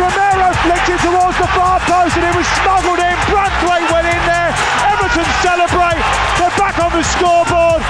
Romero 0.02 0.48
flicked 0.65 0.89
it 0.91 1.00
towards 1.00 1.38
the 1.39 1.48
far 1.56 1.80
post 1.88 2.17
and 2.17 2.26
it 2.28 2.36
was 2.36 2.48
smuggled 2.62 3.00
in. 3.00 3.15
Branthwaite 3.32 3.88
went 3.91 4.08
in 4.08 4.21
there. 4.28 4.52
Everton 4.91 5.28
celebrate. 5.39 6.04
They're 6.39 6.58
back 6.60 6.80
on 6.84 6.91
the 6.91 7.04
scoreboard 7.04 7.82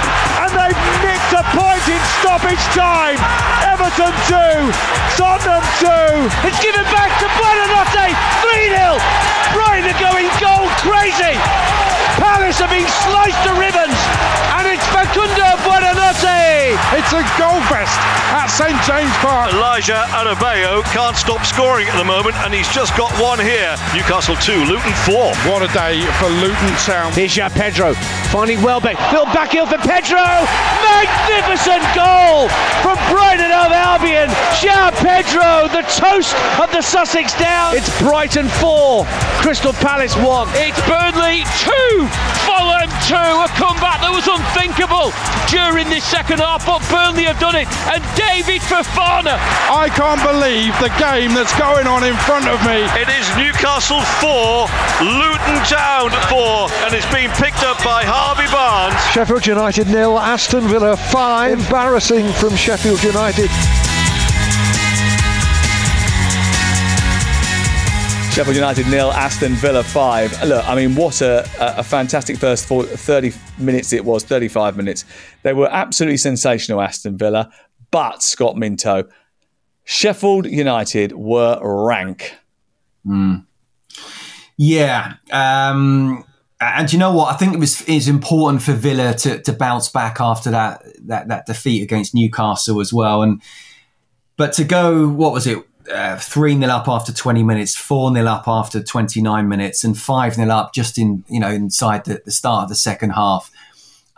and 0.42 0.50
they've 0.54 0.80
nicked 1.02 1.32
a 1.34 1.42
point 1.56 1.82
in 1.90 2.02
stoppage 2.36 2.64
time. 2.76 3.16
Everton 3.64 4.12
2, 4.28 4.68
Tottenham 5.16 5.64
2. 5.80 5.88
It's 6.46 6.60
given 6.60 6.84
back 6.92 7.08
to 7.20 7.26
Buonanotte. 7.32 8.12
3 8.44 8.68
0. 8.76 9.00
Brighton 9.56 9.88
are 9.88 10.00
going 10.00 10.28
gold 10.36 10.68
crazy. 10.84 11.32
Palace 12.20 12.60
are 12.60 12.68
being 12.68 12.86
sliced 12.86 13.42
to 13.44 13.54
ribbons 13.54 14.45
and 14.56 14.66
it's 14.72 14.86
Facundo 14.88 15.48
Buonanotte. 15.68 16.76
It's 16.96 17.12
a 17.12 17.20
goal 17.36 17.60
fest 17.68 18.00
at 18.32 18.48
St 18.48 18.76
James 18.88 19.12
Park. 19.20 19.52
Elijah 19.52 20.04
Adebayo 20.16 20.82
can't 20.96 21.16
stop 21.16 21.44
scoring 21.44 21.86
at 21.88 21.96
the 21.98 22.04
moment 22.04 22.36
and 22.40 22.54
he's 22.54 22.68
just 22.72 22.96
got 22.96 23.12
one 23.20 23.38
here. 23.38 23.76
Newcastle 23.92 24.36
2, 24.36 24.64
Luton 24.64 24.92
4. 25.04 25.36
What 25.52 25.60
a 25.60 25.68
day 25.72 26.00
for 26.16 26.28
Luton 26.28 26.72
Town. 26.88 27.12
Here's 27.12 27.36
João 27.36 27.52
Pedro 27.52 27.94
finding 28.32 28.62
Welbeck. 28.62 28.96
Phil 29.10 29.26
Backheel 29.32 29.68
for 29.68 29.78
Pedro. 29.84 30.24
Magnificent 30.84 31.84
goal 31.92 32.48
from 32.80 32.96
Brighton 33.12 33.52
of 33.52 33.72
Albion. 33.72 34.28
João 34.56 34.92
Pedro, 35.04 35.68
the 35.68 35.84
toast 35.88 36.36
of 36.60 36.70
the 36.72 36.80
Sussex 36.80 37.32
Downs. 37.38 37.76
It's 37.76 37.90
Brighton 38.00 38.48
4, 38.60 39.04
Crystal 39.44 39.72
Palace 39.74 40.16
1. 40.16 40.48
It's 40.54 40.80
Burnley 40.88 41.44
2, 41.60 42.08
Fulham 42.48 42.90
2. 43.04 43.16
A 43.16 43.48
comeback 43.56 44.00
that 44.00 44.12
was 44.12 44.26
unthinkable 44.46 45.12
during 45.48 45.88
this 45.88 46.04
second 46.04 46.38
half, 46.40 46.66
but 46.66 46.82
Burnley 46.90 47.24
have 47.24 47.38
done 47.38 47.54
it. 47.54 47.68
And 47.90 48.02
David 48.14 48.60
Fofana. 48.62 49.38
I 49.70 49.88
can't 49.94 50.22
believe 50.22 50.74
the 50.78 50.92
game 50.98 51.34
that's 51.34 51.56
going 51.58 51.86
on 51.86 52.04
in 52.04 52.14
front 52.26 52.46
of 52.46 52.58
me. 52.66 52.84
It 53.00 53.08
is 53.08 53.26
Newcastle 53.36 54.02
4, 54.22 54.68
Luton 55.02 55.58
Town 55.66 56.10
4, 56.30 56.70
and 56.86 56.94
it's 56.94 57.10
been 57.12 57.30
picked 57.42 57.62
up 57.62 57.78
by 57.84 58.04
Harvey 58.04 58.50
Barnes. 58.50 58.98
Sheffield 59.12 59.46
United 59.46 59.88
nil, 59.88 60.18
Aston 60.18 60.66
Villa 60.68 60.96
5. 60.96 61.52
Embarrassing 61.60 62.26
from 62.32 62.54
Sheffield 62.56 63.02
United. 63.02 63.50
Sheffield 68.36 68.56
United 68.56 68.86
nil, 68.88 69.10
Aston 69.12 69.54
Villa 69.54 69.82
five. 69.82 70.30
Look, 70.44 70.62
I 70.68 70.74
mean, 70.74 70.94
what 70.94 71.22
a, 71.22 71.48
a 71.58 71.82
fantastic 71.82 72.36
first 72.36 72.66
30 72.66 73.32
minutes 73.56 73.94
it 73.94 74.04
was, 74.04 74.24
35 74.24 74.76
minutes. 74.76 75.06
They 75.42 75.54
were 75.54 75.70
absolutely 75.72 76.18
sensational, 76.18 76.82
Aston 76.82 77.16
Villa. 77.16 77.50
But, 77.90 78.22
Scott 78.22 78.58
Minto, 78.58 79.04
Sheffield 79.84 80.44
United 80.44 81.12
were 81.12 81.58
rank. 81.62 82.34
Mm. 83.06 83.46
Yeah. 84.58 85.14
Um, 85.32 86.22
and 86.60 86.92
you 86.92 86.98
know 86.98 87.12
what? 87.14 87.32
I 87.32 87.38
think 87.38 87.54
it 87.54 87.58
was 87.58 87.82
it's 87.88 88.06
important 88.06 88.60
for 88.60 88.72
Villa 88.72 89.14
to, 89.14 89.40
to 89.40 89.52
bounce 89.54 89.88
back 89.88 90.20
after 90.20 90.50
that, 90.50 90.82
that 91.06 91.28
that 91.28 91.46
defeat 91.46 91.82
against 91.82 92.14
Newcastle 92.14 92.82
as 92.82 92.92
well. 92.92 93.22
And 93.22 93.40
but 94.36 94.52
to 94.52 94.64
go, 94.64 95.08
what 95.08 95.32
was 95.32 95.46
it? 95.46 95.66
Uh, 95.92 96.16
three 96.18 96.54
uh, 96.54 96.60
0 96.60 96.72
up 96.72 96.88
after 96.88 97.12
20 97.12 97.42
minutes, 97.42 97.76
four 97.76 98.12
0 98.12 98.26
up 98.26 98.48
after 98.48 98.82
29 98.82 99.48
minutes, 99.48 99.84
and 99.84 99.98
five 99.98 100.34
0 100.34 100.48
up 100.50 100.74
just 100.74 100.98
in 100.98 101.24
you 101.28 101.40
know 101.40 101.50
inside 101.50 102.04
the, 102.04 102.22
the 102.24 102.30
start 102.30 102.64
of 102.64 102.68
the 102.68 102.74
second 102.74 103.10
half. 103.10 103.50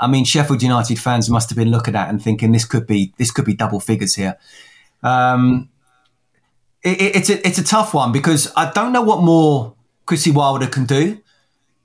I 0.01 0.07
mean, 0.07 0.24
Sheffield 0.24 0.62
United 0.62 0.99
fans 0.99 1.28
must 1.28 1.51
have 1.51 1.57
been 1.57 1.70
looking 1.70 1.97
at 1.97 2.09
and 2.09 2.22
thinking 2.22 2.53
this 2.53 2.64
could 2.64 2.86
be 2.86 3.12
this 3.18 3.30
could 3.30 3.45
be 3.45 3.55
double 3.55 3.80
figures 3.80 4.14
here. 4.14 4.38
Um, 5.03 5.68
it, 6.82 7.16
it's 7.16 7.30
a 7.30 7.47
it's 7.47 7.59
a 7.59 7.64
tough 7.64 7.95
one 7.95 8.12
because 8.12 8.53
I 8.57 8.70
don't 8.70 8.92
know 8.92 9.03
what 9.03 9.22
more 9.22 9.74
Chrissy 10.07 10.30
Wilder 10.30 10.66
can 10.66 10.84
do 10.84 11.20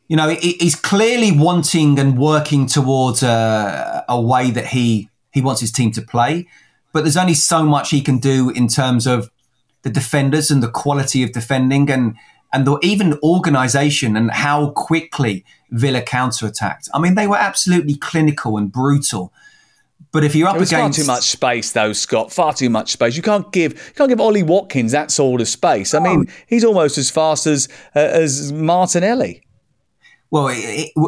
you 0.08 0.18
know, 0.18 0.30
he's 0.30 0.76
clearly 0.76 1.32
wanting 1.32 1.98
and 1.98 2.20
working 2.20 2.68
towards 2.68 3.24
a, 3.24 4.06
a 4.08 4.22
way 4.22 4.52
that 4.52 4.68
he 4.68 5.10
he 5.32 5.42
wants 5.42 5.62
his 5.62 5.72
team 5.72 5.92
to 5.94 6.02
play. 6.02 6.48
But 6.92 7.04
there's 7.04 7.18
only 7.18 7.34
so 7.34 7.64
much 7.64 7.90
he 7.90 8.02
can 8.02 8.20
do 8.20 8.52
in 8.52 8.68
terms 8.68 9.08
of 9.08 9.32
the 9.84 9.90
defenders 9.90 10.50
and 10.50 10.64
the 10.64 10.70
quality 10.70 11.24
of 11.24 11.32
defending 11.32 11.90
and 11.90 12.16
and 12.52 12.68
the, 12.68 12.78
even 12.84 13.18
organisation 13.24 14.16
and 14.16 14.30
how 14.32 14.70
quickly 14.72 15.44
Villa 15.72 16.02
counterattacked. 16.02 16.88
I 16.94 17.00
mean, 17.00 17.16
they 17.16 17.26
were 17.26 17.38
absolutely 17.38 17.96
clinical 17.96 18.58
and 18.58 18.72
brutal. 18.72 19.34
But 20.12 20.24
if 20.24 20.36
you're 20.36 20.48
up 20.48 20.58
against 20.58 20.72
far 20.72 20.92
too 20.92 21.06
much 21.06 21.24
space, 21.24 21.72
though, 21.72 21.92
Scott, 21.92 22.32
far 22.32 22.54
too 22.54 22.70
much 22.70 22.92
space. 22.92 23.16
You 23.16 23.24
can't 23.24 23.52
give 23.52 23.74
you 23.74 23.94
can't 23.96 24.10
give 24.10 24.22
Ollie 24.22 24.44
Watkins 24.44 24.92
that 24.92 25.10
sort 25.10 25.42
of 25.42 25.48
space. 25.48 25.96
I 25.96 26.00
mean, 26.00 26.28
he's 26.46 26.64
almost 26.64 27.00
as 27.00 27.10
fast 27.10 27.48
as 27.48 27.68
uh, 27.96 28.00
as 28.00 28.54
Martinelli. 28.54 29.42
Well, 30.30 30.48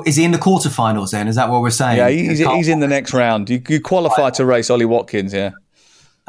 is 0.05 0.15
he 0.15 0.23
in 0.23 0.31
the 0.31 0.37
quarterfinals 0.37 1.11
then? 1.11 1.27
Is 1.27 1.35
that 1.35 1.49
what 1.49 1.61
we're 1.61 1.71
saying? 1.71 1.97
Yeah, 1.97 2.09
he's, 2.09 2.37
he's 2.37 2.67
in 2.67 2.79
the 2.79 2.87
next 2.87 3.11
round. 3.11 3.49
You, 3.49 3.61
you 3.67 3.81
qualify 3.81 4.29
to 4.31 4.45
race 4.45 4.69
Ollie 4.69 4.85
Watkins, 4.85 5.33
yeah. 5.33 5.51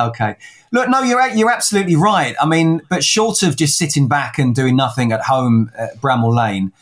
Okay. 0.01 0.37
Look, 0.73 0.89
no, 0.89 1.03
you're 1.03 1.27
you're 1.29 1.51
absolutely 1.51 1.97
right. 1.97 2.35
I 2.41 2.47
mean, 2.47 2.83
but 2.89 3.05
short 3.05 3.43
of 3.43 3.57
just 3.57 3.79
sitting 3.79 4.09
back 4.09 4.39
and 4.39 4.55
doing 4.55 4.77
nothing 4.77 5.13
at 5.13 5.23
home 5.23 5.71
at 5.77 6.01
Bramall 6.01 6.35
Lane, 6.35 6.73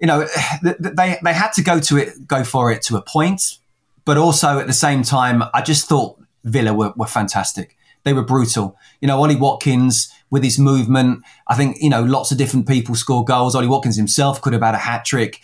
you 0.00 0.06
know, 0.06 0.26
they 0.62 1.18
they 1.22 1.32
had 1.32 1.52
to 1.52 1.62
go 1.62 1.80
to 1.80 1.96
it, 1.96 2.26
go 2.26 2.44
for 2.44 2.70
it 2.70 2.82
to 2.82 2.96
a 2.96 3.02
point, 3.02 3.58
but 4.04 4.16
also 4.16 4.58
at 4.58 4.66
the 4.66 4.72
same 4.72 5.02
time, 5.02 5.42
I 5.54 5.62
just 5.62 5.88
thought 5.88 6.20
Villa 6.44 6.74
were, 6.74 6.92
were 6.96 7.06
fantastic. 7.06 7.76
They 8.04 8.12
were 8.12 8.22
brutal. 8.22 8.78
You 9.00 9.08
know, 9.08 9.20
Ollie 9.20 9.36
Watkins 9.36 10.12
with 10.30 10.44
his 10.44 10.58
movement. 10.58 11.24
I 11.48 11.56
think, 11.56 11.78
you 11.80 11.90
know, 11.90 12.02
lots 12.02 12.30
of 12.30 12.38
different 12.38 12.68
people 12.68 12.94
score 12.94 13.24
goals. 13.24 13.56
Ollie 13.56 13.66
Watkins 13.66 13.96
himself 13.96 14.40
could 14.40 14.52
have 14.52 14.62
had 14.62 14.74
a 14.74 14.78
hat 14.78 15.04
trick. 15.04 15.40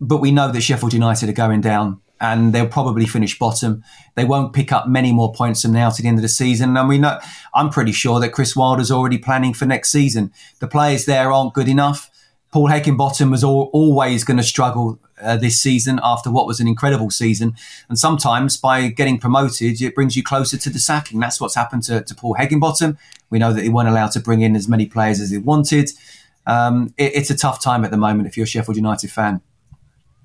But 0.00 0.18
we 0.18 0.30
know 0.30 0.52
that 0.52 0.60
Sheffield 0.60 0.92
United 0.92 1.28
are 1.30 1.32
going 1.32 1.62
down 1.62 2.00
and 2.20 2.52
they'll 2.52 2.68
probably 2.68 3.06
finish 3.06 3.38
bottom. 3.38 3.84
They 4.14 4.24
won't 4.24 4.52
pick 4.52 4.72
up 4.72 4.88
many 4.88 5.12
more 5.12 5.32
points 5.32 5.62
from 5.62 5.72
now 5.72 5.90
to 5.90 6.02
the 6.02 6.08
end 6.08 6.18
of 6.18 6.22
the 6.22 6.28
season. 6.28 6.76
And 6.76 6.88
we 6.88 6.98
know, 6.98 7.18
I'm 7.54 7.70
pretty 7.70 7.92
sure 7.92 8.20
that 8.20 8.30
Chris 8.30 8.56
Wilder's 8.56 8.90
already 8.90 9.18
planning 9.18 9.54
for 9.54 9.66
next 9.66 9.90
season. 9.90 10.32
The 10.58 10.68
players 10.68 11.04
there 11.04 11.32
aren't 11.32 11.54
good 11.54 11.68
enough. 11.68 12.10
Paul 12.50 12.68
Heckingbottom 12.68 13.30
was 13.30 13.44
all, 13.44 13.70
always 13.72 14.24
going 14.24 14.38
to 14.38 14.42
struggle 14.42 14.98
uh, 15.20 15.36
this 15.36 15.60
season 15.60 16.00
after 16.02 16.30
what 16.30 16.46
was 16.46 16.60
an 16.60 16.68
incredible 16.68 17.10
season. 17.10 17.54
And 17.88 17.98
sometimes 17.98 18.56
by 18.56 18.88
getting 18.88 19.18
promoted, 19.18 19.80
it 19.82 19.94
brings 19.94 20.16
you 20.16 20.22
closer 20.22 20.56
to 20.56 20.70
the 20.70 20.78
sacking. 20.78 21.20
That's 21.20 21.40
what's 21.40 21.54
happened 21.54 21.82
to, 21.84 22.02
to 22.02 22.14
Paul 22.14 22.36
Heckingbottom. 22.38 22.96
We 23.30 23.38
know 23.38 23.52
that 23.52 23.62
he 23.62 23.68
weren't 23.68 23.88
allowed 23.88 24.12
to 24.12 24.20
bring 24.20 24.40
in 24.40 24.56
as 24.56 24.68
many 24.68 24.86
players 24.86 25.20
as 25.20 25.30
he 25.30 25.38
wanted. 25.38 25.90
Um, 26.46 26.94
it, 26.96 27.14
it's 27.14 27.30
a 27.30 27.36
tough 27.36 27.62
time 27.62 27.84
at 27.84 27.90
the 27.90 27.98
moment 27.98 28.28
if 28.28 28.36
you're 28.36 28.44
a 28.44 28.48
Sheffield 28.48 28.76
United 28.76 29.10
fan. 29.10 29.42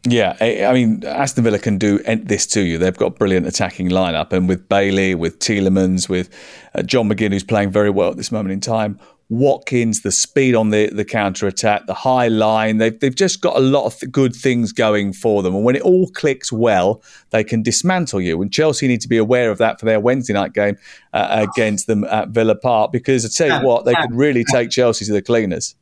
Yeah, 0.06 0.36
I 0.42 0.74
mean, 0.74 1.06
Aston 1.06 1.46
Villa 1.46 1.60
can 1.60 1.78
do 1.78 2.00
this 2.00 2.46
to 2.48 2.62
you. 2.62 2.78
They've 2.78 2.98
got 2.98 3.18
brilliant 3.18 3.48
attacking 3.48 3.90
lineup, 3.90 4.34
and 4.34 4.50
with 4.50 4.68
Bailey, 4.68 5.16
with 5.16 5.40
Tielemans, 5.40 6.10
with 6.10 6.30
uh, 6.76 6.82
John 6.82 7.08
McGinn, 7.08 7.32
who's 7.32 7.44
playing 7.44 7.72
very 7.72 7.90
well 7.90 8.10
at 8.10 8.18
this 8.18 8.30
moment 8.30 8.52
in 8.52 8.60
time, 8.60 9.00
Watkins, 9.30 10.02
the 10.02 10.12
speed 10.12 10.56
on 10.56 10.70
the, 10.70 10.88
the 10.90 11.06
counter 11.06 11.48
attack, 11.48 11.86
the 11.88 11.94
high 11.94 12.28
line. 12.28 12.78
They've, 12.78 12.98
they've 13.00 13.16
just 13.16 13.42
got 13.42 13.56
a 13.56 13.62
lot 13.62 13.86
of 13.86 13.98
th- 13.98 14.12
good 14.12 14.36
things 14.36 14.72
going 14.72 15.14
for 15.14 15.42
them. 15.42 15.56
And 15.56 15.64
when 15.64 15.76
it 15.76 15.82
all 15.82 16.08
clicks 16.10 16.52
well, 16.52 17.02
they 17.32 17.44
can 17.44 17.64
dismantle 17.64 18.22
you. 18.22 18.42
And 18.42 18.52
Chelsea 18.52 18.88
need 18.88 19.02
to 19.02 19.08
be 19.08 19.18
aware 19.18 19.50
of 19.50 19.58
that 19.58 19.80
for 19.80 19.86
their 19.86 20.00
Wednesday 20.00 20.34
night 20.34 20.54
game 20.54 20.78
uh, 21.14 21.48
against 21.50 21.88
them 21.88 22.04
at 22.04 22.30
Villa 22.30 22.56
Park 22.56 22.92
because 22.92 23.26
I 23.26 23.30
tell 23.30 23.60
you 23.60 23.66
what, 23.66 23.86
they 23.86 23.96
could 23.96 24.14
really 24.14 24.44
take 24.52 24.70
Chelsea 24.70 25.06
to 25.06 25.14
the 25.14 25.22
cleaners. 25.22 25.76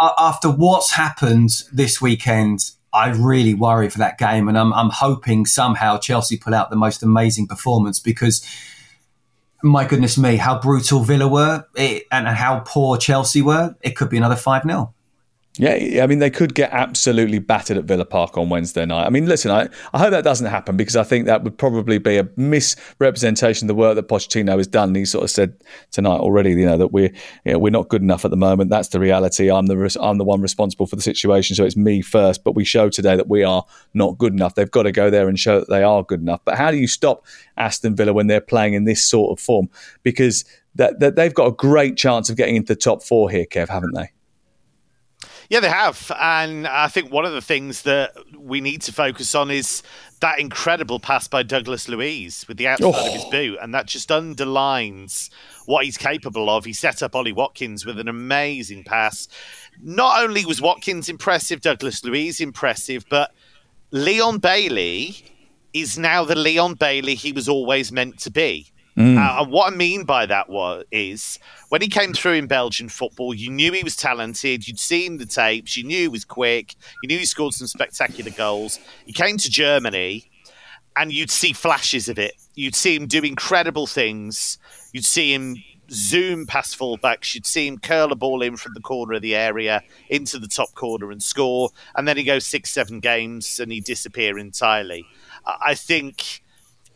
After 0.00 0.50
what's 0.50 0.92
happened 0.92 1.50
this 1.72 2.00
weekend, 2.00 2.70
I 2.94 3.08
really 3.08 3.54
worry 3.54 3.90
for 3.90 3.98
that 3.98 4.18
game. 4.18 4.48
And 4.48 4.56
I'm, 4.56 4.72
I'm 4.72 4.90
hoping 4.90 5.46
somehow 5.46 5.98
Chelsea 5.98 6.36
pull 6.36 6.54
out 6.54 6.70
the 6.70 6.76
most 6.76 7.02
amazing 7.02 7.48
performance 7.48 7.98
because 7.98 8.46
my 9.62 9.84
goodness 9.84 10.16
me, 10.16 10.36
how 10.36 10.60
brutal 10.60 11.00
Villa 11.00 11.26
were 11.26 11.64
it, 11.74 12.04
and 12.12 12.28
how 12.28 12.60
poor 12.60 12.96
Chelsea 12.96 13.42
were. 13.42 13.74
It 13.80 13.96
could 13.96 14.10
be 14.10 14.16
another 14.16 14.36
5 14.36 14.62
0. 14.62 14.93
Yeah, 15.56 16.02
I 16.02 16.08
mean, 16.08 16.18
they 16.18 16.30
could 16.30 16.52
get 16.56 16.72
absolutely 16.72 17.38
battered 17.38 17.76
at 17.76 17.84
Villa 17.84 18.04
Park 18.04 18.36
on 18.36 18.48
Wednesday 18.48 18.84
night. 18.84 19.06
I 19.06 19.10
mean, 19.10 19.26
listen, 19.26 19.52
I, 19.52 19.68
I 19.92 20.00
hope 20.00 20.10
that 20.10 20.24
doesn't 20.24 20.48
happen 20.48 20.76
because 20.76 20.96
I 20.96 21.04
think 21.04 21.26
that 21.26 21.44
would 21.44 21.56
probably 21.56 21.98
be 21.98 22.16
a 22.16 22.28
misrepresentation 22.36 23.66
of 23.66 23.68
the 23.68 23.80
work 23.80 23.94
that 23.94 24.08
Pochettino 24.08 24.56
has 24.56 24.66
done. 24.66 24.92
He 24.96 25.04
sort 25.04 25.22
of 25.22 25.30
said 25.30 25.54
tonight 25.92 26.18
already, 26.18 26.50
you 26.50 26.66
know, 26.66 26.76
that 26.78 26.88
we're 26.88 27.12
you 27.44 27.52
know, 27.52 27.60
we're 27.60 27.70
not 27.70 27.88
good 27.88 28.02
enough 28.02 28.24
at 28.24 28.32
the 28.32 28.36
moment. 28.36 28.68
That's 28.68 28.88
the 28.88 28.98
reality. 28.98 29.48
I'm 29.48 29.66
the 29.66 29.98
I'm 30.02 30.18
the 30.18 30.24
one 30.24 30.40
responsible 30.40 30.86
for 30.86 30.96
the 30.96 31.02
situation, 31.02 31.54
so 31.54 31.64
it's 31.64 31.76
me 31.76 32.02
first. 32.02 32.42
But 32.42 32.56
we 32.56 32.64
show 32.64 32.88
today 32.88 33.14
that 33.14 33.28
we 33.28 33.44
are 33.44 33.64
not 33.94 34.18
good 34.18 34.32
enough. 34.32 34.56
They've 34.56 34.68
got 34.68 34.82
to 34.84 34.92
go 34.92 35.08
there 35.08 35.28
and 35.28 35.38
show 35.38 35.60
that 35.60 35.68
they 35.68 35.84
are 35.84 36.02
good 36.02 36.20
enough. 36.20 36.40
But 36.44 36.56
how 36.56 36.72
do 36.72 36.78
you 36.78 36.88
stop 36.88 37.24
Aston 37.56 37.94
Villa 37.94 38.12
when 38.12 38.26
they're 38.26 38.40
playing 38.40 38.74
in 38.74 38.86
this 38.86 39.04
sort 39.04 39.38
of 39.38 39.44
form? 39.44 39.70
Because 40.02 40.44
that, 40.74 40.98
that 40.98 41.14
they've 41.14 41.32
got 41.32 41.46
a 41.46 41.52
great 41.52 41.96
chance 41.96 42.28
of 42.28 42.36
getting 42.36 42.56
into 42.56 42.74
the 42.74 42.80
top 42.80 43.04
four 43.04 43.30
here, 43.30 43.46
Kev, 43.46 43.68
haven't 43.68 43.94
they? 43.94 44.10
Yeah, 45.48 45.60
they 45.60 45.68
have. 45.68 46.10
And 46.18 46.66
I 46.66 46.88
think 46.88 47.12
one 47.12 47.24
of 47.24 47.32
the 47.32 47.40
things 47.40 47.82
that 47.82 48.14
we 48.36 48.60
need 48.60 48.82
to 48.82 48.92
focus 48.92 49.34
on 49.34 49.50
is 49.50 49.82
that 50.20 50.38
incredible 50.38 50.98
pass 50.98 51.28
by 51.28 51.42
Douglas 51.42 51.88
Luiz 51.88 52.46
with 52.48 52.56
the 52.56 52.68
outside 52.68 52.94
oh. 52.94 53.06
of 53.06 53.12
his 53.12 53.24
oh. 53.24 53.30
boot. 53.30 53.58
And 53.60 53.74
that 53.74 53.86
just 53.86 54.10
underlines 54.10 55.30
what 55.66 55.84
he's 55.84 55.98
capable 55.98 56.48
of. 56.48 56.64
He 56.64 56.72
set 56.72 57.02
up 57.02 57.14
Ollie 57.14 57.32
Watkins 57.32 57.84
with 57.84 57.98
an 57.98 58.08
amazing 58.08 58.84
pass. 58.84 59.28
Not 59.82 60.22
only 60.22 60.44
was 60.44 60.62
Watkins 60.62 61.08
impressive, 61.08 61.60
Douglas 61.60 62.04
Luiz 62.04 62.40
impressive, 62.40 63.04
but 63.08 63.32
Leon 63.90 64.38
Bailey 64.38 65.30
is 65.72 65.98
now 65.98 66.24
the 66.24 66.36
Leon 66.36 66.74
Bailey 66.74 67.14
he 67.14 67.32
was 67.32 67.48
always 67.48 67.92
meant 67.92 68.18
to 68.20 68.30
be. 68.30 68.72
Mm. 68.96 69.18
Uh, 69.18 69.44
what 69.46 69.72
I 69.72 69.76
mean 69.76 70.04
by 70.04 70.26
that 70.26 70.48
was 70.48 70.84
is 70.92 71.38
when 71.68 71.82
he 71.82 71.88
came 71.88 72.12
through 72.12 72.34
in 72.34 72.46
Belgian 72.46 72.88
football, 72.88 73.34
you 73.34 73.50
knew 73.50 73.72
he 73.72 73.82
was 73.82 73.96
talented. 73.96 74.68
You'd 74.68 74.78
seen 74.78 75.18
the 75.18 75.26
tapes. 75.26 75.76
You 75.76 75.84
knew 75.84 76.02
he 76.02 76.08
was 76.08 76.24
quick. 76.24 76.76
You 77.02 77.08
knew 77.08 77.18
he 77.18 77.26
scored 77.26 77.54
some 77.54 77.66
spectacular 77.66 78.30
goals. 78.30 78.78
He 79.04 79.12
came 79.12 79.36
to 79.38 79.50
Germany, 79.50 80.30
and 80.96 81.12
you'd 81.12 81.30
see 81.30 81.52
flashes 81.52 82.08
of 82.08 82.18
it. 82.18 82.34
You'd 82.54 82.76
see 82.76 82.94
him 82.94 83.06
do 83.06 83.20
incredible 83.22 83.86
things. 83.86 84.58
You'd 84.92 85.04
see 85.04 85.34
him 85.34 85.56
zoom 85.90 86.46
past 86.46 86.78
fullbacks. 86.78 87.34
You'd 87.34 87.46
see 87.46 87.66
him 87.66 87.78
curl 87.78 88.12
a 88.12 88.14
ball 88.14 88.42
in 88.42 88.56
from 88.56 88.74
the 88.74 88.80
corner 88.80 89.14
of 89.14 89.22
the 89.22 89.34
area 89.34 89.82
into 90.08 90.38
the 90.38 90.48
top 90.48 90.74
corner 90.74 91.10
and 91.10 91.22
score. 91.22 91.70
And 91.96 92.06
then 92.06 92.16
he 92.16 92.22
goes 92.22 92.46
six, 92.46 92.70
seven 92.70 93.00
games 93.00 93.58
and 93.58 93.72
he 93.72 93.80
disappear 93.80 94.38
entirely. 94.38 95.04
I 95.44 95.74
think 95.74 96.42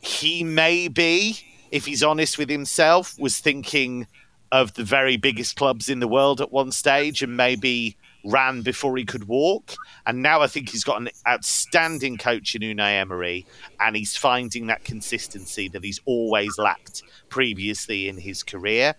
he 0.01 0.45
may 0.45 0.89
be 0.89 1.39
if 1.71 1.87
he's 1.87 2.03
honest 2.03 2.39
with 2.39 2.49
himself, 2.49 3.19
was 3.19 3.39
thinking 3.39 4.07
of 4.51 4.75
the 4.75 4.85
very 4.85 5.17
biggest 5.17 5.57
clubs 5.57 5.89
in 5.89 6.01
the 6.01 6.09
world 6.09 6.41
at 6.41 6.51
one 6.51 6.73
stage 6.73 7.23
and 7.23 7.37
maybe 7.37 7.97
ran 8.25 8.63
before 8.63 8.97
he 8.97 9.05
could 9.05 9.25
walk. 9.29 9.75
And 10.07 10.23
now 10.23 10.41
I 10.41 10.47
think 10.47 10.71
he's 10.71 10.85
got 10.85 11.01
an 11.01 11.11
outstanding 11.27 12.17
coach 12.17 12.55
in 12.55 12.63
Unai 12.63 12.99
Emery, 13.01 13.47
and 13.81 13.95
he's 13.95 14.17
finding 14.17 14.67
that 14.67 14.85
consistency 14.85 15.69
that 15.69 15.85
he's 15.85 16.01
always 16.05 16.57
lacked 16.59 17.03
previously 17.29 18.09
in 18.09 18.17
his 18.17 18.43
career. 18.43 18.95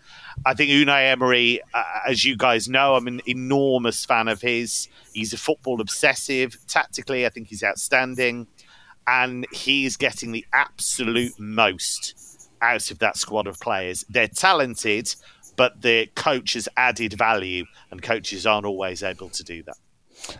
I 0.45 0.53
think 0.53 0.69
Unai 0.69 1.11
Emery, 1.11 1.61
uh, 1.73 1.83
as 2.07 2.23
you 2.23 2.37
guys 2.37 2.69
know, 2.69 2.95
I'm 2.95 3.07
an 3.07 3.21
enormous 3.27 4.05
fan 4.05 4.27
of 4.27 4.41
his. 4.41 4.87
He's 5.13 5.33
a 5.33 5.37
football 5.37 5.81
obsessive. 5.81 6.57
Tactically, 6.67 7.25
I 7.25 7.29
think 7.29 7.47
he's 7.47 7.63
outstanding. 7.63 8.47
And 9.07 9.47
he's 9.51 9.97
getting 9.97 10.31
the 10.31 10.45
absolute 10.53 11.33
most 11.39 12.28
out 12.61 12.91
of 12.91 12.99
that 12.99 13.17
squad 13.17 13.47
of 13.47 13.59
players. 13.59 14.05
They're 14.09 14.27
talented, 14.27 15.13
but 15.55 15.81
the 15.81 16.07
coach 16.15 16.53
has 16.53 16.69
added 16.77 17.13
value, 17.13 17.65
and 17.91 18.01
coaches 18.01 18.45
aren't 18.45 18.65
always 18.65 19.03
able 19.03 19.29
to 19.29 19.43
do 19.43 19.63
that. 19.63 19.77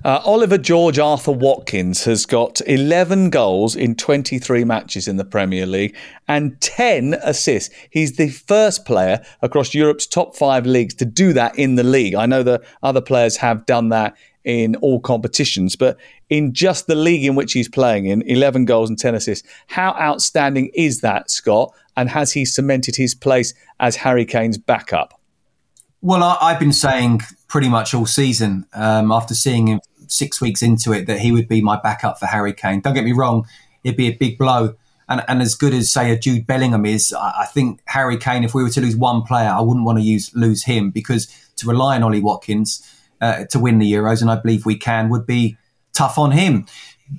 Uh, 0.03 0.21
Oliver 0.23 0.57
George 0.57 0.99
Arthur 0.99 1.31
Watkins 1.31 2.03
has 2.03 2.25
got 2.25 2.61
11 2.67 3.29
goals 3.29 3.75
in 3.75 3.95
23 3.95 4.63
matches 4.63 5.07
in 5.07 5.17
the 5.17 5.25
Premier 5.25 5.65
League 5.65 5.95
and 6.27 6.59
10 6.61 7.15
assists. 7.23 7.73
He's 7.89 8.17
the 8.17 8.29
first 8.29 8.85
player 8.85 9.23
across 9.41 9.73
Europe's 9.73 10.05
top 10.05 10.35
five 10.35 10.65
leagues 10.65 10.93
to 10.95 11.05
do 11.05 11.33
that 11.33 11.57
in 11.57 11.75
the 11.75 11.83
league. 11.83 12.15
I 12.15 12.25
know 12.25 12.43
that 12.43 12.61
other 12.83 13.01
players 13.01 13.37
have 13.37 13.65
done 13.65 13.89
that 13.89 14.15
in 14.43 14.75
all 14.77 14.99
competitions, 14.99 15.75
but 15.75 15.97
in 16.29 16.53
just 16.53 16.87
the 16.87 16.95
league 16.95 17.25
in 17.25 17.35
which 17.35 17.53
he's 17.53 17.69
playing 17.69 18.05
in, 18.05 18.21
11 18.23 18.65
goals 18.65 18.89
and 18.89 18.97
10 18.97 19.15
assists. 19.15 19.47
How 19.67 19.91
outstanding 19.99 20.71
is 20.73 21.01
that, 21.01 21.29
Scott? 21.29 21.73
And 21.99 22.07
has 22.11 22.31
he 22.31 22.45
cemented 22.45 22.95
his 22.95 23.13
place 23.13 23.53
as 23.81 23.97
Harry 23.97 24.23
Kane's 24.23 24.57
backup? 24.57 25.19
Well, 26.01 26.23
I, 26.23 26.51
have 26.51 26.59
been 26.59 26.71
saying 26.71 27.23
pretty 27.49 27.67
much 27.67 27.93
all 27.93 28.05
season, 28.05 28.65
um, 28.71 29.11
after 29.11 29.35
seeing 29.35 29.67
him 29.67 29.81
six 30.07 30.39
weeks 30.39 30.61
into 30.61 30.93
it, 30.93 31.07
that 31.07 31.19
he 31.19 31.33
would 31.33 31.49
be 31.49 31.59
my 31.59 31.77
backup 31.77 32.17
for 32.17 32.25
Harry 32.25 32.53
Kane. 32.53 32.79
Don't 32.79 32.93
get 32.93 33.03
me 33.03 33.11
wrong, 33.11 33.45
it'd 33.83 33.97
be 33.97 34.07
a 34.07 34.15
big 34.15 34.37
blow. 34.37 34.75
And, 35.09 35.25
and 35.27 35.41
as 35.41 35.55
good 35.55 35.73
as, 35.73 35.91
say, 35.91 36.09
a 36.09 36.17
Jude 36.17 36.47
Bellingham 36.47 36.85
is, 36.85 37.11
I, 37.11 37.41
I 37.41 37.45
think 37.47 37.81
Harry 37.87 38.15
Kane, 38.15 38.45
if 38.45 38.53
we 38.53 38.63
were 38.63 38.69
to 38.69 38.79
lose 38.79 38.95
one 38.95 39.23
player, 39.23 39.49
I 39.49 39.59
wouldn't 39.59 39.85
want 39.85 39.97
to 39.97 40.03
use 40.03 40.33
lose 40.33 40.63
him 40.63 40.91
because 40.91 41.27
to 41.57 41.67
rely 41.67 41.97
on 41.97 42.03
Ollie 42.03 42.21
Watkins 42.21 42.81
uh, 43.19 43.43
to 43.49 43.59
win 43.59 43.79
the 43.79 43.91
Euros, 43.91 44.21
and 44.21 44.31
I 44.31 44.37
believe 44.37 44.65
we 44.65 44.77
can, 44.77 45.09
would 45.09 45.27
be 45.27 45.57
tough 45.91 46.17
on 46.17 46.31
him. 46.31 46.65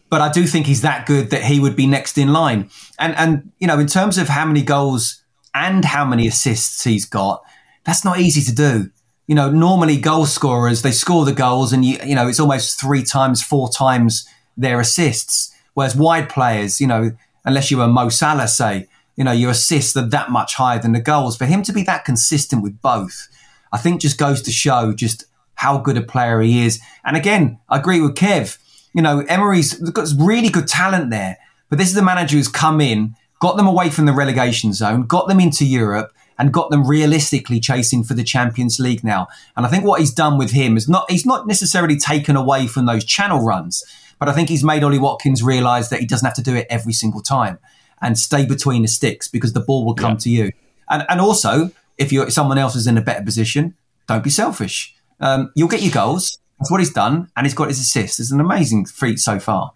But 0.08 0.20
I 0.20 0.30
do 0.30 0.46
think 0.46 0.66
he's 0.66 0.82
that 0.82 1.06
good 1.06 1.30
that 1.30 1.44
he 1.44 1.60
would 1.60 1.76
be 1.76 1.86
next 1.86 2.18
in 2.18 2.32
line. 2.32 2.70
And 2.98 3.14
and 3.16 3.52
you 3.58 3.66
know, 3.66 3.78
in 3.78 3.86
terms 3.86 4.18
of 4.18 4.28
how 4.28 4.44
many 4.44 4.62
goals 4.62 5.22
and 5.54 5.84
how 5.84 6.04
many 6.04 6.26
assists 6.26 6.84
he's 6.84 7.04
got, 7.04 7.42
that's 7.84 8.04
not 8.04 8.20
easy 8.20 8.42
to 8.42 8.54
do. 8.54 8.90
You 9.26 9.34
know, 9.34 9.50
normally 9.50 9.96
goal 9.96 10.26
scorers 10.26 10.82
they 10.82 10.92
score 10.92 11.24
the 11.24 11.32
goals, 11.32 11.72
and 11.72 11.84
you 11.84 11.98
you 12.04 12.14
know 12.14 12.28
it's 12.28 12.40
almost 12.40 12.80
three 12.80 13.02
times, 13.02 13.42
four 13.42 13.70
times 13.70 14.28
their 14.56 14.80
assists. 14.80 15.54
Whereas 15.74 15.96
wide 15.96 16.28
players, 16.28 16.80
you 16.80 16.86
know, 16.86 17.12
unless 17.44 17.70
you 17.70 17.78
were 17.78 17.86
Mo 17.86 18.08
Salah, 18.08 18.48
say, 18.48 18.88
you 19.16 19.24
know, 19.24 19.32
your 19.32 19.50
assists 19.50 19.96
are 19.96 20.08
that 20.08 20.30
much 20.30 20.54
higher 20.54 20.78
than 20.78 20.92
the 20.92 21.00
goals. 21.00 21.36
For 21.36 21.46
him 21.46 21.62
to 21.64 21.72
be 21.72 21.82
that 21.84 22.04
consistent 22.04 22.62
with 22.62 22.80
both, 22.82 23.28
I 23.72 23.78
think 23.78 24.00
just 24.00 24.18
goes 24.18 24.42
to 24.42 24.50
show 24.50 24.92
just 24.92 25.26
how 25.54 25.78
good 25.78 25.96
a 25.96 26.02
player 26.02 26.40
he 26.40 26.64
is. 26.64 26.80
And 27.04 27.16
again, 27.16 27.58
I 27.68 27.78
agree 27.78 28.00
with 28.00 28.14
Kev. 28.14 28.58
You 28.92 29.02
know, 29.02 29.20
Emery's 29.28 29.74
got 29.74 30.08
really 30.18 30.48
good 30.48 30.66
talent 30.66 31.10
there, 31.10 31.38
but 31.68 31.78
this 31.78 31.88
is 31.88 31.94
the 31.94 32.02
manager 32.02 32.36
who's 32.36 32.48
come 32.48 32.80
in, 32.80 33.14
got 33.40 33.56
them 33.56 33.66
away 33.66 33.90
from 33.90 34.06
the 34.06 34.12
relegation 34.12 34.72
zone, 34.72 35.06
got 35.06 35.28
them 35.28 35.40
into 35.40 35.64
Europe, 35.64 36.12
and 36.40 36.54
got 36.54 36.70
them 36.70 36.86
realistically 36.86 37.60
chasing 37.60 38.02
for 38.02 38.14
the 38.14 38.24
Champions 38.24 38.80
League 38.80 39.04
now. 39.04 39.28
And 39.56 39.66
I 39.66 39.68
think 39.68 39.84
what 39.84 40.00
he's 40.00 40.12
done 40.12 40.38
with 40.38 40.52
him 40.52 40.76
is 40.78 40.88
not 40.88 41.08
he's 41.10 41.26
not 41.26 41.46
necessarily 41.46 41.98
taken 41.98 42.34
away 42.34 42.66
from 42.66 42.86
those 42.86 43.04
channel 43.04 43.40
runs, 43.44 43.84
but 44.18 44.28
I 44.28 44.32
think 44.32 44.48
he's 44.48 44.64
made 44.64 44.82
Ollie 44.82 44.98
Watkins 44.98 45.42
realise 45.42 45.88
that 45.88 46.00
he 46.00 46.06
doesn't 46.06 46.24
have 46.24 46.34
to 46.36 46.42
do 46.42 46.56
it 46.56 46.66
every 46.70 46.94
single 46.94 47.20
time 47.20 47.58
and 48.00 48.18
stay 48.18 48.46
between 48.46 48.82
the 48.82 48.88
sticks 48.88 49.28
because 49.28 49.52
the 49.52 49.60
ball 49.60 49.84
will 49.84 49.94
come 49.94 50.12
yeah. 50.12 50.18
to 50.18 50.30
you. 50.30 50.52
And 50.88 51.04
and 51.10 51.20
also, 51.20 51.72
if 51.98 52.10
you're 52.10 52.30
someone 52.30 52.56
else 52.56 52.74
is 52.74 52.86
in 52.86 52.96
a 52.96 53.02
better 53.02 53.22
position, 53.22 53.74
don't 54.08 54.24
be 54.24 54.30
selfish. 54.30 54.94
Um, 55.20 55.52
you'll 55.54 55.68
get 55.68 55.82
your 55.82 55.92
goals. 55.92 56.38
That's 56.60 56.70
what 56.70 56.80
he's 56.80 56.92
done, 56.92 57.28
and 57.36 57.46
he's 57.46 57.54
got 57.54 57.68
his 57.68 57.80
assists. 57.80 58.20
It's 58.20 58.30
an 58.30 58.40
amazing 58.40 58.84
feat 58.84 59.18
so 59.18 59.38
far. 59.40 59.72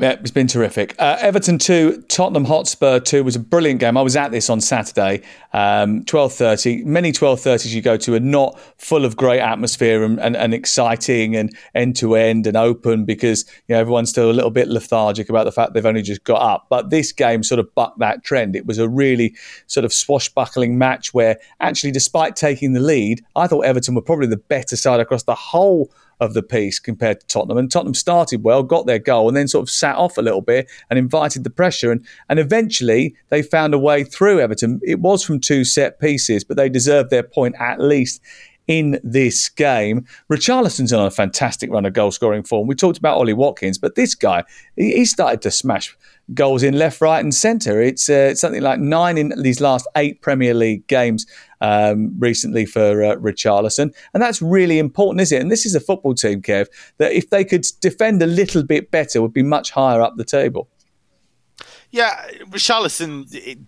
Yeah, 0.00 0.10
it's 0.12 0.30
been 0.30 0.46
terrific. 0.46 0.94
Uh, 1.00 1.16
Everton 1.18 1.58
two, 1.58 2.04
Tottenham 2.06 2.44
Hotspur 2.44 3.00
two 3.00 3.24
was 3.24 3.34
a 3.34 3.40
brilliant 3.40 3.80
game. 3.80 3.96
I 3.96 4.02
was 4.02 4.14
at 4.14 4.30
this 4.30 4.48
on 4.48 4.60
Saturday, 4.60 5.22
um, 5.52 6.04
twelve 6.04 6.32
thirty. 6.32 6.84
Many 6.84 7.10
twelve 7.10 7.40
thirties 7.40 7.74
you 7.74 7.82
go 7.82 7.96
to 7.96 8.14
are 8.14 8.20
not 8.20 8.60
full 8.80 9.04
of 9.04 9.16
great 9.16 9.40
atmosphere 9.40 10.04
and, 10.04 10.20
and, 10.20 10.36
and 10.36 10.54
exciting 10.54 11.34
and 11.34 11.52
end 11.74 11.96
to 11.96 12.14
end 12.14 12.46
and 12.46 12.56
open 12.56 13.06
because 13.06 13.44
you 13.66 13.74
know 13.74 13.80
everyone's 13.80 14.10
still 14.10 14.30
a 14.30 14.32
little 14.32 14.52
bit 14.52 14.68
lethargic 14.68 15.28
about 15.28 15.46
the 15.46 15.52
fact 15.52 15.74
they've 15.74 15.84
only 15.84 16.02
just 16.02 16.22
got 16.22 16.42
up. 16.42 16.68
But 16.70 16.90
this 16.90 17.10
game 17.10 17.42
sort 17.42 17.58
of 17.58 17.74
bucked 17.74 17.98
that 17.98 18.22
trend. 18.22 18.54
It 18.54 18.66
was 18.66 18.78
a 18.78 18.88
really 18.88 19.34
sort 19.66 19.84
of 19.84 19.92
swashbuckling 19.92 20.78
match 20.78 21.12
where 21.12 21.38
actually, 21.58 21.90
despite 21.90 22.36
taking 22.36 22.72
the 22.72 22.78
lead, 22.78 23.24
I 23.34 23.48
thought 23.48 23.62
Everton 23.62 23.96
were 23.96 24.02
probably 24.02 24.28
the 24.28 24.36
better 24.36 24.76
side 24.76 25.00
across 25.00 25.24
the 25.24 25.34
whole 25.34 25.90
of 26.20 26.34
the 26.34 26.42
piece 26.42 26.78
compared 26.78 27.20
to 27.20 27.26
Tottenham. 27.26 27.58
And 27.58 27.70
Tottenham 27.70 27.94
started 27.94 28.42
well, 28.42 28.62
got 28.62 28.86
their 28.86 28.98
goal, 28.98 29.28
and 29.28 29.36
then 29.36 29.48
sort 29.48 29.62
of 29.62 29.70
sat 29.70 29.96
off 29.96 30.18
a 30.18 30.22
little 30.22 30.40
bit 30.40 30.68
and 30.90 30.98
invited 30.98 31.44
the 31.44 31.50
pressure. 31.50 31.92
And, 31.92 32.04
and 32.28 32.38
eventually 32.38 33.14
they 33.28 33.42
found 33.42 33.74
a 33.74 33.78
way 33.78 34.04
through 34.04 34.40
Everton. 34.40 34.80
It 34.82 35.00
was 35.00 35.24
from 35.24 35.40
two 35.40 35.64
set 35.64 36.00
pieces, 36.00 36.44
but 36.44 36.56
they 36.56 36.68
deserved 36.68 37.10
their 37.10 37.22
point 37.22 37.54
at 37.58 37.80
least 37.80 38.20
in 38.68 39.00
this 39.02 39.48
game. 39.48 40.06
Richarlison's 40.30 40.92
on 40.92 41.06
a 41.06 41.10
fantastic 41.10 41.70
run 41.70 41.86
of 41.86 41.94
goal 41.94 42.12
scoring 42.12 42.44
form. 42.44 42.68
We 42.68 42.74
talked 42.74 42.98
about 42.98 43.16
Ollie 43.16 43.32
Watkins, 43.32 43.78
but 43.78 43.94
this 43.94 44.14
guy, 44.14 44.44
he 44.76 45.04
started 45.04 45.42
to 45.42 45.50
smash 45.50 45.96
goals 46.34 46.62
in 46.62 46.78
left, 46.78 47.00
right, 47.00 47.20
and 47.20 47.34
centre. 47.34 47.80
It's 47.80 48.08
uh, 48.08 48.34
something 48.34 48.60
like 48.60 48.78
nine 48.78 49.16
in 49.16 49.32
these 49.40 49.60
last 49.60 49.88
eight 49.96 50.20
Premier 50.20 50.52
League 50.52 50.86
games 50.86 51.26
um, 51.62 52.14
recently 52.18 52.66
for 52.66 53.02
uh, 53.02 53.16
Richarlison. 53.16 53.94
And 54.12 54.22
that's 54.22 54.42
really 54.42 54.78
important, 54.78 55.22
is 55.22 55.32
it? 55.32 55.40
And 55.40 55.50
this 55.50 55.64
is 55.64 55.74
a 55.74 55.80
football 55.80 56.14
team, 56.14 56.42
Kev, 56.42 56.66
that 56.98 57.12
if 57.12 57.30
they 57.30 57.44
could 57.44 57.66
defend 57.80 58.22
a 58.22 58.26
little 58.26 58.62
bit 58.62 58.90
better, 58.90 59.22
would 59.22 59.32
be 59.32 59.42
much 59.42 59.70
higher 59.70 60.02
up 60.02 60.16
the 60.16 60.24
table. 60.24 60.68
Yeah, 61.90 62.26
Richarlison 62.50 63.66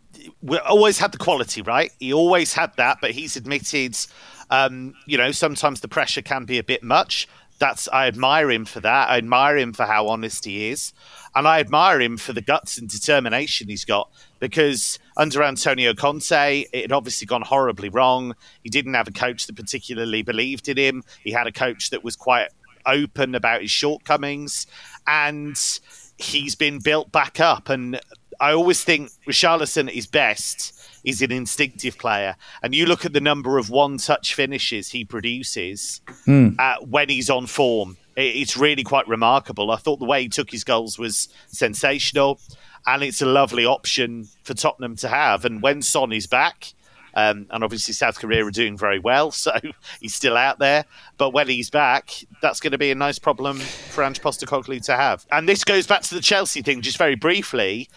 always 0.66 0.98
had 0.98 1.12
the 1.12 1.18
quality, 1.18 1.62
right? 1.62 1.92
He 1.98 2.12
always 2.12 2.54
had 2.54 2.76
that, 2.76 2.98
but 3.00 3.12
he's 3.12 3.36
admitted, 3.36 3.96
um, 4.50 4.94
you 5.06 5.18
know, 5.18 5.32
sometimes 5.32 5.80
the 5.80 5.88
pressure 5.88 6.22
can 6.22 6.44
be 6.44 6.58
a 6.58 6.64
bit 6.64 6.82
much. 6.82 7.28
That's 7.58 7.88
I 7.88 8.06
admire 8.06 8.50
him 8.50 8.64
for 8.64 8.80
that. 8.80 9.10
I 9.10 9.18
admire 9.18 9.58
him 9.58 9.74
for 9.74 9.84
how 9.84 10.08
honest 10.08 10.46
he 10.46 10.68
is, 10.68 10.94
and 11.34 11.46
I 11.46 11.60
admire 11.60 12.00
him 12.00 12.16
for 12.16 12.32
the 12.32 12.40
guts 12.40 12.78
and 12.78 12.88
determination 12.88 13.68
he's 13.68 13.84
got 13.84 14.10
because 14.38 14.98
under 15.16 15.42
Antonio 15.42 15.92
Conte, 15.92 16.64
it 16.72 16.82
had 16.82 16.92
obviously 16.92 17.26
gone 17.26 17.42
horribly 17.42 17.90
wrong. 17.90 18.34
He 18.64 18.70
didn't 18.70 18.94
have 18.94 19.08
a 19.08 19.12
coach 19.12 19.46
that 19.46 19.56
particularly 19.56 20.22
believed 20.22 20.68
in 20.68 20.78
him. 20.78 21.04
He 21.22 21.32
had 21.32 21.46
a 21.46 21.52
coach 21.52 21.90
that 21.90 22.02
was 22.02 22.16
quite 22.16 22.48
open 22.86 23.34
about 23.34 23.60
his 23.60 23.70
shortcomings, 23.70 24.66
and 25.06 25.56
he's 26.16 26.54
been 26.54 26.78
built 26.78 27.12
back 27.12 27.40
up. 27.40 27.68
And 27.68 28.00
I 28.40 28.52
always 28.52 28.82
think 28.82 29.10
Richarlison 29.26 29.90
is 29.90 30.06
best 30.06 30.76
is 31.04 31.22
an 31.22 31.32
instinctive 31.32 31.98
player. 31.98 32.36
And 32.62 32.74
you 32.74 32.86
look 32.86 33.04
at 33.04 33.12
the 33.12 33.20
number 33.20 33.58
of 33.58 33.70
one 33.70 33.98
touch 33.98 34.34
finishes 34.34 34.90
he 34.90 35.04
produces 35.04 36.00
mm. 36.26 36.58
uh, 36.58 36.76
when 36.84 37.08
he's 37.08 37.30
on 37.30 37.46
form. 37.46 37.96
It's 38.16 38.56
really 38.56 38.82
quite 38.82 39.08
remarkable. 39.08 39.70
I 39.70 39.76
thought 39.76 39.98
the 39.98 40.04
way 40.04 40.22
he 40.22 40.28
took 40.28 40.50
his 40.50 40.64
goals 40.64 40.98
was 40.98 41.28
sensational 41.46 42.40
and 42.86 43.02
it's 43.02 43.22
a 43.22 43.26
lovely 43.26 43.64
option 43.64 44.28
for 44.44 44.54
Tottenham 44.54 44.96
to 44.96 45.08
have. 45.08 45.44
And 45.44 45.62
when 45.62 45.82
Son 45.82 46.12
is 46.12 46.26
back, 46.26 46.74
um, 47.14 47.46
and 47.50 47.64
obviously 47.64 47.92
South 47.92 48.18
Korea 48.18 48.44
are 48.44 48.50
doing 48.50 48.76
very 48.76 48.98
well, 48.98 49.30
so 49.32 49.52
he's 50.00 50.14
still 50.14 50.36
out 50.36 50.58
there. 50.58 50.84
But 51.18 51.30
when 51.30 51.48
he's 51.48 51.70
back, 51.70 52.10
that's 52.42 52.60
going 52.60 52.72
to 52.72 52.78
be 52.78 52.90
a 52.90 52.94
nice 52.94 53.18
problem 53.18 53.58
for 53.58 54.04
Ange 54.04 54.20
Postecoglou 54.20 54.84
to 54.86 54.96
have. 54.96 55.26
And 55.30 55.48
this 55.48 55.64
goes 55.64 55.86
back 55.86 56.02
to 56.02 56.14
the 56.14 56.20
Chelsea 56.20 56.62
thing, 56.62 56.82
just 56.82 56.98
very 56.98 57.16
briefly. 57.16 57.88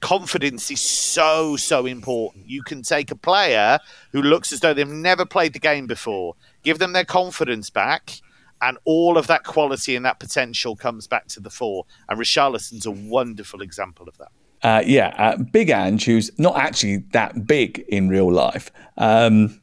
Confidence 0.00 0.70
is 0.70 0.80
so 0.80 1.56
so 1.56 1.86
important. 1.86 2.48
You 2.48 2.62
can 2.62 2.82
take 2.82 3.10
a 3.10 3.16
player 3.16 3.78
who 4.12 4.22
looks 4.22 4.52
as 4.52 4.60
though 4.60 4.72
they've 4.72 4.88
never 4.88 5.26
played 5.26 5.52
the 5.52 5.58
game 5.58 5.86
before, 5.86 6.34
give 6.62 6.78
them 6.78 6.92
their 6.92 7.04
confidence 7.04 7.68
back, 7.70 8.20
and 8.60 8.78
all 8.84 9.18
of 9.18 9.26
that 9.26 9.44
quality 9.44 9.96
and 9.96 10.04
that 10.04 10.20
potential 10.20 10.76
comes 10.76 11.06
back 11.06 11.26
to 11.28 11.40
the 11.40 11.50
fore. 11.50 11.84
And 12.08 12.18
Richarlison's 12.18 12.86
a 12.86 12.90
wonderful 12.90 13.60
example 13.60 14.08
of 14.08 14.16
that. 14.18 14.28
Uh, 14.62 14.82
yeah, 14.84 15.14
uh, 15.18 15.36
Big 15.36 15.70
Ange, 15.70 16.04
who's 16.04 16.36
not 16.38 16.56
actually 16.56 16.98
that 17.12 17.46
big 17.46 17.84
in 17.88 18.08
real 18.08 18.32
life, 18.32 18.72
um, 18.96 19.60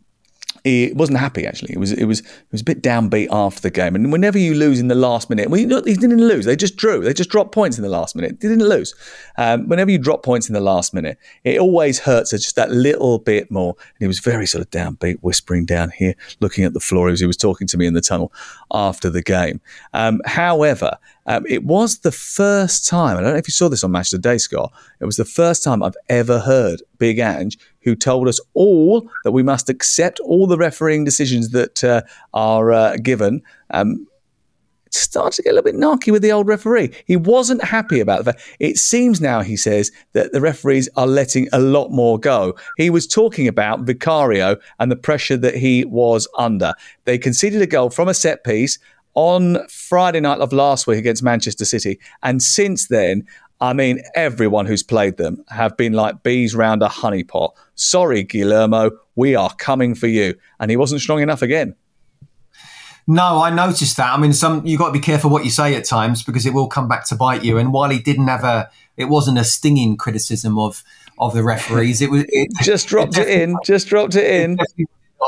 he 0.66 0.92
wasn't 0.94 1.20
happy 1.20 1.46
actually. 1.46 1.74
It 1.74 1.80
was 1.80 1.92
it 1.92 2.06
was 2.06 2.22
it 2.22 2.52
was 2.52 2.62
a 2.62 2.64
bit 2.64 2.82
downbeat 2.82 3.28
after 3.32 3.62
the 3.62 3.70
game. 3.70 3.94
And 3.94 4.12
whenever 4.12 4.40
you 4.40 4.56
lose 4.56 4.80
in 4.80 4.88
the 4.88 4.96
last 4.96 5.30
minute, 5.30 5.48
well, 5.50 5.62
you 5.62 5.68
know, 5.68 5.84
he 5.84 5.94
didn't 5.94 6.18
lose. 6.18 6.46
They 6.46 6.56
just 6.56 6.76
drew. 6.76 7.04
They 7.04 7.14
just 7.14 7.30
dropped 7.30 7.52
points 7.52 7.78
in 7.78 7.84
the 7.84 7.90
last 7.90 8.16
minute. 8.16 8.42
They 8.42 8.48
didn't 8.50 8.68
lose. 8.68 8.96
Um, 9.38 9.70
whenever 9.70 9.92
you 9.92 10.00
drop 10.00 10.24
points 10.24 10.50
in 10.50 10.54
the 10.54 10.60
last 10.60 10.92
minute, 10.92 11.20
it 11.44 11.60
always 11.60 12.00
hurts 12.00 12.34
us 12.34 12.42
just 12.42 12.56
that 12.56 12.72
little 12.72 13.20
bit 13.20 13.52
more. 13.52 13.76
And 13.78 14.00
he 14.00 14.08
was 14.08 14.20
very 14.20 14.48
sort 14.48 14.64
of 14.64 14.72
downbeat, 14.72 15.20
whispering 15.22 15.66
down 15.66 15.92
here, 15.92 16.16
looking 16.40 16.66
at 16.66 16.74
the 16.74 16.80
floor 16.80 17.10
as 17.10 17.20
he 17.20 17.28
was 17.28 17.38
talking 17.38 17.68
to 17.68 17.78
me 17.78 17.86
in 17.86 17.94
the 17.94 18.02
tunnel 18.02 18.34
after 18.72 19.12
the 19.12 19.22
game. 19.22 19.62
Um, 19.94 20.20
however, 20.26 20.98
um, 21.28 21.46
it 21.48 21.64
was 21.64 22.00
the 22.00 22.12
first 22.12 22.88
time, 22.88 23.18
I 23.18 23.22
don't 23.22 23.34
know 23.34 23.38
if 23.38 23.48
you 23.48 23.52
saw 23.52 23.70
this 23.70 23.84
on 23.84 23.92
Match 23.92 24.14
of 24.14 24.22
the 24.22 24.30
Day, 24.30 24.38
Scott, 24.38 24.72
it 25.00 25.06
was 25.06 25.18
the 25.18 25.26
first 25.26 25.64
time 25.64 25.82
I've 25.82 25.98
ever 26.10 26.40
heard 26.40 26.82
Big 26.98 27.20
Ange, 27.20 27.58
who 27.86 27.96
told 27.96 28.28
us 28.28 28.42
all 28.54 29.10
that 29.24 29.32
we 29.32 29.44
must 29.44 29.70
accept 29.70 30.20
all 30.20 30.48
the 30.48 30.58
refereeing 30.58 31.06
decisions 31.06 31.52
that 31.52 31.84
uh, 31.84 32.02
are 32.34 32.74
uh, 32.74 32.98
given. 32.98 33.42
Um, 33.70 34.08
started 34.92 35.36
to 35.36 35.44
get 35.44 35.52
a 35.52 35.56
little 35.56 35.72
bit 35.72 35.76
narky 35.76 36.12
with 36.12 36.22
the 36.22 36.32
old 36.32 36.48
referee. 36.48 36.90
He 37.06 37.18
wasn't 37.18 37.64
happy 37.64 38.00
about 38.00 38.26
that. 38.26 38.40
It 38.60 38.78
seems 38.78 39.20
now, 39.20 39.42
he 39.42 39.58
says, 39.58 39.92
that 40.14 40.32
the 40.32 40.40
referees 40.40 40.88
are 40.96 41.08
letting 41.08 41.50
a 41.52 41.60
lot 41.60 41.92
more 41.92 42.18
go. 42.18 42.56
He 42.78 42.90
was 42.90 43.06
talking 43.06 43.48
about 43.48 43.82
Vicario 43.82 44.58
and 44.80 44.90
the 44.90 44.96
pressure 44.96 45.38
that 45.38 45.56
he 45.56 45.84
was 45.84 46.28
under. 46.38 46.74
They 47.04 47.18
conceded 47.18 47.62
a 47.62 47.68
goal 47.68 47.90
from 47.90 48.08
a 48.08 48.14
set 48.14 48.44
piece 48.46 48.80
on 49.16 49.66
Friday 49.70 50.20
night 50.20 50.40
of 50.40 50.54
last 50.54 50.88
week 50.88 51.00
against 51.00 51.24
Manchester 51.24 51.66
City. 51.66 52.00
And 52.24 52.42
since 52.42 52.88
then, 52.88 53.26
I 53.66 53.74
mean, 53.74 54.02
everyone 54.14 54.68
who's 54.68 54.84
played 54.84 55.18
them 55.18 55.44
have 55.50 55.76
been 55.76 55.94
like 55.94 56.22
bees 56.22 56.54
round 56.54 56.84
a 56.84 56.88
honeypot. 56.88 57.54
Sorry, 57.74 58.24
Guillermo, 58.24 58.92
we 59.16 59.36
are 59.36 59.54
coming 59.56 59.96
for 59.96 60.08
you. 60.08 60.36
And 60.60 60.70
he 60.70 60.78
wasn't 60.78 61.02
strong 61.02 61.22
enough 61.22 61.42
again. 61.42 61.76
No, 63.08 63.42
I 63.42 63.50
noticed 63.50 63.98
that. 63.98 64.14
I 64.14 64.18
mean, 64.18 64.34
some 64.34 64.66
you've 64.66 64.80
got 64.80 64.88
to 64.88 64.94
be 64.94 65.00
careful 65.00 65.30
what 65.30 65.46
you 65.46 65.52
say 65.52 65.76
at 65.76 65.86
times 65.86 66.24
because 66.24 66.46
it 66.46 66.54
will 66.54 66.68
come 66.68 66.88
back 66.88 67.06
to 67.08 67.16
bite 67.16 67.44
you. 67.44 67.58
And 67.58 67.74
while 67.74 67.90
he 67.90 68.00
didn't 68.00 68.28
have 68.28 68.44
a, 68.44 68.70
it 68.98 69.06
wasn't 69.06 69.38
a 69.38 69.44
stinging 69.44 69.98
criticism 69.98 70.58
of 70.58 70.84
of 71.20 71.34
the 71.34 71.44
referees. 71.44 72.02
It 72.02 72.10
was 72.10 72.26
it, 72.30 72.50
just 72.62 72.88
dropped 72.88 73.18
it, 73.18 73.28
it 73.28 73.42
in. 73.42 73.58
Just 73.64 73.88
dropped 73.88 74.16
it 74.16 74.26
in 74.26 74.58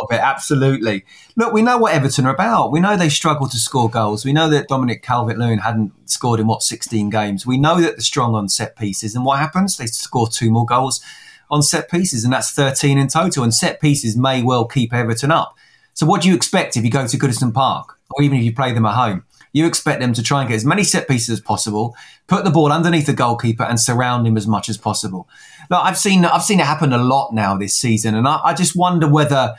of 0.02 0.12
it, 0.12 0.20
absolutely. 0.20 1.06
Look, 1.36 1.54
we 1.54 1.62
know 1.62 1.78
what 1.78 1.93
Everton 1.93 2.26
are 2.26 2.34
about. 2.34 2.72
We 2.72 2.80
know 2.80 2.95
they 2.95 3.10
struggle 3.10 3.48
to 3.48 3.58
score 3.58 3.89
goals. 3.89 4.26
We 4.26 4.34
know 4.34 4.50
that 4.50 4.68
Dominic 4.68 5.04
Calvert-Lewin 5.04 5.60
hadn't 5.60 5.91
scored 6.10 6.39
in 6.39 6.48
what 6.48 6.64
16 6.64 7.10
games. 7.10 7.45
We 7.45 7.58
know 7.58 7.80
that 7.82 7.91
they're 7.91 8.00
strong 8.00 8.36
on 8.36 8.50
set 8.50 8.76
pieces, 8.76 9.16
and 9.16 9.26
what 9.26 9.39
happens? 9.39 9.78
They 9.78 9.88
score 9.88 10.28
two 10.28 10.52
more 10.52 10.66
goals 10.66 11.02
on 11.50 11.64
set 11.64 11.89
pieces, 11.89 12.24
and 12.24 12.34
that's 12.34 12.52
13 12.52 12.98
in 12.98 13.08
total. 13.08 13.43
And 13.43 13.54
set 13.54 13.80
pieces 13.82 14.18
may 14.18 14.43
well 14.43 14.66
keep 14.66 14.93
Everton 14.93 15.32
up. 15.32 15.56
So, 15.93 16.06
what 16.06 16.22
do 16.22 16.30
you 16.30 16.36
expect 16.36 16.78
if 16.78 16.84
you 16.84 16.91
go 16.91 17.08
to 17.08 17.18
Goodison 17.18 17.54
Park, 17.54 17.98
or 18.12 18.24
even 18.24 18.38
if 18.38 18.43
you 18.43 18.54
play 18.54 18.74
them 18.74 18.86
at 18.86 18.95
home? 18.95 19.24
You 19.54 19.66
expect 19.66 20.02
them 20.02 20.14
to 20.14 20.22
try 20.22 20.41
and 20.41 20.50
get 20.50 20.56
as 20.56 20.66
many 20.66 20.84
set 20.84 21.08
pieces 21.08 21.30
as 21.30 21.39
possible, 21.39 21.95
put 22.28 22.43
the 22.43 22.52
ball 22.52 22.72
underneath 22.72 23.08
the 23.08 23.14
goalkeeper, 23.14 23.64
and 23.64 23.80
surround 23.80 24.28
him 24.28 24.38
as 24.38 24.45
much 24.45 24.70
as 24.70 24.78
possible. 24.78 25.28
Look, 25.70 25.84
I've 25.84 25.98
seen 25.98 26.26
I've 26.26 26.43
seen 26.43 26.60
it 26.60 26.66
happen 26.68 26.93
a 26.93 26.98
lot 26.98 27.34
now 27.34 27.58
this 27.58 27.78
season, 27.78 28.14
and 28.14 28.28
I, 28.28 28.39
I 28.43 28.54
just 28.54 28.76
wonder 28.76 29.10
whether 29.10 29.56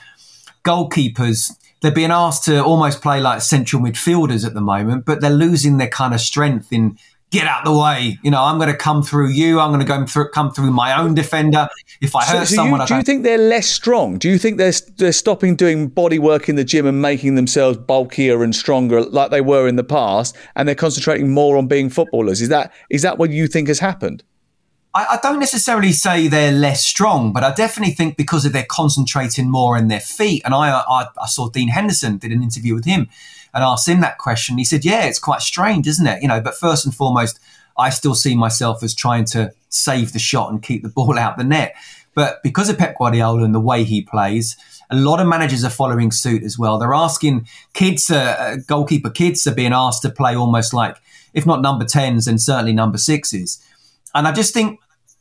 goalkeepers 0.69 1.51
they're 1.81 1.93
being 1.93 2.11
asked 2.11 2.45
to 2.45 2.63
almost 2.63 3.03
play 3.03 3.21
like 3.21 3.41
central 3.41 3.81
midfielders 3.81 4.45
at 4.45 4.55
the 4.55 4.61
moment, 4.61 5.05
but 5.05 5.21
they're 5.21 5.31
losing 5.31 5.79
their 5.79 5.89
kind 5.89 6.13
of 6.13 6.21
strength 6.21 6.73
in 6.73 6.99
get 7.31 7.47
out 7.47 7.65
the 7.65 7.77
way. 7.77 8.19
You 8.23 8.31
know, 8.31 8.43
I'm 8.43 8.59
going 8.59 8.71
to 8.71 8.77
come 8.77 9.03
through 9.03 9.29
you. 9.29 9.61
I'm 9.61 9.71
going 9.71 9.85
to 9.85 9.87
go 9.87 10.07
through, 10.07 10.31
come 10.31 10.51
through 10.51 10.71
my 10.71 10.99
own 10.99 11.15
defender. 11.15 11.69
If 12.01 12.17
I 12.17 12.25
hurt 12.25 12.49
so 12.49 12.57
someone, 12.57 12.81
you, 12.81 12.85
I 12.85 12.87
do 12.87 12.95
you 12.97 13.03
think 13.03 13.23
they're 13.23 13.39
less 13.39 13.67
strong? 13.67 14.19
Do 14.19 14.29
you 14.29 14.39
think 14.39 14.59
they're 14.59 14.73
they're 14.97 15.13
stopping 15.13 15.57
doing 15.57 15.89
body 15.89 16.19
work 16.19 16.49
in 16.49 16.57
the 16.57 16.65
gym 16.65 16.87
and 16.87 17.03
making 17.03 17.35
themselves 17.35 17.79
bulkier 17.79 18.43
and 18.43 18.55
stronger 18.55 19.03
like 19.03 19.31
they 19.31 19.41
were 19.41 19.69
in 19.69 19.77
the 19.77 19.85
past, 19.85 20.37
and 20.57 20.67
they're 20.67 20.75
concentrating 20.75 21.31
more 21.31 21.57
on 21.57 21.67
being 21.67 21.91
footballers? 21.91 22.41
Is 22.41 22.49
that 22.49 22.73
is 22.91 23.03
that 23.03 23.19
what 23.19 23.31
you 23.31 23.47
think 23.47 23.69
has 23.69 23.79
happened? 23.79 24.23
I, 24.99 25.15
I 25.15 25.19
don't 25.23 25.39
necessarily 25.39 25.93
say 25.93 26.27
they're 26.27 26.51
less 26.51 26.85
strong, 26.85 27.33
but 27.33 27.45
I 27.45 27.55
definitely 27.55 27.95
think 27.95 28.17
because 28.17 28.45
of 28.45 28.53
they're 28.53 28.67
concentrating 28.69 29.49
more 29.49 29.77
in 29.77 29.87
their 29.87 30.01
feet. 30.01 30.43
And 30.45 30.53
I, 30.53 30.71
I, 30.71 31.07
I 31.23 31.27
saw 31.27 31.49
Dean 31.49 31.69
Henderson 31.69 32.19
did 32.19 32.33
an 32.33 32.43
interview 32.43 32.75
with 32.75 32.85
him 32.85 33.09
and 33.55 33.63
asked 33.63 33.89
him 33.89 34.01
that 34.01 34.19
question. 34.19 34.59
He 34.59 34.65
said, 34.65 34.85
"Yeah, 34.85 35.05
it's 35.05 35.21
quite 35.21 35.41
strange, 35.41 35.87
isn't 35.87 36.07
it? 36.07 36.21
You 36.21 36.27
know, 36.27 36.41
but 36.41 36.57
first 36.57 36.85
and 36.85 36.93
foremost, 36.93 37.39
I 37.79 37.91
still 37.91 38.17
see 38.17 38.35
myself 38.35 38.83
as 38.83 38.93
trying 38.93 39.25
to 39.27 39.53
save 39.69 40.13
the 40.13 40.19
shot 40.19 40.51
and 40.51 40.61
keep 40.61 40.83
the 40.83 40.89
ball 40.89 41.17
out 41.17 41.37
the 41.37 41.45
net. 41.45 41.77
But 42.15 42.43
because 42.43 42.69
of 42.69 42.77
Pep 42.77 42.99
Guardiola 42.99 43.45
and 43.45 43.55
the 43.55 43.61
way 43.61 43.85
he 43.85 44.03
plays, 44.03 44.57
a 44.91 44.97
lot 44.97 45.21
of 45.21 45.29
managers 45.29 45.63
are 45.63 45.71
following 45.71 46.11
suit 46.11 46.43
as 46.43 46.59
well. 46.59 46.77
They're 46.77 46.93
asking 46.93 47.47
kids, 47.73 48.11
uh, 48.11 48.17
uh, 48.37 48.57
goalkeeper 48.67 49.11
kids, 49.11 49.47
are 49.47 49.55
being 49.55 49.73
asked 49.73 50.03
to 50.03 50.11
play 50.11 50.35
almost 50.35 50.75
like, 50.75 50.97
if 51.35 51.47
not 51.47 51.63
number 51.63 51.85
tens, 51.85 52.25
then 52.25 52.39
certainly 52.39 52.73
number 52.73 52.99
sixes. 52.99 53.65
And 54.13 54.27
I 54.27 54.33
just 54.33 54.53
think 54.53 54.81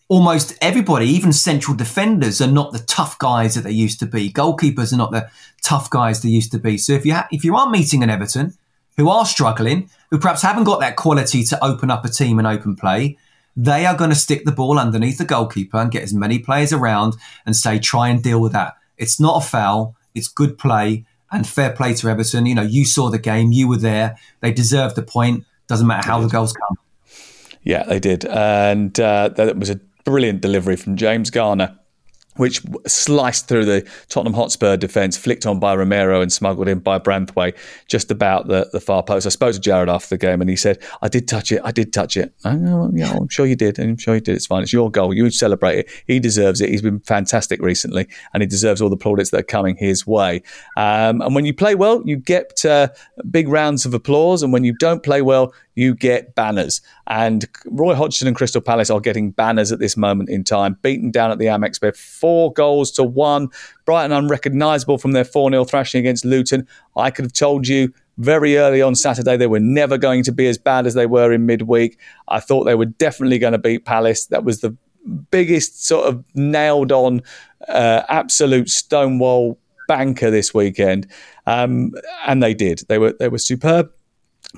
almost 0.09 0.57
everybody, 0.61 1.05
even 1.07 1.33
central 1.33 1.75
defenders, 1.75 2.41
are 2.41 2.51
not 2.51 2.71
the 2.71 2.79
tough 2.79 3.17
guys 3.19 3.55
that 3.55 3.63
they 3.63 3.71
used 3.71 3.99
to 3.99 4.05
be. 4.05 4.31
Goalkeepers 4.31 4.93
are 4.93 4.97
not 4.97 5.11
the 5.11 5.29
tough 5.61 5.89
guys 5.89 6.21
they 6.21 6.29
used 6.29 6.51
to 6.51 6.59
be. 6.59 6.77
So 6.77 6.93
if 6.93 7.05
you 7.05 7.13
ha- 7.13 7.27
if 7.31 7.43
you 7.43 7.55
are 7.55 7.69
meeting 7.69 8.03
an 8.03 8.09
Everton 8.09 8.53
who 8.95 9.09
are 9.09 9.25
struggling, 9.25 9.89
who 10.09 10.17
perhaps 10.17 10.41
haven't 10.41 10.63
got 10.63 10.79
that 10.79 10.95
quality 10.95 11.43
to 11.43 11.63
open 11.63 11.91
up 11.91 12.05
a 12.05 12.09
team 12.09 12.39
and 12.39 12.47
open 12.47 12.75
play, 12.75 13.17
they 13.55 13.85
are 13.85 13.95
going 13.95 14.09
to 14.09 14.15
stick 14.15 14.45
the 14.45 14.51
ball 14.51 14.79
underneath 14.79 15.17
the 15.17 15.25
goalkeeper 15.25 15.77
and 15.77 15.91
get 15.91 16.03
as 16.03 16.13
many 16.13 16.39
players 16.39 16.71
around 16.71 17.15
and 17.45 17.55
say, 17.55 17.79
try 17.79 18.07
and 18.07 18.23
deal 18.23 18.39
with 18.41 18.53
that. 18.53 18.75
It's 18.97 19.19
not 19.19 19.43
a 19.43 19.45
foul. 19.45 19.95
It's 20.15 20.27
good 20.27 20.57
play 20.57 21.05
and 21.31 21.47
fair 21.47 21.71
play 21.71 21.93
to 21.95 22.07
Everton. 22.07 22.45
You 22.45 22.55
know, 22.55 22.61
you 22.63 22.85
saw 22.85 23.09
the 23.09 23.19
game, 23.19 23.51
you 23.51 23.67
were 23.67 23.77
there. 23.77 24.17
They 24.39 24.51
deserved 24.51 24.95
the 24.95 25.03
point. 25.03 25.45
Doesn't 25.67 25.85
matter 25.85 26.07
how 26.07 26.21
the 26.21 26.29
goals 26.29 26.53
come. 26.53 26.77
Yeah, 27.63 27.83
they 27.83 27.99
did, 27.99 28.23
and 28.23 28.97
uh, 28.97 29.27
that 29.27 29.57
was 29.57 29.69
a 29.69 29.81
brilliant 30.07 30.39
delivery 30.39 30.77
from 30.77 30.95
James 30.95 31.29
Garner. 31.29 31.77
Which 32.37 32.61
sliced 32.85 33.47
through 33.47 33.65
the 33.65 33.87
Tottenham 34.09 34.33
Hotspur 34.33 34.77
defence, 34.77 35.17
flicked 35.17 35.45
on 35.45 35.59
by 35.59 35.75
Romero 35.75 36.21
and 36.21 36.31
smuggled 36.31 36.67
in 36.67 36.79
by 36.79 36.99
Branthwaite, 36.99 37.55
just 37.87 38.11
about 38.11 38.47
the, 38.47 38.69
the 38.71 38.79
far 38.79 39.03
post. 39.03 39.25
I 39.25 39.29
spoke 39.29 39.53
to 39.53 39.59
Jarrad 39.59 39.87
after 39.87 40.09
the 40.09 40.17
game 40.17 40.41
and 40.41 40.49
he 40.49 40.55
said, 40.55 40.79
I 41.01 41.07
did 41.07 41.27
touch 41.27 41.51
it, 41.51 41.61
I 41.63 41.71
did 41.71 41.93
touch 41.93 42.17
it. 42.17 42.33
Know, 42.45 42.91
yeah, 42.93 43.11
I'm 43.11 43.29
sure 43.29 43.45
you 43.45 43.55
did, 43.55 43.79
I'm 43.79 43.97
sure 43.97 44.15
you 44.15 44.21
did. 44.21 44.35
It's 44.35 44.45
fine, 44.45 44.63
it's 44.63 44.73
your 44.73 44.89
goal. 44.89 45.13
You 45.13 45.29
celebrate 45.29 45.79
it. 45.79 45.89
He 46.05 46.19
deserves 46.19 46.61
it. 46.61 46.69
He's 46.69 46.81
been 46.81 46.99
fantastic 47.01 47.61
recently 47.61 48.07
and 48.33 48.41
he 48.41 48.47
deserves 48.47 48.81
all 48.81 48.89
the 48.89 48.97
plaudits 48.97 49.31
that 49.31 49.39
are 49.39 49.43
coming 49.43 49.75
his 49.75 50.05
way. 50.05 50.43
Um, 50.75 51.21
and 51.21 51.35
when 51.35 51.45
you 51.45 51.53
play 51.53 51.75
well, 51.75 52.01
you 52.05 52.17
get 52.17 52.63
uh, 52.65 52.89
big 53.29 53.47
rounds 53.47 53.85
of 53.85 53.93
applause. 53.93 54.43
And 54.43 54.53
when 54.53 54.63
you 54.63 54.73
don't 54.73 55.03
play 55.03 55.21
well, 55.21 55.53
you 55.75 55.93
get 55.93 56.33
banners. 56.33 56.81
And 57.05 57.45
Roy 57.65 57.93
Hodgson 57.93 58.27
and 58.27 58.35
Crystal 58.35 58.61
Palace 58.61 58.89
are 58.89 58.99
getting 58.99 59.31
banners 59.31 59.71
at 59.71 59.79
this 59.79 59.95
moment 59.95 60.29
in 60.29 60.43
time, 60.43 60.77
beaten 60.81 61.11
down 61.11 61.29
at 61.31 61.37
the 61.37 61.45
Amex 61.45 61.79
Bed, 61.79 61.95
four 62.27 62.51
goals 62.51 62.91
to 62.91 63.03
one. 63.05 63.47
Brighton 63.85 64.11
unrecognisable 64.11 64.97
from 64.97 65.13
their 65.13 65.23
4 65.23 65.49
0 65.49 65.63
thrashing 65.63 65.99
against 65.99 66.25
Luton. 66.25 66.67
I 66.97 67.09
could 67.09 67.23
have 67.23 67.31
told 67.31 67.69
you 67.69 67.93
very 68.17 68.57
early 68.57 68.81
on 68.81 68.95
Saturday 68.95 69.37
they 69.37 69.47
were 69.47 69.61
never 69.61 69.97
going 69.97 70.23
to 70.23 70.33
be 70.33 70.45
as 70.47 70.57
bad 70.57 70.85
as 70.85 70.93
they 70.93 71.05
were 71.05 71.31
in 71.31 71.45
midweek. 71.45 71.97
I 72.27 72.41
thought 72.41 72.65
they 72.65 72.75
were 72.75 72.91
definitely 73.05 73.39
going 73.39 73.53
to 73.53 73.57
beat 73.59 73.85
Palace. 73.85 74.25
That 74.25 74.43
was 74.43 74.59
the 74.59 74.75
biggest 75.31 75.85
sort 75.85 76.07
of 76.07 76.25
nailed 76.35 76.91
on, 76.91 77.21
uh, 77.69 78.01
absolute 78.09 78.67
stonewall 78.67 79.57
banker 79.87 80.29
this 80.29 80.53
weekend. 80.53 81.07
Um, 81.45 81.93
and 82.25 82.43
they 82.43 82.53
did. 82.53 82.81
They 82.89 82.97
were 82.97 83.13
they 83.19 83.29
were 83.29 83.37
superb. 83.37 83.89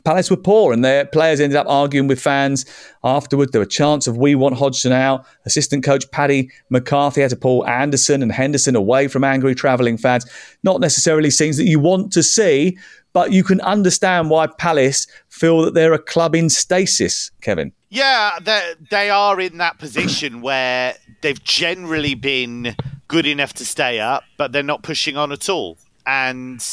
Palace 0.04 0.30
were 0.30 0.38
poor, 0.38 0.72
and 0.72 0.86
their 0.86 1.06
players 1.06 1.40
ended 1.40 1.58
up 1.58 1.68
arguing 1.68 2.08
with 2.08 2.22
fans 2.22 2.66
afterward. 3.04 3.52
There 3.52 3.62
were 3.62 3.66
chants 3.66 4.08
of 4.08 4.18
"We 4.18 4.36
want 4.36 4.56
Hodgson 4.56 4.92
out." 4.92 5.26
Assistant 5.46 5.84
coach 5.84 6.10
Paddy 6.12 6.52
McCarthy 6.70 7.22
had 7.22 7.32
to 7.32 7.36
pull 7.36 7.68
Andersen 7.68 8.22
and 8.22 8.32
Henderson 8.32 8.76
away 8.76 9.08
from 9.08 9.24
angry 9.24 9.56
travelling 9.56 9.98
fans. 9.98 10.26
Not 10.64 10.80
necessarily 10.80 11.32
scenes 11.32 11.58
that 11.58 11.66
you 11.66 11.80
want 11.80 12.14
to 12.14 12.24
see, 12.24 12.78
but 13.14 13.32
you 13.32 13.44
can 13.44 13.60
understand 13.62 14.30
why 14.30 14.48
Palace 14.48 15.08
feel 15.30 15.62
that 15.64 15.74
they're 15.74 15.94
a 15.94 16.00
club 16.00 16.36
in 16.36 16.50
stasis. 16.50 17.32
Kevin, 17.42 17.74
Yeah, 17.90 18.38
they 18.42 18.76
they 18.92 19.10
are 19.10 19.40
in 19.40 19.58
that 19.58 19.80
position 19.80 20.42
where 20.42 20.96
they've 21.22 21.44
generally 21.44 22.14
been 22.14 22.76
good 23.08 23.26
enough 23.26 23.54
to 23.54 23.66
stay 23.66 24.00
up, 24.00 24.24
but 24.38 24.52
they're 24.52 24.62
not 24.62 24.84
pushing 24.84 25.18
on 25.18 25.32
at 25.32 25.50
all, 25.50 25.78
and 26.06 26.64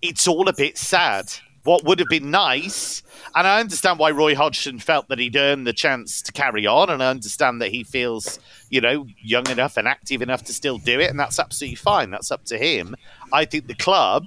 it's 0.00 0.28
all 0.28 0.48
a 0.48 0.54
bit 0.54 0.78
sad. 0.78 1.26
What 1.64 1.84
would 1.84 2.00
have 2.00 2.08
been 2.08 2.30
nice, 2.30 3.02
and 3.36 3.46
I 3.46 3.60
understand 3.60 4.00
why 4.00 4.10
Roy 4.10 4.34
Hodgson 4.34 4.80
felt 4.80 5.08
that 5.08 5.20
he'd 5.20 5.36
earned 5.36 5.64
the 5.66 5.72
chance 5.72 6.20
to 6.22 6.32
carry 6.32 6.66
on, 6.66 6.90
and 6.90 7.02
I 7.02 7.08
understand 7.08 7.62
that 7.62 7.70
he 7.70 7.84
feels, 7.84 8.40
you 8.68 8.80
know, 8.80 9.06
young 9.22 9.48
enough 9.48 9.76
and 9.76 9.86
active 9.86 10.22
enough 10.22 10.42
to 10.44 10.52
still 10.52 10.78
do 10.78 10.98
it, 10.98 11.08
and 11.08 11.20
that's 11.20 11.38
absolutely 11.38 11.76
fine. 11.76 12.10
That's 12.10 12.32
up 12.32 12.44
to 12.46 12.58
him. 12.58 12.96
I 13.32 13.44
think 13.44 13.68
the 13.68 13.74
club 13.74 14.26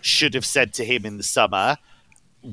should 0.00 0.34
have 0.34 0.46
said 0.46 0.72
to 0.74 0.84
him 0.84 1.04
in 1.04 1.16
the 1.16 1.24
summer, 1.24 1.76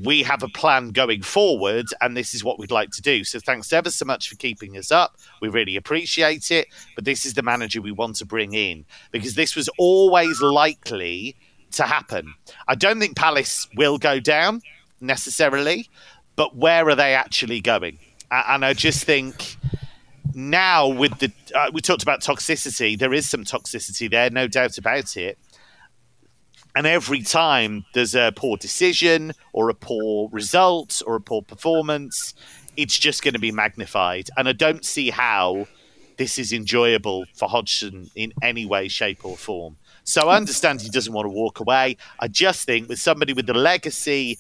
we 0.02 0.24
have 0.24 0.42
a 0.42 0.48
plan 0.48 0.90
going 0.90 1.22
forward, 1.22 1.86
and 2.02 2.18
this 2.18 2.34
is 2.34 2.44
what 2.44 2.58
we'd 2.58 2.72
like 2.72 2.90
to 2.92 3.02
do. 3.02 3.24
So, 3.24 3.40
thanks 3.40 3.72
ever 3.72 3.92
so 3.92 4.06
much 4.06 4.30
for 4.30 4.36
keeping 4.36 4.76
us 4.78 4.92
up. 4.92 5.18
We 5.42 5.50
really 5.50 5.76
appreciate 5.76 6.50
it. 6.50 6.68
But 6.96 7.06
this 7.06 7.26
is 7.26 7.36
the 7.36 7.44
manager 7.44 7.82
we 7.82 7.92
want 7.92 8.16
to 8.18 8.26
bring 8.26 8.54
in 8.54 8.86
because 9.12 9.36
this 9.36 9.56
was 9.56 9.70
always 9.78 10.42
likely 10.42 11.36
to 11.74 11.84
happen. 11.84 12.34
I 12.68 12.76
don't 12.76 13.00
think 13.00 13.16
Palace 13.16 13.68
will 13.76 13.98
go 13.98 14.20
down 14.20 14.62
necessarily, 15.02 15.90
but 16.36 16.56
where 16.56 16.88
are 16.90 16.96
they 16.96 17.14
actually 17.14 17.62
going? 17.62 18.00
And 18.32 18.66
I 18.66 18.74
just 18.74 19.04
think 19.04 19.58
now 20.34 20.88
with 20.88 21.20
the 21.20 21.32
uh, 21.54 21.70
we 21.74 21.82
talked 21.82 22.02
about 22.02 22.22
toxicity, 22.22 22.98
there 22.98 23.14
is 23.14 23.30
some 23.30 23.44
toxicity 23.44 24.10
there, 24.10 24.30
no 24.30 24.48
doubt 24.48 24.78
about 24.78 25.16
it. 25.18 25.38
And 26.76 26.88
every 26.88 27.22
time 27.22 27.86
there's 27.94 28.16
a 28.16 28.34
poor 28.36 28.58
decision 28.58 29.34
or 29.52 29.70
a 29.70 29.76
poor 29.76 30.30
result 30.32 31.04
or 31.06 31.16
a 31.16 31.22
poor 31.22 31.44
performance, 31.44 32.34
it's 32.76 32.98
just 32.98 33.24
going 33.24 33.36
to 33.36 33.40
be 33.40 33.52
magnified. 33.52 34.30
And 34.38 34.50
I 34.50 34.54
don't 34.54 34.84
see 34.84 35.12
how 35.12 35.68
this 36.18 36.40
is 36.40 36.52
enjoyable 36.52 37.26
for 37.36 37.48
Hodgson 37.48 38.10
in 38.16 38.34
any 38.42 38.66
way, 38.66 38.88
shape, 38.88 39.24
or 39.24 39.38
form. 39.38 39.78
So 40.04 40.30
I 40.30 40.36
understand 40.36 40.82
he 40.82 40.90
doesn't 40.90 41.14
want 41.14 41.26
to 41.26 41.30
walk 41.30 41.60
away. 41.60 41.98
I 42.20 42.28
just 42.28 42.66
think 42.66 42.90
with 42.90 43.00
somebody 43.00 43.34
with 43.34 43.48
the 43.48 43.54
legacy 43.54 44.38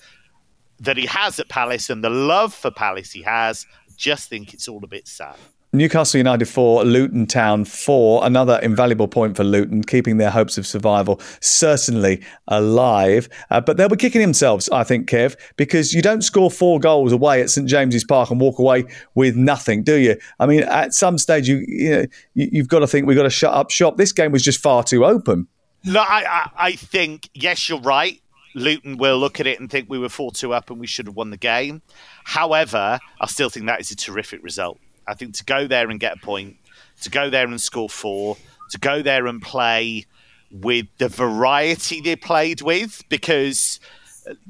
that 0.80 0.98
he 0.98 1.06
has 1.06 1.40
at 1.40 1.48
Palace 1.48 1.90
and 1.90 2.04
the 2.04 2.10
love 2.10 2.54
for 2.54 2.72
Palace 2.72 3.12
he 3.12 3.22
has, 3.22 3.66
I 3.90 3.94
just 3.96 4.30
think 4.30 4.54
it's 4.54 4.68
all 4.68 4.84
a 4.84 4.88
bit 4.88 5.08
sad. 5.08 5.38
Newcastle 5.76 6.20
United 6.20 6.46
4, 6.46 6.84
Luton 6.84 7.26
Town 7.26 7.66
4. 7.66 8.26
Another 8.26 8.60
invaluable 8.62 9.08
point 9.08 9.36
for 9.36 9.44
Luton, 9.44 9.84
keeping 9.84 10.18
their 10.18 10.30
hopes 10.30 10.60
of 10.60 10.68
survival 10.68 11.20
certainly 11.42 12.24
alive. 12.48 13.28
Uh, 13.50 13.60
but 13.60 13.78
they'll 13.78 13.90
be 13.90 13.98
kicking 13.98 14.22
themselves, 14.22 14.70
I 14.70 14.84
think, 14.84 15.10
Kev, 15.10 15.36
because 15.56 15.92
you 15.92 16.04
don't 16.04 16.22
score 16.22 16.52
four 16.52 16.80
goals 16.80 17.12
away 17.12 17.42
at 17.42 17.50
St 17.50 17.68
James's 17.68 18.04
Park 18.04 18.30
and 18.30 18.40
walk 18.40 18.60
away 18.60 18.86
with 19.16 19.36
nothing, 19.36 19.82
do 19.82 19.96
you? 19.96 20.16
I 20.40 20.46
mean, 20.46 20.62
at 20.62 20.94
some 20.94 21.18
stage, 21.18 21.50
you, 21.50 21.66
you 21.68 21.90
know, 21.90 22.06
you, 22.36 22.50
you've 22.52 22.68
got 22.68 22.80
to 22.80 22.88
think 22.88 23.08
we've 23.08 23.18
got 23.18 23.24
to 23.24 23.32
shut 23.32 23.54
up 23.54 23.72
shop. 23.72 23.98
This 23.98 24.12
game 24.12 24.32
was 24.32 24.44
just 24.44 24.62
far 24.62 24.84
too 24.84 25.04
open. 25.04 25.48
No, 25.86 26.02
I, 26.02 26.24
I, 26.28 26.50
I 26.68 26.72
think, 26.74 27.30
yes, 27.34 27.68
you're 27.68 27.82
right. 27.82 28.22
Luton 28.54 28.98
will 28.98 29.18
look 29.18 29.40
at 29.40 29.48
it 29.48 29.60
and 29.60 29.72
think 29.72 29.90
we 29.90 29.98
were 29.98 30.10
4 30.10 30.32
2 30.32 30.54
up 30.54 30.70
and 30.70 30.80
we 30.80 30.86
should 30.86 31.08
have 31.08 31.16
won 31.16 31.32
the 31.32 31.38
game. 31.38 31.82
However, 32.26 33.00
I 33.20 33.26
still 33.26 33.50
think 33.50 33.66
that 33.66 33.80
is 33.82 33.90
a 33.90 33.96
terrific 33.96 34.44
result. 34.44 34.80
I 35.08 35.14
think 35.14 35.36
to 35.36 35.46
go 35.46 35.68
there 35.68 35.90
and 35.90 36.00
get 36.00 36.18
a 36.18 36.20
point, 36.20 36.58
to 37.02 37.10
go 37.10 37.30
there 37.30 37.46
and 37.46 37.62
score 37.62 37.90
four, 37.90 38.38
to 38.72 38.80
go 38.80 39.02
there 39.02 39.28
and 39.28 39.42
play 39.42 40.06
with 40.52 40.88
the 40.98 41.10
variety 41.10 42.02
they 42.02 42.16
played 42.16 42.62
with, 42.62 43.04
because, 43.10 43.80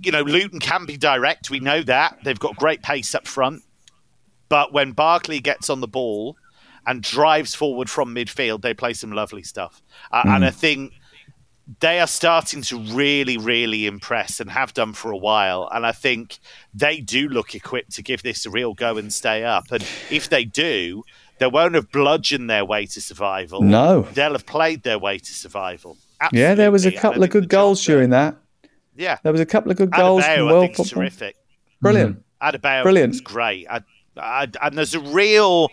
you 0.01 0.11
know, 0.11 0.21
Luton 0.21 0.59
can 0.59 0.85
be 0.85 0.97
direct. 0.97 1.49
We 1.49 1.59
know 1.59 1.81
that. 1.83 2.19
They've 2.23 2.39
got 2.39 2.55
great 2.57 2.81
pace 2.81 3.15
up 3.15 3.27
front. 3.27 3.63
But 4.49 4.73
when 4.73 4.91
Barkley 4.91 5.39
gets 5.39 5.69
on 5.69 5.79
the 5.81 5.87
ball 5.87 6.37
and 6.85 7.01
drives 7.01 7.55
forward 7.55 7.89
from 7.89 8.13
midfield, 8.13 8.61
they 8.61 8.73
play 8.73 8.93
some 8.93 9.11
lovely 9.11 9.43
stuff. 9.43 9.81
Uh, 10.11 10.23
And 10.25 10.45
I 10.45 10.51
think 10.51 10.93
they 11.79 11.99
are 11.99 12.07
starting 12.07 12.61
to 12.63 12.77
really, 12.77 13.37
really 13.37 13.85
impress 13.85 14.39
and 14.39 14.49
have 14.49 14.73
done 14.73 14.93
for 14.93 15.11
a 15.11 15.17
while. 15.17 15.69
And 15.71 15.85
I 15.85 15.91
think 15.91 16.39
they 16.73 16.99
do 16.99 17.29
look 17.29 17.55
equipped 17.55 17.93
to 17.95 18.01
give 18.01 18.23
this 18.23 18.45
a 18.45 18.49
real 18.49 18.73
go 18.73 18.97
and 18.97 19.13
stay 19.13 19.43
up. 19.43 19.71
And 19.71 19.83
if 20.09 20.29
they 20.29 20.43
do, 20.45 21.03
they 21.39 21.47
won't 21.47 21.75
have 21.75 21.91
bludgeoned 21.91 22.49
their 22.49 22.65
way 22.65 22.85
to 22.87 23.01
survival. 23.01 23.61
No. 23.61 24.01
They'll 24.13 24.33
have 24.33 24.45
played 24.45 24.83
their 24.83 24.99
way 24.99 25.17
to 25.17 25.33
survival. 25.33 25.97
Absolutely. 26.19 26.41
Yeah, 26.41 26.55
there 26.55 26.71
was 26.71 26.85
a 26.85 26.91
couple 26.91 27.23
of 27.23 27.29
good 27.29 27.49
goals 27.49 27.83
during 27.83 28.09
that. 28.11 28.35
Yeah. 28.95 29.17
There 29.23 29.31
was 29.31 29.41
a 29.41 29.45
couple 29.45 29.71
of 29.71 29.77
good 29.77 29.91
goals. 29.91 30.23
Adebayo, 30.23 30.45
well 30.45 30.63
I 30.63 30.67
think, 30.67 30.89
terrific. 30.89 31.35
Brilliant. 31.81 32.17
Mm. 32.41 32.53
Adebayo 32.53 32.83
Brilliant. 32.83 33.11
was 33.11 33.21
great. 33.21 33.67
I, 33.69 33.81
I, 34.17 34.47
and 34.61 34.77
there's 34.77 34.93
a 34.93 34.99
real, 34.99 35.69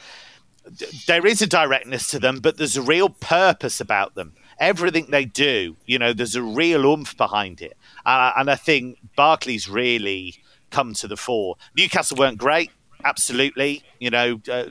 there 1.06 1.26
is 1.26 1.42
a 1.42 1.46
directness 1.46 2.08
to 2.08 2.18
them, 2.18 2.38
but 2.40 2.56
there's 2.56 2.76
a 2.76 2.82
real 2.82 3.08
purpose 3.08 3.80
about 3.80 4.14
them. 4.14 4.34
Everything 4.60 5.06
they 5.10 5.24
do, 5.24 5.76
you 5.86 5.98
know, 5.98 6.12
there's 6.12 6.34
a 6.36 6.42
real 6.42 6.84
oomph 6.84 7.16
behind 7.16 7.60
it. 7.62 7.76
Uh, 8.04 8.32
and 8.36 8.50
I 8.50 8.56
think 8.56 8.98
Barkley's 9.16 9.68
really 9.68 10.36
come 10.70 10.92
to 10.94 11.08
the 11.08 11.16
fore. 11.16 11.56
Newcastle 11.76 12.16
weren't 12.18 12.38
great, 12.38 12.70
absolutely. 13.04 13.82
You 13.98 14.10
know, 14.10 14.40
uh, 14.50 14.66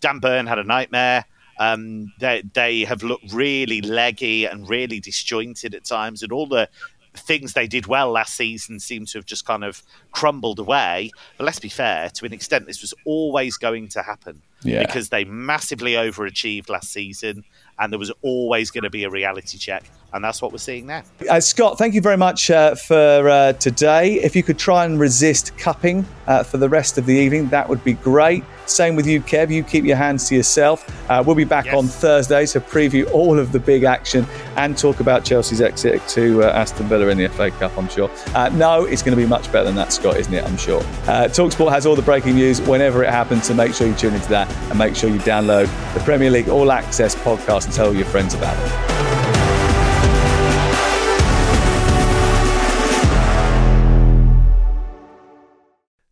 Dan 0.00 0.18
Burn 0.18 0.46
had 0.46 0.58
a 0.58 0.64
nightmare. 0.64 1.24
Um, 1.60 2.12
they 2.20 2.42
they 2.52 2.84
have 2.84 3.02
looked 3.02 3.32
really 3.32 3.80
leggy 3.80 4.44
and 4.44 4.68
really 4.68 5.00
disjointed 5.00 5.74
at 5.74 5.84
times, 5.84 6.22
and 6.22 6.30
all 6.32 6.46
the 6.46 6.68
things 7.14 7.52
they 7.54 7.66
did 7.66 7.86
well 7.88 8.12
last 8.12 8.34
season 8.36 8.78
seem 8.78 9.04
to 9.06 9.18
have 9.18 9.24
just 9.26 9.44
kind 9.44 9.64
of 9.64 9.82
crumbled 10.12 10.60
away. 10.60 11.10
But 11.36 11.44
let's 11.44 11.58
be 11.58 11.68
fair, 11.68 12.10
to 12.10 12.26
an 12.26 12.32
extent, 12.32 12.66
this 12.66 12.80
was 12.80 12.94
always 13.04 13.56
going 13.56 13.88
to 13.88 14.02
happen 14.02 14.42
Yeah. 14.62 14.84
because 14.86 15.08
they 15.08 15.24
massively 15.24 15.92
overachieved 15.92 16.68
last 16.68 16.92
season, 16.92 17.42
and 17.78 17.92
there 17.92 17.98
was 17.98 18.10
always 18.22 18.70
going 18.70 18.84
to 18.84 18.90
be 18.90 19.04
a 19.04 19.10
reality 19.10 19.58
check, 19.58 19.84
and 20.12 20.24
that's 20.24 20.40
what 20.40 20.52
we're 20.52 20.58
seeing 20.58 20.86
now. 20.86 21.02
Uh, 21.28 21.40
Scott, 21.40 21.78
thank 21.78 21.94
you 21.94 22.00
very 22.00 22.16
much 22.16 22.50
uh, 22.50 22.74
for 22.74 23.28
uh, 23.28 23.52
today. 23.54 24.14
If 24.14 24.34
you 24.34 24.42
could 24.42 24.58
try 24.58 24.84
and 24.84 24.98
resist 24.98 25.56
cupping 25.58 26.06
uh, 26.26 26.42
for 26.42 26.56
the 26.56 26.68
rest 26.68 26.98
of 26.98 27.06
the 27.06 27.14
evening, 27.14 27.48
that 27.48 27.68
would 27.68 27.84
be 27.84 27.92
great. 27.92 28.44
Same 28.66 28.96
with 28.96 29.06
you, 29.06 29.20
Kev. 29.20 29.50
You 29.50 29.62
keep 29.62 29.84
your 29.84 29.96
hands 29.96 30.28
to 30.28 30.34
yourself. 30.34 30.86
Uh, 31.10 31.22
we'll 31.24 31.36
be 31.36 31.44
back 31.44 31.72
on 31.72 31.86
Thursday 31.86 32.44
to 32.46 32.60
preview 32.60 33.10
all 33.12 33.38
of 33.38 33.52
the 33.52 33.58
big 33.58 33.84
action 33.84 34.26
and 34.56 34.76
talk 34.76 35.00
about 35.00 35.24
Chelsea's 35.24 35.60
exit 35.60 36.06
to 36.08 36.42
uh, 36.42 36.50
Aston 36.52 36.86
Villa 36.86 37.08
in 37.08 37.18
the 37.18 37.28
FA 37.28 37.50
Cup, 37.50 37.76
I'm 37.78 37.88
sure. 37.88 38.10
Uh, 38.34 38.50
no, 38.50 38.84
it's 38.84 39.02
going 39.02 39.16
to 39.16 39.22
be 39.22 39.28
much 39.28 39.50
better 39.52 39.64
than 39.64 39.76
that, 39.76 39.92
Scott, 39.92 40.16
isn't 40.18 40.32
it? 40.32 40.44
I'm 40.44 40.58
sure. 40.58 40.80
Uh, 41.06 41.28
Talksport 41.28 41.70
has 41.70 41.86
all 41.86 41.96
the 41.96 42.02
breaking 42.02 42.34
news 42.34 42.60
whenever 42.62 43.02
it 43.02 43.10
happens, 43.10 43.46
so 43.46 43.54
make 43.54 43.74
sure 43.74 43.86
you 43.86 43.94
tune 43.94 44.14
into 44.14 44.28
that 44.28 44.50
and 44.70 44.78
make 44.78 44.94
sure 44.96 45.08
you 45.08 45.18
download 45.20 45.66
the 45.94 46.00
Premier 46.00 46.30
League 46.30 46.48
All 46.48 46.70
Access 46.70 47.14
podcast 47.14 47.66
and 47.66 47.74
tell 47.74 47.86
all 47.86 47.94
your 47.94 48.06
friends 48.06 48.34
about 48.34 48.56
it. 48.58 48.97